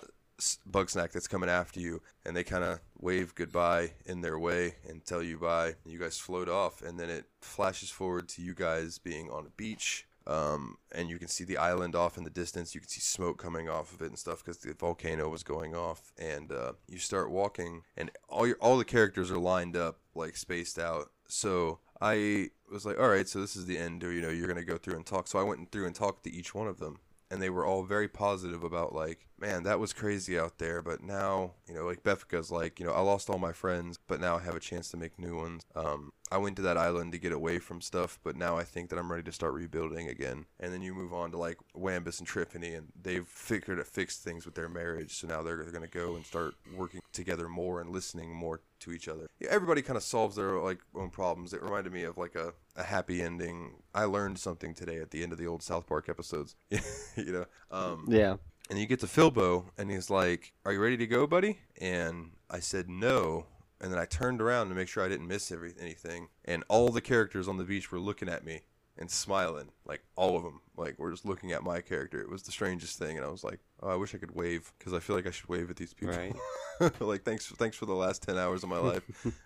bug 0.65 0.89
snack 0.89 1.12
that's 1.12 1.28
coming 1.28 1.50
after 1.50 1.80
you, 1.80 2.02
and 2.26 2.36
they 2.36 2.43
kind 2.43 2.63
of 2.63 2.80
wave 3.00 3.36
goodbye 3.36 3.91
in 4.06 4.21
their 4.21 4.39
way 4.39 4.76
and 4.88 5.06
tell 5.06 5.23
you 5.23 5.38
bye. 5.38 5.76
You 5.86 6.00
guys 6.00 6.19
float 6.19 6.50
off, 6.50 6.82
and 6.82 7.00
then 7.00 7.10
it 7.10 7.26
flashes 7.41 7.89
forward 7.89 8.30
to 8.30 8.41
you 8.41 8.54
guys 8.54 9.00
being 9.00 9.30
on 9.30 9.45
a 9.45 9.52
beach. 9.52 10.06
Um, 10.28 10.78
and 10.91 11.10
you 11.10 11.19
can 11.19 11.30
see 11.30 11.45
the 11.45 11.58
island 11.58 11.95
off 11.95 12.17
in 12.17 12.26
the 12.26 12.30
distance. 12.30 12.76
You 12.76 12.82
can 12.82 12.89
see 12.89 13.00
smoke 13.00 13.41
coming 13.41 13.69
off 13.69 13.93
of 13.93 14.02
it 14.02 14.08
and 14.08 14.19
stuff 14.19 14.43
because 14.43 14.58
the 14.58 14.73
volcano 14.73 15.30
was 15.30 15.41
going 15.41 15.73
off. 15.73 16.12
And 16.17 16.52
uh, 16.52 16.73
you 16.89 17.00
start 17.00 17.32
walking, 17.32 17.84
and 17.95 18.12
all 18.28 18.45
your 18.45 18.58
all 18.58 18.78
the 18.78 18.86
characters 18.86 19.32
are 19.32 19.38
lined 19.38 19.78
up 19.78 20.00
like 20.15 20.36
spaced 20.36 20.78
out. 20.78 21.12
So 21.30 21.80
I 22.02 22.50
was 22.71 22.86
like, 22.86 23.00
all 23.00 23.08
right, 23.08 23.28
so 23.28 23.39
this 23.39 23.56
is 23.56 23.65
the 23.65 23.78
end, 23.78 24.04
or 24.04 24.12
you 24.12 24.21
know, 24.21 24.30
you're 24.30 24.47
gonna 24.47 24.65
go 24.65 24.78
through 24.78 24.95
and 24.95 25.06
talk. 25.06 25.28
So 25.28 25.39
I 25.39 25.43
went 25.43 25.71
through 25.71 25.86
and 25.86 25.95
talked 25.95 26.26
to 26.26 26.32
each 26.32 26.54
one 26.54 26.67
of 26.67 26.80
them, 26.80 27.00
and 27.30 27.42
they 27.42 27.50
were 27.50 27.66
all 27.66 27.84
very 27.84 28.08
positive 28.08 28.63
about 28.63 28.94
like, 28.94 29.28
man, 29.40 29.63
that 29.63 29.80
was 29.80 29.94
crazy 29.94 30.40
out 30.40 30.58
there, 30.58 30.82
but 30.82 31.04
now, 31.04 31.52
you 31.68 31.74
know, 31.74 31.86
like 31.86 32.04
Beffica's 32.04 32.52
like, 32.52 32.80
you 32.80 32.86
know, 32.86 32.94
I 32.94 33.02
lost 33.02 33.30
all 33.30 33.38
my 33.38 33.52
friends, 33.52 33.98
but 34.08 34.20
now 34.20 34.38
I 34.38 34.42
have 34.42 34.56
a 34.56 34.60
chance 34.60 34.90
to 34.92 34.98
make 34.98 35.20
new 35.20 35.36
ones. 35.36 35.63
Um, 35.76 36.12
I 36.32 36.38
went 36.38 36.56
to 36.58 36.62
that 36.63 36.78
island 36.78 37.12
to 37.13 37.20
get 37.20 37.32
away 37.32 37.60
from 37.60 37.82
stuff, 37.82 38.20
but 38.24 38.36
now 38.36 38.58
I 38.58 38.63
think 38.63 38.90
that 38.90 39.00
I'm 39.00 39.12
ready 39.12 39.24
to 39.24 39.32
start 39.32 39.54
rebuilding 39.54 40.08
again. 40.08 40.46
And 40.60 40.74
then 40.74 40.82
you 40.82 40.94
move 40.94 41.13
on 41.13 41.32
to 41.32 41.38
like 41.38 41.58
Wambus 41.76 42.20
and 42.20 42.28
Triffany, 42.28 42.78
and 42.78 42.88
they've 43.00 43.28
figured 43.28 43.78
to 43.78 43.84
fix 43.84 44.18
things 44.18 44.46
with 44.46 44.56
their 44.56 44.70
marriage, 44.70 45.16
so 45.16 45.28
now 45.28 45.44
they're, 45.44 45.63
they're 45.63 45.72
gonna 45.72 45.88
go 45.88 46.16
and 46.16 46.26
start 46.26 46.56
working 46.76 47.02
together 47.13 47.48
more 47.48 47.80
and 47.82 47.92
listening 47.92 48.34
more 48.34 48.62
to 48.82 48.92
each 48.92 49.08
other. 49.08 49.28
Yeah, 49.40 49.50
everybody 49.52 49.82
kind 49.82 49.98
of 49.98 50.04
solves 50.04 50.36
their 50.36 50.60
like 50.60 50.80
own 50.96 51.10
problems. 51.10 51.54
It 51.54 51.62
reminded 51.62 51.94
me 51.94 52.04
of 52.04 52.18
like 52.18 52.36
a, 52.36 52.54
a 52.76 52.84
happy 52.84 53.22
ending. 53.22 53.76
I 53.94 54.06
learned 54.06 54.40
something 54.40 54.74
today 54.74 54.98
at 55.00 55.12
the 55.12 55.24
end 55.24 55.32
of 55.32 55.38
the 55.38 55.48
old 55.48 55.63
South 55.63 55.88
Park 55.88 56.10
episodes. 56.10 56.56
you 56.70 57.32
know, 57.32 57.46
um, 57.72 58.06
Yeah. 58.08 58.38
and 58.70 58.80
you 58.80 58.86
get 58.86 59.00
to 59.02 59.08
Filbo, 59.08 59.66
and 59.78 59.90
he's 59.92 60.10
like, 60.10 60.54
"Are 60.66 60.74
you 60.74 60.82
ready 60.82 60.98
to 60.98 61.08
go, 61.08 61.28
buddy?" 61.28 61.60
And 61.80 62.32
I 62.50 62.60
said 62.60 62.90
no. 62.90 63.46
And 63.80 63.92
then 63.92 64.00
I 64.00 64.06
turned 64.06 64.42
around 64.42 64.70
to 64.70 64.76
make 64.76 64.88
sure 64.88 65.06
I 65.06 65.08
didn't 65.08 65.28
miss 65.28 65.52
every, 65.52 65.72
anything, 65.80 66.30
and 66.46 66.63
all 66.68 66.90
the 66.90 67.00
characters 67.02 67.48
on 67.48 67.58
the 67.58 67.63
beach 67.63 67.92
were 67.92 68.00
looking 68.00 68.28
at 68.28 68.44
me 68.44 68.62
and 68.98 69.10
smiling, 69.10 69.70
like 69.86 70.02
all 70.16 70.36
of 70.36 70.44
them, 70.44 70.62
like 70.76 70.96
we're 70.98 71.12
just 71.12 71.26
looking 71.26 71.52
at 71.52 71.64
my 71.64 71.82
character. 71.82 72.20
It 72.22 72.30
was 72.30 72.44
the 72.44 72.52
strangest 72.52 72.98
thing, 72.98 73.18
and 73.18 73.26
I 73.26 73.30
was 73.30 73.44
like, 73.44 73.60
"Oh, 73.82 73.90
I 73.90 73.96
wish 73.96 74.16
I 74.16 74.18
could 74.18 74.36
wave 74.36 74.72
because 74.78 74.94
I 74.94 75.00
feel 75.00 75.16
like 75.16 75.28
I 75.28 75.32
should 75.32 75.50
wave 75.50 75.70
at 75.70 75.76
these 75.76 75.94
people." 75.94 76.16
Right. 76.16 76.36
like 77.02 77.24
thanks, 77.24 77.48
thanks 77.48 77.78
for 77.78 77.86
the 77.86 77.94
last 77.94 78.24
ten 78.24 78.38
hours 78.38 78.64
of 78.64 78.70
my 78.70 78.80
life. 78.80 79.04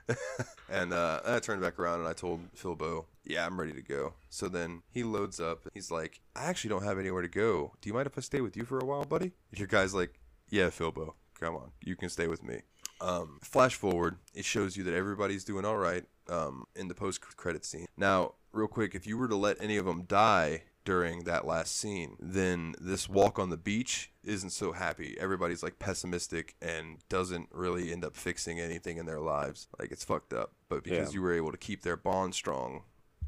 and 0.70 0.94
uh, 0.94 1.22
I 1.26 1.40
turned 1.40 1.62
back 1.62 1.80
around 1.80 2.00
and 2.00 2.08
I 2.08 2.14
told 2.14 2.42
Filbo, 2.54 3.06
"Yeah, 3.24 3.46
I'm 3.46 3.60
ready 3.60 3.74
to 3.74 3.82
go." 3.82 4.14
So 4.30 4.48
then 4.48 4.84
he 4.92 5.04
loads 5.04 5.40
up. 5.40 5.68
He's 5.74 5.92
like, 5.92 6.22
"I 6.36 6.46
actually 6.46 6.70
don't 6.70 6.84
have 6.84 7.00
anywhere 7.00 7.22
to 7.22 7.30
go. 7.30 7.74
Do 7.82 7.90
you 7.90 7.94
mind 7.94 8.08
if 8.08 8.18
I 8.18 8.22
stay 8.22 8.42
with 8.42 8.56
you 8.56 8.64
for 8.64 8.80
a 8.80 8.86
while, 8.86 9.06
buddy?" 9.06 9.32
And 9.52 9.60
your 9.60 9.68
guy's 9.68 9.94
like, 9.94 10.20
"Yeah, 10.50 10.68
Filbo, 10.68 11.14
come 11.40 11.56
on, 11.56 11.72
you 11.82 11.96
can 11.96 12.10
stay 12.10 12.28
with 12.28 12.44
me." 12.44 12.62
Um, 13.02 13.40
flash 13.42 13.74
forward, 13.74 14.18
it 14.36 14.46
shows 14.46 14.78
you 14.78 14.84
that 14.84 14.94
everybody's 14.94 15.44
doing 15.44 15.66
all 15.66 15.78
right 15.78 16.04
um, 16.30 16.66
in 16.76 16.88
the 16.88 16.94
post-credit 16.94 17.66
scene. 17.66 17.88
Now, 17.98 18.36
real 18.54 18.68
quick, 18.68 18.96
if 18.96 19.06
you 19.08 19.18
were 19.18 19.28
to 19.28 19.36
let 19.36 19.62
any 19.62 19.78
of 19.78 19.86
them 19.86 20.04
die 20.04 20.64
during 20.84 21.26
that 21.26 21.46
last 21.46 21.76
scene, 21.76 22.18
then 22.20 22.74
this 22.82 23.08
walk 23.08 23.38
on 23.38 23.50
the 23.50 23.58
beach 23.58 24.12
isn't 24.24 24.50
so 24.50 24.72
happy. 24.72 25.16
Everybody's 25.20 25.62
like 25.62 25.78
pessimistic 25.80 26.56
and 26.62 26.98
doesn't 27.08 27.50
really 27.52 27.92
end 27.92 28.04
up 28.04 28.16
fixing 28.16 28.60
anything 28.60 28.98
in 28.98 29.06
their 29.06 29.20
lives. 29.20 29.68
Like 29.80 29.92
it's 29.92 30.04
fucked 30.04 30.34
up. 30.34 30.54
But 30.70 30.84
because 30.84 31.10
Yeah. 31.10 31.16
you 31.18 31.22
were 31.22 31.34
able 31.34 31.52
to 31.52 31.58
keep 31.58 31.84
their 31.84 31.98
bond 31.98 32.34
strong 32.34 32.84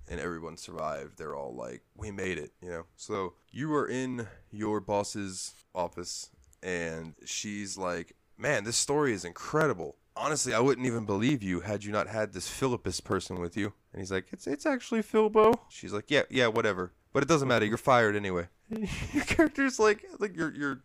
and 0.08 0.20
everyone 0.20 0.58
survived, 0.58 1.18
they're 1.18 1.36
all 1.36 1.56
like, 1.56 1.84
"We 1.96 2.10
made 2.12 2.38
it," 2.40 2.54
you 2.62 2.70
know. 2.70 2.86
So 2.96 3.36
you 3.52 3.74
are 3.76 3.88
in 3.88 4.28
your 4.52 4.80
boss's 4.82 5.54
office, 5.76 6.30
and 6.62 7.14
she's 7.24 7.78
like, 7.78 8.16
"Man, 8.38 8.64
this 8.64 8.78
story 8.78 9.14
is 9.14 9.24
incredible." 9.24 9.98
Honestly, 10.16 10.54
I 10.54 10.60
wouldn't 10.60 10.86
even 10.86 11.06
believe 11.06 11.42
you 11.42 11.62
had 11.62 11.84
you 11.84 11.92
not 11.92 12.08
had 12.08 12.34
this 12.34 12.48
Philippus 12.48 13.00
person 13.00 13.40
with 13.40 13.58
you. 13.58 13.74
And 13.92 14.00
he's 14.02 14.12
like, 14.12 14.28
"It's 14.32 14.48
it's 14.48 14.66
actually 14.66 15.02
Filbo." 15.02 15.60
She's 15.70 15.94
like, 15.94 16.10
"Yeah, 16.10 16.24
yeah, 16.30 16.48
whatever." 16.48 16.94
But 17.14 17.24
it 17.24 17.30
doesn't 17.30 17.48
matter. 17.48 17.66
You're 17.66 17.78
fired 17.78 18.16
anyway. 18.16 18.48
your 19.14 19.24
character's 19.24 19.80
like 19.80 20.06
like 20.20 20.36
your 20.36 20.54
your 20.54 20.84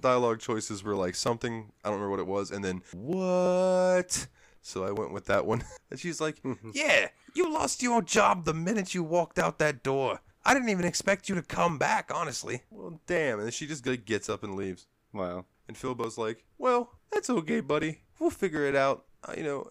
dialogue 0.00 0.40
choices 0.40 0.82
were 0.82 0.94
like 0.94 1.14
something 1.14 1.72
I 1.84 1.88
don't 1.88 2.00
remember 2.00 2.10
what 2.10 2.20
it 2.20 2.26
was, 2.26 2.50
and 2.50 2.64
then 2.64 2.82
what? 2.92 4.26
So 4.62 4.84
I 4.84 4.92
went 4.92 5.12
with 5.12 5.26
that 5.26 5.46
one. 5.46 5.64
And 5.90 6.00
she's 6.00 6.20
like, 6.20 6.40
Yeah, 6.72 7.08
you 7.34 7.52
lost 7.52 7.82
your 7.82 8.02
job 8.02 8.44
the 8.44 8.54
minute 8.54 8.94
you 8.94 9.04
walked 9.04 9.38
out 9.38 9.58
that 9.58 9.82
door. 9.84 10.20
I 10.44 10.54
didn't 10.54 10.70
even 10.70 10.84
expect 10.84 11.28
you 11.28 11.34
to 11.36 11.42
come 11.42 11.78
back, 11.78 12.10
honestly. 12.12 12.62
"Well, 12.70 13.00
damn!" 13.06 13.38
And 13.38 13.46
then 13.46 13.52
she 13.52 13.66
just 13.66 13.86
like, 13.86 14.04
gets 14.04 14.28
up 14.28 14.42
and 14.42 14.54
leaves. 14.54 14.86
Wow. 15.12 15.46
And 15.68 15.76
Filbo's 15.76 16.18
like, 16.18 16.44
"Well, 16.58 16.90
that's 17.12 17.30
okay, 17.30 17.60
buddy. 17.60 18.00
We'll 18.18 18.30
figure 18.30 18.64
it 18.66 18.76
out. 18.76 19.04
Uh, 19.22 19.34
you 19.36 19.42
know, 19.42 19.70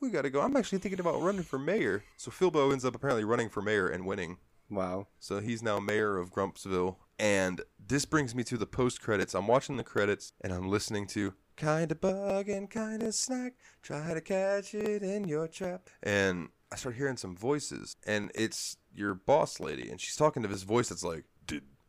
we 0.00 0.10
gotta 0.10 0.30
go. 0.30 0.40
I'm 0.40 0.56
actually 0.56 0.78
thinking 0.78 1.00
about 1.00 1.20
running 1.22 1.42
for 1.42 1.58
mayor." 1.58 2.04
So 2.16 2.30
Filbo 2.30 2.72
ends 2.72 2.84
up 2.84 2.94
apparently 2.94 3.24
running 3.24 3.48
for 3.48 3.62
mayor 3.62 3.88
and 3.88 4.06
winning. 4.06 4.38
Wow. 4.70 5.08
So 5.18 5.40
he's 5.40 5.62
now 5.62 5.78
mayor 5.78 6.16
of 6.16 6.32
Grumpsville. 6.32 6.96
And 7.18 7.60
this 7.78 8.04
brings 8.04 8.34
me 8.34 8.42
to 8.44 8.56
the 8.56 8.66
post 8.66 9.02
credits. 9.02 9.34
I'm 9.34 9.46
watching 9.46 9.76
the 9.76 9.84
credits 9.84 10.32
and 10.40 10.52
I'm 10.52 10.68
listening 10.70 11.06
to 11.08 11.34
Kinda 11.56 11.94
Bug 11.94 12.48
and 12.48 12.70
Kinda 12.70 13.12
Snack. 13.12 13.54
Try 13.82 14.14
to 14.14 14.20
catch 14.20 14.74
it 14.74 15.02
in 15.02 15.28
your 15.28 15.46
trap. 15.46 15.90
And 16.02 16.48
I 16.72 16.76
start 16.76 16.96
hearing 16.96 17.18
some 17.18 17.36
voices. 17.36 17.96
And 18.06 18.32
it's 18.34 18.78
your 18.94 19.14
boss 19.14 19.60
lady. 19.60 19.90
And 19.90 20.00
she's 20.00 20.16
talking 20.16 20.42
to 20.42 20.48
this 20.48 20.62
voice 20.62 20.88
that's 20.88 21.04
like, 21.04 21.24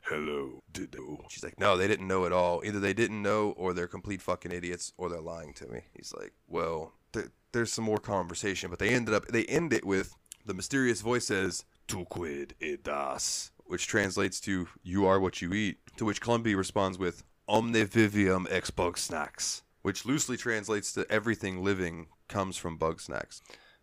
hello, 0.04 0.62
did 0.72 0.96
She's 1.30 1.44
like, 1.44 1.60
No, 1.60 1.78
they 1.78 1.88
didn't 1.88 2.08
know 2.08 2.26
at 2.26 2.32
all. 2.32 2.62
Either 2.64 2.80
they 2.80 2.94
didn't 2.94 3.22
know 3.22 3.52
or 3.58 3.74
they're 3.74 3.88
complete 3.88 4.22
fucking 4.22 4.52
idiots 4.52 4.94
or 4.98 5.10
they're 5.10 5.22
lying 5.22 5.54
to 5.56 5.68
me. 5.68 5.82
He's 5.96 6.14
like, 6.16 6.34
Well, 6.48 6.94
th- 7.14 7.28
there's 7.52 7.72
some 7.72 7.86
more 7.86 8.00
conversation. 8.00 8.70
But 8.70 8.80
they 8.80 8.90
ended 8.90 9.14
up, 9.14 9.28
they 9.28 9.46
end 9.46 9.74
it 9.74 9.86
with 9.86 10.16
the 10.46 10.54
mysterious 10.54 11.02
voice 11.02 11.28
says, 11.28 11.66
Tu 11.88 12.06
quid 12.06 12.56
edas, 12.62 13.52
which 13.66 13.88
translates 13.88 14.40
to 14.42 14.68
"You 14.84 15.06
are 15.06 15.20
what 15.20 15.42
you 15.42 15.54
eat." 15.54 15.78
To 15.98 16.06
which 16.06 16.22
Clumpy 16.22 16.56
responds 16.56 16.98
with 16.98 17.24
"Omne 17.48 17.74
vivium 17.74 18.48
ex 18.50 18.72
Bugsnax," 18.72 19.62
which 19.82 20.06
loosely 20.06 20.38
translates 20.38 20.94
to 20.94 21.10
"Everything 21.12 21.64
living 21.64 22.08
comes 22.30 22.58
from 22.58 22.80
Bugsnax." 22.80 23.42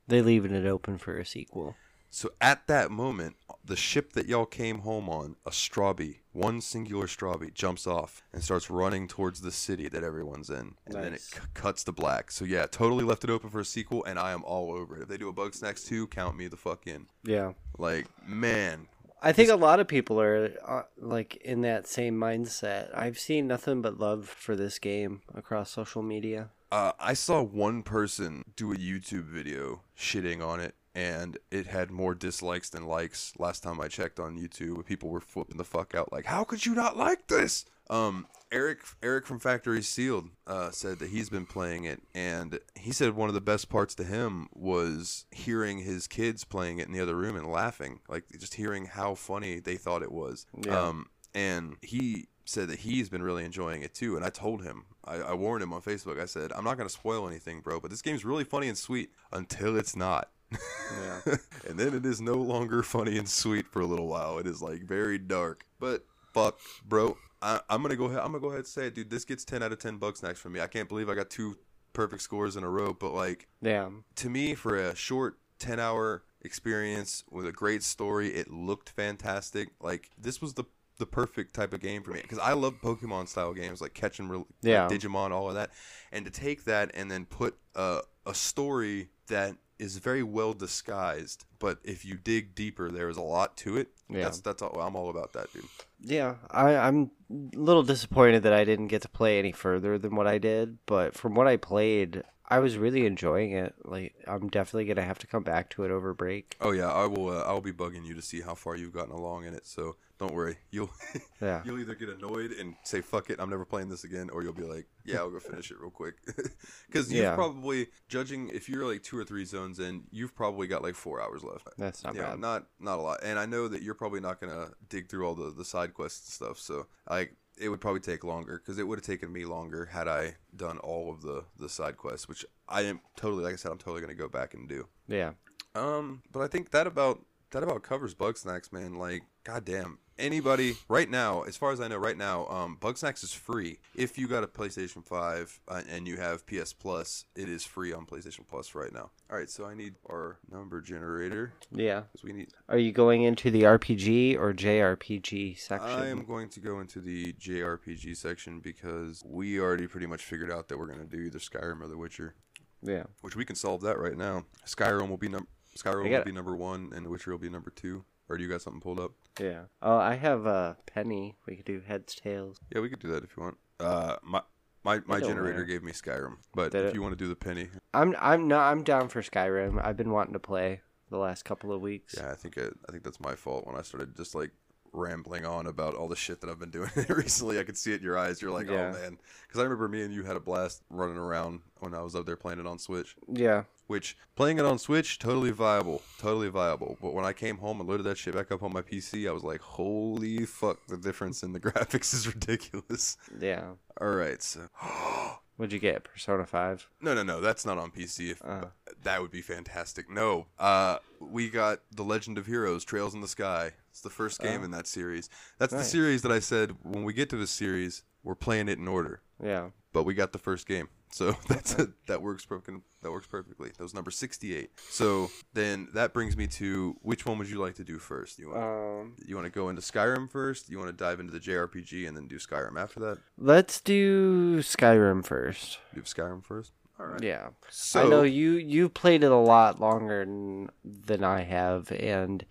They 0.09 0.23
leaving 0.23 0.53
it 0.53 0.67
open 0.67 0.99
for 0.99 1.19
a 1.19 1.27
sequel. 1.27 1.77
So 2.11 2.33
at 2.41 2.67
that 2.67 2.91
moment, 2.91 3.37
the 3.65 3.77
ship 3.77 4.15
that 4.15 4.27
y'all 4.27 4.47
came 4.47 4.81
home 4.81 5.09
on, 5.09 5.37
a 5.47 5.51
Strawbee, 5.51 6.17
one 6.33 6.61
singular 6.61 7.07
Strawbee, 7.07 7.55
jumps 7.55 7.87
off 7.87 8.23
and 8.33 8.43
starts 8.43 8.69
running 8.69 9.07
towards 9.07 9.41
the 9.41 9.53
city 9.53 9.89
that 9.89 10.03
everyone's 10.03 10.51
in. 10.51 10.75
And 10.87 10.95
then 10.95 11.15
it 11.15 11.21
c- 11.21 11.39
cuts 11.55 11.85
to 11.85 11.93
black. 11.93 12.33
So 12.33 12.45
yeah, 12.45 12.67
totally 12.67 13.05
left 13.05 13.23
it 13.23 13.31
open 13.31 13.49
for 13.49 13.61
a 13.61 13.65
sequel, 13.65 14.05
and 14.05 14.19
I 14.19 14.33
am 14.33 14.43
all 14.43 14.73
over 14.73 14.97
it. 14.97 15.03
If 15.03 15.09
they 15.09 15.19
do 15.19 15.29
a 15.29 15.33
Bugsnax 15.33 15.87
2, 15.87 16.09
count 16.09 16.37
me 16.37 16.49
the 16.49 16.57
fuck 16.57 16.87
in. 16.87 17.07
Yeah. 17.23 17.53
Like, 17.79 18.09
man, 18.27 18.89
I 19.23 19.33
think 19.33 19.51
a 19.51 19.57
lot 19.57 19.81
of 19.81 19.87
people 19.87 20.21
are 20.21 20.51
uh, 20.67 20.83
like 20.99 21.37
in 21.37 21.61
that 21.63 21.87
same 21.87 22.19
mindset. 22.19 22.97
I've 22.97 23.19
seen 23.19 23.47
nothing 23.47 23.83
but 23.83 23.99
love 23.99 24.27
for 24.29 24.57
this 24.57 24.79
game 24.79 25.23
across 25.35 25.71
social 25.71 26.03
media. 26.03 26.51
Uh, 26.73 26.93
I 26.99 27.15
saw 27.15 27.43
one 27.43 27.83
person 27.83 28.45
do 28.57 28.73
a 28.73 28.77
YouTube 28.77 29.25
video 29.25 29.83
shitting 29.99 30.41
on 30.45 30.61
it, 30.61 30.75
and 30.95 31.39
it 31.51 31.67
had 31.67 31.91
more 31.91 32.15
dislikes 32.15 32.71
than 32.71 32.87
likes. 32.87 33.33
Last 33.39 33.63
time 33.63 33.81
I 33.81 33.89
checked 33.89 34.21
on 34.21 34.39
YouTube, 34.39 34.85
people 34.85 35.09
were 35.09 35.21
flipping 35.21 35.57
the 35.57 35.65
fuck 35.65 35.95
out, 35.95 36.13
like, 36.13 36.27
"How 36.27 36.45
could 36.45 36.67
you 36.67 36.75
not 36.75 36.97
like 36.97 37.29
this?" 37.29 37.65
Um, 37.89 38.27
Eric 38.53 38.81
Eric 39.03 39.27
from 39.27 39.39
Factory 39.39 39.83
Sealed 39.83 40.31
uh, 40.47 40.71
said 40.71 40.99
that 40.99 41.11
he's 41.11 41.31
been 41.31 41.47
playing 41.47 41.85
it, 41.85 42.03
and 42.15 42.59
he 42.75 42.93
said 42.93 43.15
one 43.15 43.29
of 43.29 43.35
the 43.35 43.41
best 43.41 43.69
parts 43.69 43.95
to 43.97 44.05
him 44.05 44.49
was 44.53 45.27
hearing 45.31 45.79
his 45.79 46.07
kids 46.07 46.45
playing 46.45 46.79
it 46.79 46.87
in 46.87 46.93
the 46.93 47.01
other 47.01 47.17
room 47.17 47.37
and 47.37 47.47
laughing, 47.47 48.01
like 48.09 48.25
just 48.39 48.55
hearing 48.55 48.87
how 48.87 49.15
funny 49.15 49.61
they 49.61 49.77
thought 49.77 50.03
it 50.03 50.13
was. 50.13 50.47
Yeah. 50.65 50.89
Um, 50.89 51.07
and 51.35 51.77
he 51.83 52.27
said 52.45 52.69
that 52.69 52.81
he's 52.81 53.09
been 53.09 53.23
really 53.23 53.45
enjoying 53.45 53.83
it 53.83 53.95
too. 53.95 54.17
And 54.17 54.25
I 54.25 54.31
told 54.31 54.63
him, 54.63 54.85
I, 55.05 55.17
I 55.17 55.35
warned 55.35 55.63
him 55.63 55.73
on 55.73 55.83
Facebook. 55.83 56.21
I 56.21 56.25
said, 56.27 56.53
I'm 56.53 56.65
not 56.65 56.77
going 56.77 56.89
to 56.89 56.93
spoil 56.93 57.29
anything, 57.29 57.61
bro, 57.61 57.81
but 57.81 57.91
this 57.91 58.03
game's 58.03 58.25
really 58.25 58.45
funny 58.45 58.69
and 58.69 58.77
sweet 58.77 59.13
until 59.33 59.77
it's 59.77 59.95
not. 59.95 60.31
Yeah. 60.53 61.37
and 61.69 61.79
then 61.79 61.95
it 61.95 62.05
is 62.05 62.21
no 62.21 62.35
longer 62.35 62.83
funny 62.83 63.17
and 63.19 63.29
sweet 63.29 63.67
for 63.67 63.81
a 63.81 63.87
little 63.87 64.09
while. 64.09 64.39
It 64.39 64.47
is 64.47 64.61
like 64.63 64.83
very 64.83 65.19
dark. 65.19 65.65
But 65.79 66.05
fuck, 66.33 66.59
bro, 66.87 67.17
I, 67.43 67.61
I'm 67.69 67.83
gonna 67.83 67.97
go 67.97 68.07
ahead. 68.07 68.19
I'm 68.21 68.27
gonna 68.33 68.41
go 68.41 68.49
ahead 68.49 68.61
and 68.61 68.67
say 68.67 68.87
it, 68.87 68.95
dude. 68.95 69.11
This 69.11 69.25
gets 69.25 69.45
10 69.45 69.63
out 69.63 69.73
of 69.73 69.79
10 69.79 69.99
bucks 69.99 70.23
next 70.23 70.41
for 70.41 70.51
me. 70.51 70.61
I 70.61 70.67
can't 70.67 70.89
believe 70.89 71.09
I 71.09 71.15
got 71.15 71.31
two 71.31 71.57
perfect 71.93 72.23
scores 72.23 72.57
in 72.57 72.65
a 72.65 72.69
row. 72.69 72.93
But 72.93 73.13
like, 73.15 73.49
damn. 73.63 74.05
to 74.17 74.31
me 74.31 74.55
for 74.55 74.77
a 74.77 74.95
short 74.97 75.39
10 75.59 75.79
hour 75.79 76.23
experience 76.43 77.23
with 77.31 77.47
a 77.47 77.53
great 77.53 77.83
story 77.83 78.29
it 78.31 78.51
looked 78.51 78.89
fantastic 78.89 79.69
like 79.79 80.09
this 80.17 80.41
was 80.41 80.55
the 80.55 80.65
the 80.99 81.05
perfect 81.05 81.55
type 81.55 81.75
of 81.75 81.81
game 81.81 82.03
for 82.03 82.13
me 82.13 82.21
because 82.23 82.39
i 82.39 82.55
love 82.55 82.81
pokemon 82.81 83.29
style 83.29 83.53
games 83.53 83.83
like 83.83 83.93
catch 83.93 84.19
and 84.19 84.31
Rel- 84.31 84.47
Yeah. 84.63 84.89
digimon 84.89 85.33
all 85.33 85.49
of 85.49 85.55
that 85.57 85.71
and 86.13 86.25
to 86.25 86.31
take 86.31 86.65
that 86.65 86.91
and 86.95 87.11
then 87.11 87.27
put 87.27 87.59
a, 87.75 88.01
a 88.25 88.35
story 88.35 89.11
that 89.29 89.55
is 89.81 89.97
very 89.99 90.23
well 90.23 90.53
disguised 90.53 91.45
but 91.59 91.79
if 91.85 92.05
you 92.05 92.15
dig 92.15 92.55
deeper 92.55 92.91
there 92.91 93.09
is 93.09 93.17
a 93.17 93.23
lot 93.23 93.57
to 93.57 93.77
it 93.77 93.89
Yeah. 94.09 94.25
that's 94.25 94.41
that's 94.41 94.63
all 94.63 94.79
i'm 94.81 94.95
all 94.97 95.09
about 95.11 95.33
that 95.33 95.53
dude 95.53 95.65
Yeah, 96.03 96.37
I, 96.51 96.77
I'm 96.77 97.11
a 97.31 97.59
little 97.59 97.83
disappointed 97.83 98.43
that 98.45 98.53
I 98.55 98.65
didn't 98.65 98.89
get 98.89 99.03
to 99.03 99.09
play 99.09 99.39
any 99.39 99.53
further 99.53 99.99
than 99.99 100.17
what 100.17 100.27
I 100.27 100.39
did, 100.39 100.79
but 100.87 101.15
from 101.15 101.35
what 101.35 101.47
I 101.47 101.57
played, 101.59 102.23
I 102.51 102.59
was 102.59 102.77
really 102.77 103.07
enjoying 103.07 103.53
it. 103.53 103.75
Like, 103.85 104.15
I'm 104.27 104.49
definitely 104.49 104.87
gonna 104.87 105.07
have 105.07 105.19
to 105.21 105.27
come 105.27 105.43
back 105.45 105.71
to 105.71 105.85
it 105.85 105.91
over 105.91 106.13
break. 106.15 106.57
oh 106.61 106.73
yeah 106.73 106.91
i 106.93 107.07
will 107.07 107.29
uh, 107.31 107.43
i'll 107.43 107.61
be 107.61 107.73
bugging 107.73 108.05
you 108.05 108.15
to 108.15 108.23
see 108.23 108.41
how 108.41 108.55
far 108.55 108.77
you've 108.77 108.93
gotten 108.93 109.13
along 109.15 109.45
in 109.47 109.55
it 109.55 109.67
so 109.67 109.97
don't 110.19 110.35
worry 110.35 110.57
you'll 110.71 110.91
Yeah, 111.41 111.63
You'll 111.65 111.79
either 111.81 111.95
get 111.95 112.11
annoyed 112.11 112.51
and 112.53 112.75
say 112.85 113.01
"fuck 113.01 113.31
it," 113.31 113.41
I'm 113.41 113.49
never 113.49 113.65
playing 113.65 113.89
this 113.89 114.05
again, 114.05 114.29
or 114.31 114.43
you'll 114.43 114.53
be 114.53 114.65
like, 114.65 114.87
"Yeah, 115.07 115.21
I'll 115.21 115.31
go 115.31 115.41
finish 115.41 115.71
it 115.71 115.81
real 115.81 115.91
quick." 115.91 116.17
Because 116.87 117.11
you've 117.11 117.23
Yeah. 117.23 117.35
probably, 117.35 117.87
judging 118.09 118.51
if 118.51 118.69
you're 118.69 118.87
like 118.87 119.03
two 119.03 119.17
or 119.17 119.25
three 119.25 119.47
zones 119.47 119.79
in, 119.81 120.03
you've 120.11 120.35
probably 120.35 120.67
got 120.67 120.83
like 120.83 120.95
four 120.97 121.23
hours 121.23 121.43
left. 121.43 121.69
that's 121.79 122.05
not 122.05 122.15
yeah, 122.15 122.31
bad. 122.33 122.41
not 122.41 122.67
not 122.79 122.99
a 122.99 123.03
lot. 123.03 123.21
And 123.23 123.39
I 123.39 123.47
know 123.47 123.69
that 123.69 123.81
you're 123.81 123.95
probably 123.95 124.21
not 124.21 124.39
gonna 124.41 124.73
dig 124.91 125.09
through 125.09 125.27
all 125.27 125.35
the 125.35 125.51
the 125.51 125.65
side 125.65 125.95
quests 125.95 126.27
and 126.27 126.33
stuff. 126.49 126.59
So 126.59 126.87
like, 127.09 127.35
it 127.61 127.69
would 127.69 127.81
probably 127.81 128.01
take 128.01 128.25
longer 128.25 128.59
because 128.59 128.79
it 128.79 128.85
would 128.89 128.99
have 128.99 129.07
taken 129.07 129.33
me 129.33 129.45
longer 129.45 129.87
had 129.87 130.09
I 130.09 130.37
done 130.57 130.79
all 130.79 131.11
of 131.11 131.23
the 131.23 131.45
the 131.59 131.69
side 131.69 131.97
quests, 131.97 132.29
which 132.29 132.45
I 132.69 132.83
am 132.83 133.01
totally, 133.17 133.45
like 133.45 133.53
I 133.53 133.57
said, 133.57 133.71
I'm 133.71 133.79
totally 133.79 134.01
gonna 134.01 134.15
go 134.15 134.29
back 134.29 134.55
and 134.55 134.69
do. 134.69 134.89
Yeah, 135.07 135.33
Um, 135.75 136.23
but 136.33 136.41
I 136.41 136.47
think 136.49 136.71
that 136.71 136.87
about 136.87 137.21
that 137.51 137.63
about 137.63 137.83
covers 137.83 138.15
Bugsnax, 138.15 138.73
man. 138.73 138.95
Like, 138.95 139.23
goddamn, 139.51 139.99
anybody 140.17 140.77
right 140.89 141.11
now, 141.11 141.43
as 141.43 141.57
far 141.57 141.73
as 141.73 141.81
I 141.81 141.89
know, 141.89 141.97
right 141.97 142.17
now, 142.17 142.47
um, 142.47 142.77
Bugsnax 142.81 143.25
is 143.25 143.33
free. 143.33 143.79
If 143.97 144.17
you 144.17 144.29
got 144.29 144.45
a 144.45 144.47
PlayStation 144.47 145.05
Five 145.05 145.61
uh, 145.67 145.83
and 145.91 146.07
you 146.07 146.19
have 146.19 146.47
PS 146.47 146.73
Plus, 146.73 147.25
it 147.35 147.49
is 147.49 147.65
free 147.65 147.93
on 147.93 148.07
PlayStation 148.07 148.47
Plus 148.49 148.75
right 148.75 148.93
now. 148.93 149.11
All 149.31 149.39
right, 149.39 149.51
so 149.51 149.67
I 149.67 149.75
need 149.75 149.95
our 150.09 150.39
number 150.51 150.81
generator 150.81 151.53
yeah. 151.73 152.03
we 152.23 152.33
need. 152.33 152.49
Are 152.69 152.79
you 152.79 152.93
going 152.93 153.23
into 153.23 153.51
the 153.51 153.63
RPG 153.63 154.39
or 154.39 154.53
JRPG 154.53 155.59
section? 155.59 155.91
I 155.91 156.09
am 156.09 156.25
going 156.25 156.49
to 156.51 156.61
go 156.61 156.79
into 156.79 157.01
the 157.01 157.33
JRPG 157.33 158.17
section 158.17 158.61
because 158.61 159.23
we 159.27 159.59
already 159.59 159.89
pretty 159.89 160.07
much 160.07 160.23
figured 160.23 160.53
out 160.53 160.69
that 160.69 160.79
we're 160.79 160.87
gonna 160.87 161.05
do 161.05 161.19
either 161.19 161.39
Skyrim 161.39 161.81
or 161.81 161.89
The 161.89 161.99
Witcher, 161.99 162.35
Yeah, 162.83 163.05
which 163.23 163.35
we 163.35 163.45
can 163.45 163.57
solve 163.57 163.81
that 163.83 163.99
right 163.99 164.17
now. 164.17 164.45
Skyrim 164.65 165.09
will 165.09 165.17
be 165.17 165.29
number. 165.29 165.49
Skyrim 165.77 166.07
I 166.07 166.19
will 166.19 166.25
be 166.25 166.33
number 166.33 166.55
one, 166.55 166.93
and 166.95 167.05
The 167.05 167.11
Witcher 167.11 167.33
will 167.33 167.39
be 167.39 167.49
number 167.49 167.71
two. 167.71 168.05
Or 168.31 168.37
do 168.39 168.43
you 168.45 168.49
got 168.49 168.63
something 168.63 168.81
pulled 168.81 169.01
up? 169.01 169.11
yeah. 169.41 169.63
Oh, 169.83 169.97
I 169.99 170.15
have 170.15 170.47
a 170.47 170.77
penny. 170.87 171.37
We 171.47 171.57
could 171.57 171.65
do 171.67 171.81
heads 171.87 172.15
tails. 172.15 172.57
Yeah, 172.75 172.81
we 172.81 172.89
could 172.89 173.01
do 173.01 173.09
that 173.09 173.25
if 173.25 173.37
you 173.37 173.43
want. 173.43 173.59
Uh, 173.81 174.17
my 174.23 174.41
my, 174.85 175.01
my 175.07 175.21
generator 175.21 175.59
matter. 175.59 175.65
gave 175.65 175.83
me 175.83 175.93
Skyrim, 175.93 176.37
but 176.55 176.73
Did 176.73 176.85
if 176.87 176.91
it? 176.91 176.95
you 176.95 177.03
want 177.03 177.13
to 177.13 177.17
do 177.23 177.29
the 177.29 177.37
penny, 177.37 177.69
I'm 177.93 178.15
I'm 178.19 178.49
not 178.49 178.71
I'm 178.73 178.83
down 178.85 179.09
for 179.09 179.21
Skyrim. 179.21 179.85
I've 179.85 179.97
been 179.97 180.11
wanting 180.11 180.33
to 180.35 180.39
play 180.39 180.81
the 181.11 181.19
last 181.19 181.45
couple 181.45 181.73
of 181.73 181.81
weeks. 181.83 182.15
yeah, 182.17 182.31
I 182.31 182.35
think 182.37 182.57
I, 182.57 182.67
I 182.89 182.93
think 182.93 183.03
that's 183.03 183.21
my 183.21 183.35
fault 183.35 183.67
when 183.67 183.77
I 183.77 183.83
started 183.83 184.17
just 184.17 184.35
like 184.35 184.53
rambling 184.93 185.45
on 185.47 185.67
about 185.67 185.95
all 185.95 186.09
the 186.09 186.17
shit 186.17 186.41
that 186.41 186.49
I've 186.51 186.59
been 186.59 186.71
doing 186.79 186.91
recently. 187.09 187.59
I 187.59 187.65
could 187.65 187.77
see 187.77 187.93
it 187.93 187.97
in 188.01 188.05
your 188.05 188.17
eyes. 188.19 188.41
You're 188.41 188.53
like, 188.53 188.69
Yeah. 188.69 188.93
oh 188.95 189.01
man, 189.01 189.19
because 189.47 189.61
I 189.61 189.65
remember 189.65 189.89
me 189.89 190.03
and 190.03 190.15
you 190.15 190.23
had 190.23 190.37
a 190.37 190.41
blast 190.41 190.83
running 190.89 191.17
around 191.19 191.61
when 191.81 191.95
I 191.95 192.01
was 192.03 192.15
up 192.15 192.27
there 192.27 192.37
playing 192.37 192.61
it 192.61 192.67
on 192.67 192.79
Switch. 192.79 193.17
Yeah. 193.29 193.65
Which 193.91 194.17
playing 194.37 194.59
it 194.61 194.65
on 194.65 194.79
Switch, 194.79 195.19
totally 195.19 195.51
viable, 195.51 196.01
totally 196.21 196.49
viable. 196.49 196.97
But 197.03 197.13
when 197.13 197.25
I 197.25 197.33
came 197.33 197.59
home 197.59 197.81
and 197.81 197.89
loaded 197.89 198.05
that 198.05 198.19
shit 198.19 198.35
back 198.37 198.53
up 198.53 198.63
on 198.63 198.73
my 198.73 198.83
PC, 198.83 199.29
I 199.29 199.33
was 199.33 199.43
like, 199.43 199.61
holy 199.61 200.47
fuck, 200.47 200.79
the 200.87 200.97
difference 200.97 201.43
in 201.43 201.53
the 201.53 201.59
graphics 201.67 202.15
is 202.15 202.29
ridiculous. 202.33 203.17
Yeah. 203.41 203.71
All 204.01 204.11
right, 204.11 204.41
so. 204.41 204.69
What'd 205.57 205.73
you 205.73 205.81
get? 205.81 206.05
Persona 206.05 206.47
Five. 206.47 206.89
No, 207.03 207.15
no, 207.15 207.25
no. 207.25 207.41
That's 207.41 207.67
not 207.67 207.79
on 207.79 207.91
PC. 207.91 208.31
If, 208.31 208.43
Uh. 208.45 208.67
that 209.03 209.21
would 209.21 209.33
be 209.33 209.43
fantastic. 209.43 210.09
No, 210.09 210.47
uh, 210.61 210.99
we 211.19 211.51
got 211.51 211.81
The 211.91 212.05
Legend 212.05 212.39
of 212.39 212.47
Heroes: 212.47 212.85
Trails 212.85 213.13
in 213.13 213.21
the 213.23 213.29
Sky. 213.29 213.73
It's 213.91 214.03
the 214.03 214.09
first 214.09 214.41
game 214.41 214.61
Oh. 214.61 214.65
in 214.67 214.71
that 214.71 214.87
series. 214.87 215.29
That's 215.59 215.73
the 215.73 215.83
series 215.83 216.23
that 216.23 216.31
I 216.31 216.39
said 216.39 216.77
when 216.85 217.03
we 217.03 217.13
get 217.13 217.29
to 217.31 217.37
this 217.37 217.51
series, 217.51 218.05
we're 218.23 218.37
playing 218.37 218.69
it 218.69 218.79
in 218.79 218.87
order. 218.87 219.21
Yeah. 219.43 219.71
But 219.93 220.05
we 220.05 220.15
got 220.15 220.31
the 220.33 220.39
first 220.39 220.69
game, 220.69 220.89
so 221.11 221.37
that's 221.49 221.79
a, 221.79 221.89
that 222.07 222.23
works 222.23 222.45
perfect. 222.47 222.79
That 223.03 223.11
works 223.11 223.27
perfectly. 223.27 223.71
That 223.77 223.83
was 223.83 223.95
number 223.95 224.11
sixty-eight. 224.11 224.71
So 224.91 225.31
then 225.55 225.89
that 225.95 226.13
brings 226.13 226.37
me 226.37 226.47
to 226.49 226.97
which 227.03 227.27
one 227.27 227.39
would 227.39 227.49
you 227.49 227.59
like 227.59 227.75
to 227.77 227.85
do 227.85 227.99
first? 227.99 228.39
You 228.39 228.51
want 228.51 228.63
Um. 228.63 229.17
you 229.27 229.35
want 229.35 229.47
to 229.47 229.51
go 229.51 229.69
into 229.69 229.83
Skyrim 229.83 230.31
first? 230.31 230.71
You 230.71 230.79
want 230.79 230.91
to 230.91 231.05
dive 231.05 231.21
into 231.21 231.33
the 231.33 231.41
JRPG 231.41 232.07
and 232.07 232.17
then 232.17 232.27
do 232.29 232.37
Skyrim 232.37 232.81
after 232.81 233.01
that? 233.01 233.19
Let's 233.39 233.81
do 233.81 234.59
Skyrim 234.61 235.25
first. 235.25 235.79
Do 235.95 236.03
Skyrim 236.03 236.45
first. 236.45 236.73
All 236.99 237.07
right. 237.07 237.23
Yeah. 237.23 237.49
So 237.71 238.05
I 238.05 238.09
know 238.09 238.23
you 238.23 238.53
you 238.53 238.89
played 238.91 239.25
it 239.25 239.33
a 239.33 239.37
lot 239.37 239.81
longer 239.81 240.25
than, 240.25 240.69
than 240.85 241.25
I 241.25 241.41
have, 241.43 241.91
and 241.93 242.45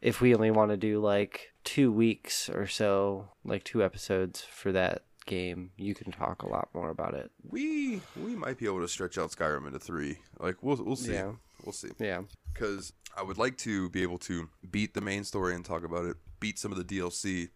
if 0.00 0.20
we 0.20 0.32
only 0.34 0.52
want 0.52 0.70
to 0.70 0.76
do 0.76 1.00
like 1.00 1.52
two 1.64 1.90
weeks 1.90 2.48
or 2.48 2.68
so, 2.68 3.30
like 3.44 3.64
two 3.64 3.82
episodes 3.82 4.42
for 4.42 4.70
that 4.70 5.02
game. 5.26 5.70
You 5.76 5.94
can 5.94 6.10
talk 6.12 6.42
a 6.42 6.48
lot 6.48 6.68
more 6.74 6.90
about 6.90 7.14
it. 7.14 7.30
We 7.48 8.00
we 8.16 8.34
might 8.34 8.58
be 8.58 8.66
able 8.66 8.80
to 8.80 8.88
stretch 8.88 9.18
out 9.18 9.30
Skyrim 9.30 9.66
into 9.66 9.78
three. 9.78 10.18
Like 10.38 10.62
we'll 10.62 10.76
we'll 10.82 10.96
see. 10.96 11.12
Yeah. 11.12 11.32
We'll 11.64 11.72
see. 11.72 11.90
Yeah. 11.98 12.22
Because 12.52 12.92
I 13.16 13.22
would 13.22 13.38
like 13.38 13.56
to 13.58 13.88
be 13.90 14.02
able 14.02 14.18
to 14.18 14.48
beat 14.70 14.94
the 14.94 15.00
main 15.00 15.24
story 15.24 15.54
and 15.54 15.64
talk 15.64 15.84
about 15.84 16.04
it, 16.06 16.16
beat 16.40 16.58
some 16.58 16.70
of 16.72 16.78
the 16.78 16.84
DLC 16.84 17.48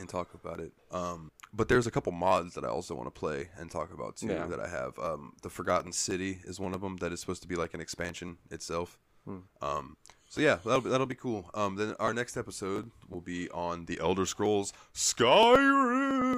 and 0.00 0.08
talk 0.08 0.32
about 0.34 0.60
it. 0.60 0.72
Um, 0.92 1.30
but 1.52 1.68
there's 1.68 1.86
a 1.86 1.90
couple 1.90 2.12
mods 2.12 2.54
that 2.54 2.64
I 2.64 2.68
also 2.68 2.94
want 2.94 3.06
to 3.12 3.18
play 3.18 3.48
and 3.58 3.70
talk 3.70 3.92
about 3.92 4.16
too 4.16 4.28
Yeah. 4.28 4.46
that 4.46 4.60
I 4.60 4.68
have. 4.68 4.98
Um, 4.98 5.32
the 5.42 5.50
Forgotten 5.50 5.92
City 5.92 6.38
is 6.44 6.60
one 6.60 6.72
of 6.74 6.80
them 6.80 6.96
that 6.98 7.12
is 7.12 7.20
supposed 7.20 7.42
to 7.42 7.48
be 7.48 7.56
like 7.56 7.74
an 7.74 7.80
expansion 7.80 8.38
itself. 8.50 8.98
Um, 9.60 9.96
so 10.30 10.40
yeah, 10.40 10.56
that'll 10.64 10.80
be, 10.80 10.88
that'll 10.88 11.06
be 11.06 11.14
cool. 11.14 11.50
Um, 11.52 11.76
then 11.76 11.94
our 12.00 12.14
next 12.14 12.36
episode 12.38 12.90
will 13.10 13.20
be 13.20 13.50
on 13.50 13.84
the 13.84 13.98
Elder 14.00 14.24
Scrolls 14.24 14.72
Skyrim, 14.94 16.37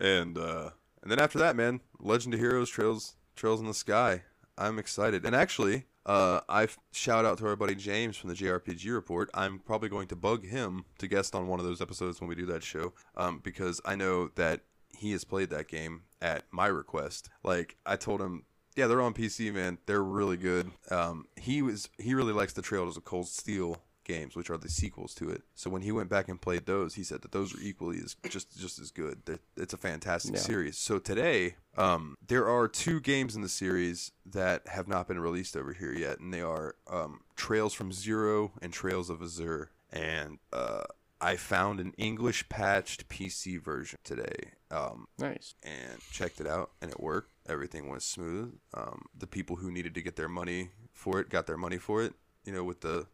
and 0.00 0.38
uh, 0.38 0.70
and 1.02 1.10
then 1.10 1.18
after 1.18 1.38
that, 1.38 1.56
man, 1.56 1.80
Legend 1.98 2.34
of 2.34 2.40
Heroes 2.40 2.70
Trails 2.70 3.16
Trails 3.36 3.60
in 3.60 3.66
the 3.66 3.74
Sky. 3.74 4.22
I'm 4.56 4.78
excited, 4.78 5.24
and 5.24 5.34
actually, 5.34 5.86
uh, 6.06 6.40
I 6.48 6.68
shout 6.92 7.24
out 7.24 7.38
to 7.38 7.46
our 7.48 7.56
buddy 7.56 7.74
James 7.74 8.16
from 8.16 8.30
the 8.30 8.36
JRPG 8.36 8.92
Report. 8.92 9.30
I'm 9.34 9.58
probably 9.58 9.88
going 9.88 10.06
to 10.08 10.16
bug 10.16 10.44
him 10.44 10.84
to 10.98 11.08
guest 11.08 11.34
on 11.34 11.48
one 11.48 11.58
of 11.58 11.66
those 11.66 11.80
episodes 11.80 12.20
when 12.20 12.28
we 12.28 12.34
do 12.36 12.46
that 12.46 12.62
show, 12.62 12.92
um, 13.16 13.40
because 13.42 13.80
I 13.84 13.96
know 13.96 14.28
that 14.36 14.60
he 14.96 15.12
has 15.12 15.24
played 15.24 15.50
that 15.50 15.68
game 15.68 16.02
at 16.22 16.44
my 16.50 16.66
request. 16.66 17.30
Like 17.42 17.76
I 17.84 17.96
told 17.96 18.20
him, 18.20 18.44
yeah, 18.76 18.86
they're 18.86 19.02
on 19.02 19.14
PC, 19.14 19.52
man. 19.52 19.78
They're 19.86 20.02
really 20.02 20.36
good. 20.36 20.70
Um, 20.90 21.26
he 21.36 21.62
was 21.62 21.88
he 21.98 22.14
really 22.14 22.32
likes 22.32 22.52
the 22.52 22.62
Trails 22.62 22.96
of 22.96 23.04
Cold 23.04 23.28
Steel 23.28 23.78
games, 24.04 24.36
which 24.36 24.50
are 24.50 24.56
the 24.58 24.68
sequels 24.68 25.14
to 25.16 25.30
it. 25.30 25.42
So 25.54 25.70
when 25.70 25.82
he 25.82 25.92
went 25.92 26.08
back 26.08 26.28
and 26.28 26.40
played 26.40 26.66
those, 26.66 26.94
he 26.94 27.02
said 27.04 27.22
that 27.22 27.32
those 27.32 27.54
are 27.54 27.60
equally 27.60 27.98
as 27.98 28.14
just 28.28 28.56
just 28.58 28.78
as 28.78 28.90
good. 28.90 29.22
That 29.26 29.40
it's 29.56 29.74
a 29.74 29.78
fantastic 29.78 30.34
Yeah. 30.34 30.40
series. 30.40 30.76
So 30.78 30.98
today, 30.98 31.56
um, 31.76 32.16
there 32.26 32.48
are 32.48 32.68
two 32.68 33.00
games 33.00 33.34
in 33.34 33.42
the 33.42 33.48
series 33.48 34.12
that 34.26 34.66
have 34.68 34.86
not 34.88 35.08
been 35.08 35.18
released 35.20 35.56
over 35.56 35.72
here 35.72 35.92
yet, 35.92 36.20
and 36.20 36.32
they 36.32 36.42
are 36.42 36.76
um, 36.88 37.20
Trails 37.36 37.74
from 37.74 37.92
Zero 37.92 38.52
and 38.62 38.72
Trails 38.72 39.10
of 39.10 39.20
Azure. 39.22 39.70
And 39.90 40.38
uh, 40.52 40.84
I 41.20 41.36
found 41.36 41.78
an 41.80 41.92
English 41.96 42.48
patched 42.48 43.08
PC 43.08 43.60
version 43.62 43.98
today. 44.04 44.52
Um, 44.70 45.06
Nice. 45.18 45.54
and 45.62 46.00
checked 46.10 46.40
it 46.40 46.48
out 46.48 46.72
and 46.82 46.90
it 46.90 46.98
worked 46.98 47.30
everything 47.48 47.88
was 47.88 48.02
smooth 48.02 48.58
um, 48.76 49.04
the 49.16 49.26
people 49.28 49.54
who 49.56 49.70
needed 49.70 49.94
to 49.94 50.02
get 50.02 50.16
their 50.16 50.28
money 50.28 50.70
for 50.92 51.20
it 51.20 51.28
got 51.30 51.46
their 51.46 51.56
money 51.56 51.78
for 51.78 52.02
it 52.02 52.12
you 52.44 52.52
know 52.52 52.64
with 52.64 52.80
the 52.80 53.06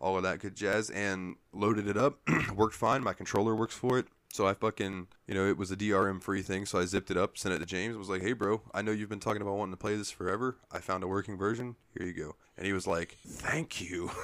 all 0.00 0.16
of 0.16 0.22
that 0.22 0.40
good 0.40 0.54
jazz 0.54 0.90
and 0.90 1.36
loaded 1.52 1.86
it 1.88 1.96
up 1.96 2.18
worked 2.54 2.74
fine 2.74 3.02
my 3.02 3.12
controller 3.12 3.54
works 3.54 3.74
for 3.74 3.98
it 3.98 4.06
so 4.32 4.46
i 4.46 4.54
fucking 4.54 5.06
you 5.26 5.34
know 5.34 5.46
it 5.46 5.56
was 5.56 5.70
a 5.70 5.76
drm 5.76 6.20
free 6.20 6.42
thing 6.42 6.66
so 6.66 6.78
i 6.78 6.84
zipped 6.84 7.10
it 7.10 7.16
up 7.16 7.38
sent 7.38 7.54
it 7.54 7.58
to 7.58 7.66
james 7.66 7.96
was 7.96 8.08
like 8.08 8.22
hey 8.22 8.32
bro 8.32 8.60
i 8.74 8.82
know 8.82 8.92
you've 8.92 9.08
been 9.08 9.20
talking 9.20 9.42
about 9.42 9.56
wanting 9.56 9.72
to 9.72 9.78
play 9.78 9.96
this 9.96 10.10
forever 10.10 10.58
i 10.72 10.78
found 10.78 11.02
a 11.04 11.08
working 11.08 11.36
version 11.36 11.76
here 11.96 12.06
you 12.06 12.12
go 12.12 12.34
and 12.56 12.66
he 12.66 12.72
was 12.72 12.86
like 12.86 13.16
thank 13.24 13.80
you 13.80 14.10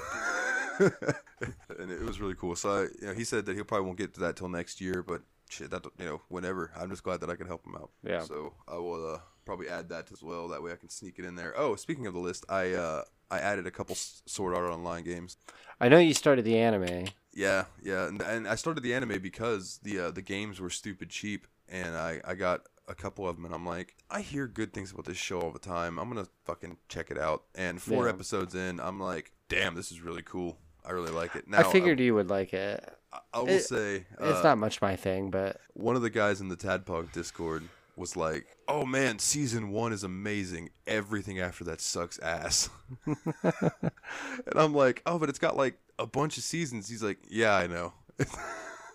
and 1.78 1.90
it 1.90 2.02
was 2.02 2.20
really 2.20 2.34
cool. 2.34 2.56
So 2.56 2.70
I, 2.70 2.80
you 3.00 3.08
know, 3.08 3.14
he 3.14 3.24
said 3.24 3.46
that 3.46 3.56
he 3.56 3.62
probably 3.62 3.86
won't 3.86 3.98
get 3.98 4.14
to 4.14 4.20
that 4.20 4.36
till 4.36 4.48
next 4.48 4.80
year, 4.80 5.02
but 5.02 5.22
shit, 5.48 5.70
that 5.70 5.84
you 5.98 6.04
know, 6.04 6.20
whenever. 6.28 6.70
I'm 6.78 6.90
just 6.90 7.02
glad 7.02 7.20
that 7.20 7.30
I 7.30 7.36
can 7.36 7.46
help 7.46 7.66
him 7.66 7.74
out. 7.76 7.90
Yeah. 8.02 8.20
So 8.20 8.54
I 8.68 8.76
will 8.76 9.14
uh, 9.14 9.18
probably 9.50 9.68
add 9.68 9.88
that 9.88 10.12
as 10.12 10.22
well. 10.22 10.46
That 10.46 10.62
way 10.62 10.70
I 10.70 10.76
can 10.76 10.88
sneak 10.88 11.18
it 11.18 11.24
in 11.24 11.34
there. 11.34 11.52
Oh, 11.58 11.74
speaking 11.74 12.06
of 12.06 12.14
the 12.14 12.20
list, 12.20 12.44
I 12.48 12.70
uh, 12.72 13.02
I 13.32 13.40
added 13.40 13.66
a 13.66 13.70
couple 13.72 13.96
Sword 13.96 14.54
Art 14.54 14.70
Online 14.70 15.02
games. 15.02 15.36
I 15.80 15.88
know 15.88 15.98
you 15.98 16.14
started 16.14 16.44
the 16.44 16.56
anime. 16.56 17.06
Yeah, 17.34 17.64
yeah, 17.82 18.06
and, 18.06 18.22
and 18.22 18.46
I 18.46 18.54
started 18.54 18.82
the 18.84 18.94
anime 18.94 19.20
because 19.20 19.80
the 19.82 19.98
uh, 19.98 20.10
the 20.12 20.22
games 20.22 20.60
were 20.60 20.70
stupid 20.70 21.10
cheap, 21.10 21.48
and 21.68 21.96
I 21.96 22.20
I 22.24 22.34
got 22.36 22.60
a 22.86 22.94
couple 22.94 23.28
of 23.28 23.34
them, 23.34 23.44
and 23.44 23.52
I'm 23.52 23.66
like, 23.66 23.96
I 24.08 24.20
hear 24.20 24.46
good 24.46 24.72
things 24.72 24.92
about 24.92 25.04
this 25.04 25.16
show 25.16 25.40
all 25.40 25.50
the 25.50 25.58
time. 25.58 25.98
I'm 25.98 26.08
gonna 26.08 26.28
fucking 26.44 26.76
check 26.88 27.10
it 27.10 27.18
out. 27.18 27.42
And 27.56 27.82
four 27.82 28.04
Yeah. 28.04 28.10
episodes 28.12 28.54
in, 28.54 28.78
I'm 28.78 29.00
like, 29.00 29.32
damn, 29.48 29.74
this 29.74 29.90
is 29.90 30.00
really 30.00 30.22
cool. 30.22 30.58
I 30.86 30.92
really 30.92 31.10
like 31.10 31.34
it. 31.34 31.48
Now, 31.48 31.58
I 31.58 31.72
figured 31.72 31.98
you 31.98 32.14
would 32.14 32.30
like 32.30 32.54
it. 32.54 32.88
I, 33.12 33.18
I 33.34 33.40
will 33.40 33.48
it- 33.48 33.64
say, 33.64 34.06
It's 34.20 34.38
uh, 34.38 34.42
not 34.44 34.58
much 34.58 34.80
my 34.80 34.94
thing, 34.94 35.30
but 35.30 35.60
one 35.74 35.96
of 35.96 36.02
the 36.02 36.10
guys 36.10 36.40
in 36.40 36.48
the 36.48 36.56
Tadpog 36.56 37.10
Discord 37.12 37.64
was 37.96 38.16
like, 38.16 38.46
"Oh 38.70 38.86
man, 38.86 39.18
season 39.18 39.70
one 39.70 39.92
is 39.92 40.04
amazing. 40.04 40.70
Everything 40.86 41.40
after 41.40 41.64
that 41.64 41.80
sucks 41.80 42.18
ass." 42.20 42.70
and 43.06 44.54
I'm 44.54 44.72
like, 44.74 45.02
"Oh, 45.06 45.18
but 45.18 45.28
it's 45.28 45.40
got 45.40 45.56
like 45.56 45.78
a 45.98 46.06
bunch 46.06 46.38
of 46.38 46.44
seasons." 46.44 46.88
He's 46.88 47.02
like, 47.02 47.18
"Yeah, 47.28 47.54
I 47.56 47.66
know." 47.66 47.92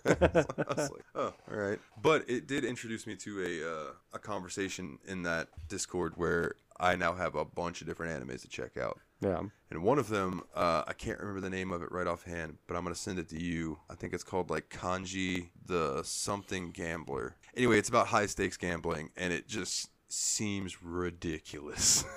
I 0.06 0.14
was 0.76 0.90
like, 0.90 1.04
"Oh, 1.14 1.34
all 1.50 1.56
right." 1.56 1.78
But 2.00 2.28
it 2.28 2.46
did 2.46 2.64
introduce 2.64 3.06
me 3.06 3.16
to 3.16 3.42
a 3.42 3.70
uh, 3.70 3.92
a 4.14 4.18
conversation 4.18 4.98
in 5.06 5.24
that 5.24 5.48
Discord 5.68 6.14
where 6.16 6.54
I 6.80 6.96
now 6.96 7.14
have 7.14 7.34
a 7.34 7.44
bunch 7.44 7.80
of 7.82 7.86
different 7.86 8.18
animes 8.18 8.42
to 8.42 8.48
check 8.48 8.76
out. 8.76 8.98
Yeah. 9.20 9.42
And 9.70 9.82
one 9.82 9.98
of 9.98 10.08
them, 10.08 10.42
uh, 10.54 10.84
I 10.86 10.92
can't 10.92 11.18
remember 11.18 11.40
the 11.40 11.50
name 11.50 11.72
of 11.72 11.82
it 11.82 11.90
right 11.90 12.06
offhand, 12.06 12.58
but 12.66 12.76
I'm 12.76 12.82
gonna 12.84 12.94
send 12.94 13.18
it 13.18 13.28
to 13.30 13.42
you. 13.42 13.78
I 13.90 13.94
think 13.94 14.12
it's 14.12 14.24
called 14.24 14.50
like 14.50 14.68
Kaiji 14.68 15.48
the 15.64 16.02
something 16.04 16.70
gambler. 16.70 17.36
Anyway, 17.56 17.78
it's 17.78 17.88
about 17.88 18.08
high 18.08 18.26
stakes 18.26 18.56
gambling, 18.56 19.10
and 19.16 19.32
it 19.32 19.48
just 19.48 19.90
seems 20.08 20.82
ridiculous. 20.82 22.04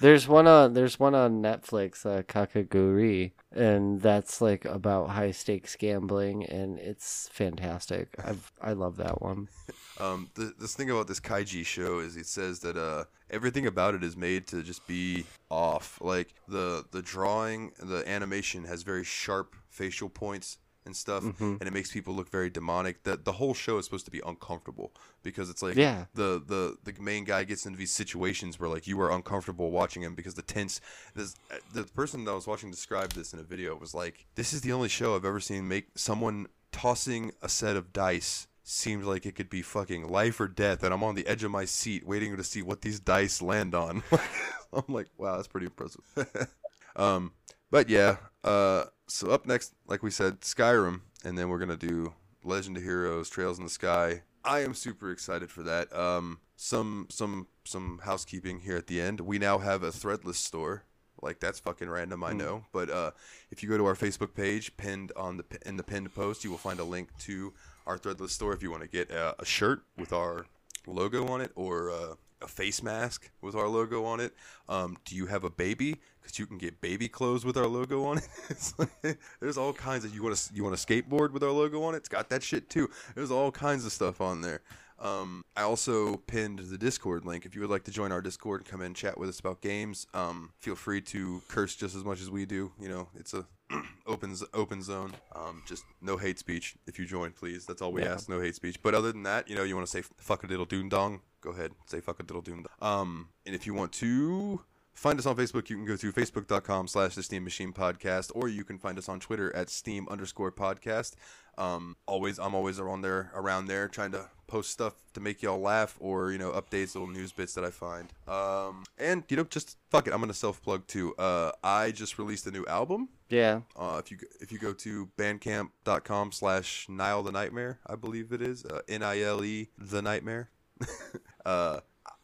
There's 0.00 0.28
one 0.28 0.46
on 0.46 0.74
there's 0.74 1.00
one 1.00 1.16
on 1.16 1.42
Netflix, 1.42 2.06
uh, 2.06 2.22
Kakegurui, 2.22 3.32
and 3.50 4.00
that's 4.00 4.40
like 4.40 4.64
about 4.64 5.10
high 5.10 5.32
stakes 5.32 5.74
gambling, 5.74 6.46
and 6.46 6.78
it's 6.78 7.28
fantastic. 7.32 8.14
I've 8.24 8.52
I 8.62 8.74
love 8.74 8.96
that 8.98 9.20
one. 9.20 9.48
um, 10.00 10.30
the, 10.34 10.54
this 10.58 10.74
thing 10.74 10.90
about 10.90 11.08
this 11.08 11.18
Kaiji 11.18 11.66
show 11.66 11.98
is 11.98 12.16
it 12.16 12.26
says 12.26 12.60
that 12.60 12.76
uh, 12.76 13.04
everything 13.30 13.66
about 13.66 13.94
it 13.94 14.02
is 14.04 14.16
made 14.16 14.46
to 14.48 14.62
just 14.62 14.86
be 14.86 15.26
off. 15.50 15.98
Like 16.00 16.34
the 16.48 16.84
the 16.90 17.02
drawing, 17.02 17.72
the 17.78 18.08
animation 18.08 18.64
has 18.64 18.82
very 18.82 19.04
sharp 19.04 19.56
facial 19.68 20.08
points 20.08 20.58
and 20.84 20.96
stuff, 20.96 21.24
mm-hmm. 21.24 21.56
and 21.58 21.62
it 21.62 21.72
makes 21.72 21.90
people 21.90 22.14
look 22.14 22.30
very 22.30 22.48
demonic. 22.48 23.02
The 23.02 23.16
the 23.16 23.32
whole 23.32 23.54
show 23.54 23.78
is 23.78 23.84
supposed 23.84 24.04
to 24.04 24.10
be 24.10 24.22
uncomfortable 24.24 24.92
because 25.22 25.50
it's 25.50 25.62
like 25.62 25.74
Yeah. 25.76 26.06
the 26.14 26.40
the 26.46 26.76
the 26.84 27.00
main 27.02 27.24
guy 27.24 27.44
gets 27.44 27.66
into 27.66 27.76
these 27.78 27.90
situations 27.90 28.58
where 28.60 28.68
like 28.70 28.86
you 28.86 29.00
are 29.00 29.10
uncomfortable 29.10 29.70
watching 29.70 30.02
him 30.02 30.14
because 30.14 30.34
the 30.34 30.42
tense. 30.42 30.80
This 31.14 31.34
the 31.72 31.84
person 31.84 32.24
that 32.24 32.30
I 32.30 32.34
was 32.34 32.46
watching 32.46 32.70
described 32.70 33.16
this 33.16 33.32
in 33.32 33.40
a 33.40 33.42
video 33.42 33.74
was 33.76 33.94
like, 33.94 34.26
"This 34.36 34.52
is 34.52 34.60
the 34.60 34.72
only 34.72 34.88
show 34.88 35.16
I've 35.16 35.24
ever 35.24 35.40
seen 35.40 35.66
make 35.66 35.88
someone 35.96 36.46
tossing 36.72 37.32
a 37.42 37.48
set 37.48 37.76
of 37.76 37.92
dice." 37.92 38.46
Seems 38.68 39.06
like 39.06 39.24
it 39.26 39.36
could 39.36 39.48
be 39.48 39.62
fucking 39.62 40.08
life 40.08 40.40
or 40.40 40.48
death, 40.48 40.82
and 40.82 40.92
I'm 40.92 41.04
on 41.04 41.14
the 41.14 41.24
edge 41.28 41.44
of 41.44 41.52
my 41.52 41.64
seat 41.64 42.04
waiting 42.04 42.36
to 42.36 42.42
see 42.42 42.62
what 42.62 42.80
these 42.80 42.98
dice 42.98 43.40
land 43.40 43.76
on. 43.76 44.02
I'm 44.72 44.82
like, 44.88 45.06
wow, 45.16 45.36
that's 45.36 45.46
pretty 45.46 45.66
impressive. 45.66 46.02
um, 46.96 47.30
but 47.70 47.88
yeah, 47.88 48.16
uh, 48.42 48.86
so 49.06 49.30
up 49.30 49.46
next, 49.46 49.72
like 49.86 50.02
we 50.02 50.10
said, 50.10 50.40
Skyrim, 50.40 51.02
and 51.24 51.38
then 51.38 51.48
we're 51.48 51.60
gonna 51.60 51.76
do 51.76 52.12
Legend 52.42 52.76
of 52.76 52.82
Heroes, 52.82 53.30
Trails 53.30 53.58
in 53.58 53.62
the 53.62 53.70
Sky. 53.70 54.22
I 54.44 54.64
am 54.64 54.74
super 54.74 55.12
excited 55.12 55.48
for 55.48 55.62
that. 55.62 55.94
Um, 55.94 56.40
some 56.56 57.06
some 57.08 57.46
some 57.64 58.00
housekeeping 58.02 58.58
here 58.58 58.76
at 58.76 58.88
the 58.88 59.00
end. 59.00 59.20
We 59.20 59.38
now 59.38 59.58
have 59.58 59.84
a 59.84 59.90
threadless 59.90 60.34
store. 60.34 60.82
Like 61.22 61.38
that's 61.38 61.60
fucking 61.60 61.88
random, 61.88 62.24
I 62.24 62.32
know. 62.32 62.64
But 62.72 62.90
uh, 62.90 63.12
if 63.52 63.62
you 63.62 63.68
go 63.68 63.78
to 63.78 63.86
our 63.86 63.94
Facebook 63.94 64.34
page, 64.34 64.76
pinned 64.76 65.12
on 65.14 65.36
the 65.36 65.44
in 65.64 65.76
the 65.76 65.84
pinned 65.84 66.12
post, 66.16 66.42
you 66.42 66.50
will 66.50 66.58
find 66.58 66.80
a 66.80 66.84
link 66.84 67.10
to 67.20 67.54
our 67.86 67.98
threadless 67.98 68.30
store 68.30 68.52
if 68.52 68.62
you 68.62 68.70
want 68.70 68.82
to 68.82 68.88
get 68.88 69.10
a 69.10 69.44
shirt 69.44 69.82
with 69.96 70.12
our 70.12 70.46
logo 70.86 71.26
on 71.26 71.40
it 71.40 71.52
or 71.54 71.90
uh, 71.90 72.14
a 72.42 72.46
face 72.46 72.82
mask 72.82 73.30
with 73.40 73.54
our 73.54 73.68
logo 73.68 74.04
on 74.04 74.20
it. 74.20 74.34
Um, 74.68 74.96
do 75.04 75.16
you 75.16 75.26
have 75.26 75.44
a 75.44 75.50
baby? 75.50 75.96
Because 76.20 76.38
you 76.38 76.46
can 76.46 76.58
get 76.58 76.80
baby 76.80 77.08
clothes 77.08 77.44
with 77.44 77.56
our 77.56 77.66
logo 77.66 78.04
on 78.04 78.18
it. 78.18 78.28
Like- 78.78 79.18
there's 79.40 79.56
all 79.56 79.72
kinds 79.72 80.04
of 80.04 80.14
you 80.14 80.22
want 80.22 80.36
to 80.36 80.54
you 80.54 80.64
want 80.64 80.76
to 80.76 80.86
skateboard 80.86 81.32
with 81.32 81.42
our 81.42 81.50
logo 81.50 81.82
on 81.82 81.94
it. 81.94 81.98
It's 81.98 82.08
got 82.08 82.28
that 82.30 82.42
shit 82.42 82.68
too. 82.68 82.90
There's 83.14 83.30
all 83.30 83.50
kinds 83.50 83.86
of 83.86 83.92
stuff 83.92 84.20
on 84.20 84.40
there. 84.40 84.62
Um, 84.98 85.44
I 85.54 85.62
also 85.62 86.16
pinned 86.16 86.58
the 86.58 86.78
Discord 86.78 87.26
link. 87.26 87.44
If 87.44 87.54
you 87.54 87.60
would 87.60 87.70
like 87.70 87.84
to 87.84 87.90
join 87.90 88.12
our 88.12 88.22
Discord 88.22 88.62
and 88.62 88.68
come 88.68 88.80
in 88.80 88.86
and 88.86 88.96
chat 88.96 89.18
with 89.18 89.28
us 89.28 89.38
about 89.38 89.60
games, 89.60 90.06
um, 90.14 90.52
feel 90.58 90.74
free 90.74 91.02
to 91.02 91.42
curse 91.48 91.76
just 91.76 91.94
as 91.94 92.02
much 92.02 92.20
as 92.22 92.30
we 92.30 92.46
do. 92.46 92.72
You 92.80 92.88
know, 92.88 93.08
it's 93.14 93.34
a 93.34 93.46
open 94.06 94.34
open 94.54 94.82
zone. 94.82 95.12
Um, 95.34 95.62
just 95.66 95.84
no 96.00 96.16
hate 96.16 96.38
speech 96.38 96.76
if 96.86 96.98
you 96.98 97.06
join, 97.06 97.32
please. 97.32 97.66
That's 97.66 97.82
all 97.82 97.92
we 97.92 98.02
Yeah. 98.02 98.14
ask. 98.14 98.28
No 98.28 98.40
hate 98.40 98.54
speech. 98.54 98.82
But 98.82 98.94
other 98.94 99.12
than 99.12 99.22
that, 99.24 99.48
you 99.48 99.56
know, 99.56 99.62
you 99.64 99.74
want 99.74 99.86
to 99.86 99.90
say 99.90 100.02
fuck 100.18 100.44
a 100.44 100.46
diddle 100.46 100.64
doon 100.66 100.88
dong, 100.88 101.20
go 101.40 101.50
ahead, 101.50 101.72
say 101.86 102.00
fuck 102.00 102.20
a 102.20 102.22
diddle 102.22 102.42
doon. 102.42 102.64
dong. 102.64 102.88
Um, 102.88 103.28
and 103.44 103.54
if 103.54 103.66
you 103.66 103.74
want 103.74 103.92
to 103.94 104.60
find 104.94 105.18
us 105.18 105.26
on 105.26 105.36
Facebook, 105.36 105.68
you 105.68 105.76
can 105.76 105.84
go 105.84 105.96
to 105.96 106.12
facebook.com 106.12 106.88
slash 106.88 107.14
the 107.16 107.22
Steam 107.22 107.44
Machine 107.44 107.72
Podcast, 107.72 108.30
or 108.34 108.48
you 108.48 108.64
can 108.64 108.78
find 108.78 108.96
us 108.98 109.08
on 109.08 109.20
Twitter 109.20 109.54
at 109.54 109.68
Steam 109.68 110.06
underscore 110.08 110.50
podcast. 110.52 111.14
Um, 111.58 111.96
always, 112.06 112.38
I'm 112.38 112.54
always 112.54 112.78
around 112.78 113.00
there, 113.02 113.30
around 113.34 113.66
there, 113.66 113.88
trying 113.88 114.12
to 114.12 114.28
post 114.46 114.70
stuff 114.70 114.94
to 115.14 115.20
make 115.20 115.42
y'all 115.42 115.58
laugh, 115.60 115.96
or 116.00 116.30
you 116.30 116.38
know, 116.38 116.50
updates, 116.52 116.94
little 116.94 117.08
news 117.08 117.32
bits 117.32 117.54
that 117.54 117.64
I 117.64 117.70
find. 117.70 118.12
Um, 118.28 118.84
and 118.98 119.24
you 119.28 119.36
know, 119.38 119.44
just 119.44 119.76
fuck 119.90 120.06
it, 120.06 120.12
I'm 120.14 120.20
gonna 120.20 120.34
self 120.34 120.62
plug 120.62 120.86
too. 120.86 121.14
Uh, 121.16 121.52
I 121.64 121.90
just 121.90 122.18
released 122.18 122.46
a 122.46 122.50
new 122.50 122.64
album 122.66 123.08
Yeah. 123.28 123.60
Uh, 123.76 124.00
if 124.04 124.10
you 124.10 124.18
if 124.40 124.52
you 124.52 124.58
go 124.58 124.72
to 124.72 125.08
bandcamp.com 125.18 126.32
slash 126.32 126.86
Nile 126.88 127.22
the 127.22 127.32
Nightmare, 127.32 127.78
I 127.86 127.96
believe 127.96 128.32
it 128.32 128.42
is 128.42 128.64
uh, 128.64 128.80
N 128.88 129.02
I 129.02 129.20
L 129.20 129.44
E 129.44 129.68
the 129.78 130.02
Nightmare. 130.02 130.50
uh, 131.44 131.80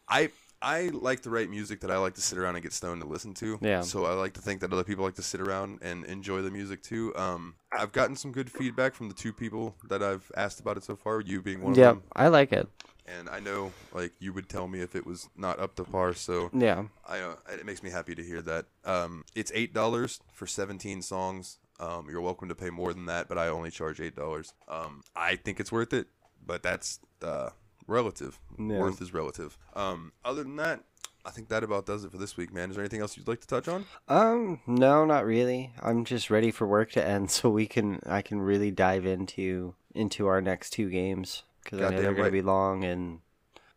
I 0.09 0.31
I 0.63 0.91
like 0.93 1.23
to 1.23 1.31
write 1.31 1.51
music 1.51 1.81
that 1.81 1.91
I 1.91 1.97
like 1.97 2.15
to 2.15 2.21
sit 2.21 2.39
around 2.39 2.55
and 2.55 2.63
get 2.63 2.73
stoned 2.73 3.03
to 3.03 3.09
listen 3.09 3.35
to. 3.35 3.59
Yeah. 3.61 3.81
So 3.81 4.07
I 4.07 4.13
like 4.13 4.35
to 4.35 4.41
think 4.41 4.61
that 4.61 4.73
other 4.73 4.85
people 4.85 5.05
like 5.05 5.17
to 5.17 5.23
sit 5.23 5.41
around 5.41 5.81
and 5.83 6.05
enjoy 6.05 6.43
the 6.43 6.51
music 6.51 6.83
too. 6.83 7.15
Um, 7.17 7.55
I've 7.77 7.93
gotten 7.93 8.15
some 8.15 8.31
good 8.31 8.51
feedback 8.51 8.95
from 8.95 9.09
the 9.09 9.15
two 9.15 9.33
people 9.33 9.75
that 9.89 10.03
I've 10.03 10.31
asked 10.37 10.61
about 10.61 10.77
it 10.77 10.85
so 10.85 10.95
far. 10.95 11.21
You 11.21 11.43
being 11.43 11.63
one 11.63 11.73
of 11.73 11.77
them. 11.77 12.03
Yeah. 12.05 12.23
I 12.23 12.29
like 12.29 12.53
it. 12.53 12.69
And 13.07 13.29
I 13.29 13.41
know 13.41 13.73
like 13.93 14.13
you 14.19 14.33
would 14.33 14.49
tell 14.49 14.69
me 14.69 14.81
if 14.81 14.95
it 14.95 15.07
was 15.07 15.29
not 15.37 15.59
up 15.59 15.75
to 15.77 15.85
par. 15.85 16.15
So 16.15 16.51
Yeah. 16.53 16.85
I 17.07 17.21
uh, 17.21 17.35
it 17.53 17.67
makes 17.67 17.83
me 17.83 17.91
happy 17.91 18.15
to 18.15 18.23
hear 18.23 18.43
that. 18.43 18.67
Um, 18.85 19.25
it's 19.35 19.53
eight 19.55 19.73
dollars 19.75 20.21
for 20.33 20.47
seventeen 20.47 21.03
songs. 21.03 21.59
Um, 21.81 22.07
you're 22.09 22.21
welcome 22.21 22.49
to 22.49 22.55
pay 22.55 22.71
more 22.71 22.93
than 22.93 23.07
that, 23.07 23.29
but 23.29 23.39
I 23.39 23.49
only 23.49 23.71
charge 23.71 24.01
eight 24.01 24.15
dollars. 24.15 24.53
Um, 24.69 25.03
I 25.17 25.37
think 25.37 25.59
it's 25.59 25.73
worth 25.73 25.93
it, 25.93 26.07
but 26.45 26.63
that's 26.63 27.01
uh, 27.23 27.51
relative. 27.87 28.39
Yeah. 28.59 28.79
Worth 28.79 29.01
is 29.03 29.13
relative. 29.13 29.59
Um, 29.75 30.13
other 30.25 30.45
than 30.45 30.57
that, 30.57 30.85
I 31.25 31.31
think 31.31 31.49
that 31.49 31.65
about 31.65 31.87
does 31.87 32.05
it 32.05 32.13
for 32.13 32.19
this 32.19 32.37
week, 32.37 32.53
man. 32.53 32.71
Is 32.71 32.77
there 32.77 32.85
anything 32.85 33.01
else 33.01 33.17
you'd 33.17 33.27
like 33.29 33.41
to 33.41 33.47
touch 33.47 33.69
on? 33.69 33.87
Um, 34.09 34.61
no, 34.67 35.05
not 35.05 35.25
really. 35.25 35.73
I'm 35.81 36.05
just 36.05 36.31
ready 36.31 36.51
for 36.51 36.67
work 36.67 36.93
to 36.93 37.05
end 37.05 37.31
so 37.37 37.51
we 37.51 37.67
can 37.67 38.01
I 38.07 38.23
can 38.23 38.41
really 38.41 38.71
dive 38.71 39.07
into 39.07 39.75
into 39.95 40.27
our 40.27 40.41
next 40.41 40.71
two 40.71 40.89
games 40.89 41.43
because 41.63 41.81
I 41.81 41.91
know 41.91 42.03
they're 42.03 42.15
gonna 42.15 42.31
be 42.31 42.43
long 42.43 42.85
and 42.85 43.21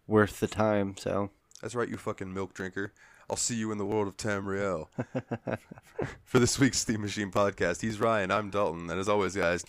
worth 0.07 0.39
the 0.39 0.47
time. 0.47 0.95
So 0.97 1.31
That's 1.61 1.75
right, 1.75 1.89
you 1.89 1.97
fucking 1.97 2.33
milk 2.33 2.53
drinker. 2.53 2.93
I'll 3.29 3.37
see 3.37 3.55
you 3.55 3.71
in 3.71 3.79
the 3.79 3.85
world 3.85 4.07
of 4.07 4.17
Tamriel. 4.17 4.87
for 6.23 6.37
this 6.37 6.59
week's 6.59 6.77
Steam 6.77 7.01
Machine 7.01 7.31
podcast, 7.31 7.81
he's 7.81 7.99
Ryan. 7.99 8.29
I'm 8.29 8.51
Dalton, 8.51 8.89
and 8.89 8.99
as 8.99 9.09
always, 9.09 9.35
guys, 9.35 9.65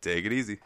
take 0.00 0.24
it 0.24 0.32
easy. 0.32 0.58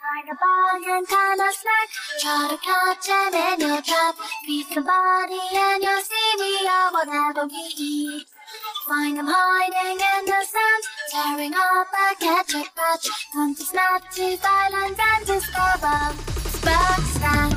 Find 0.00 0.28
a 0.30 0.36
bargain 0.40 1.04
kind 1.06 1.40
of 1.40 1.54
snack. 1.54 1.88
Try 2.20 2.48
to 2.48 2.56
catch 2.58 3.08
it 3.08 3.60
in 3.60 3.68
your 3.68 3.82
trap. 3.82 4.14
Feed 4.46 4.66
the 4.74 4.80
body 4.80 5.38
and 5.54 5.82
you'll 5.82 6.00
see 6.00 6.34
we 6.38 6.66
are 6.66 6.92
whatever 6.92 7.46
we 7.46 7.74
eat. 7.76 8.26
Find 8.86 9.18
them 9.18 9.26
hiding 9.28 10.00
in 10.00 10.24
the 10.24 10.44
sand, 10.52 10.84
tearing 11.10 11.54
up 11.54 11.88
a 11.92 12.14
ketchup 12.16 12.74
patch. 12.74 13.08
Come 13.32 13.54
to 13.54 13.62
snap 13.62 14.10
to 14.12 14.36
violence 14.38 14.98
and 14.98 15.26
discover. 15.26 16.14
Snack. 17.18 17.47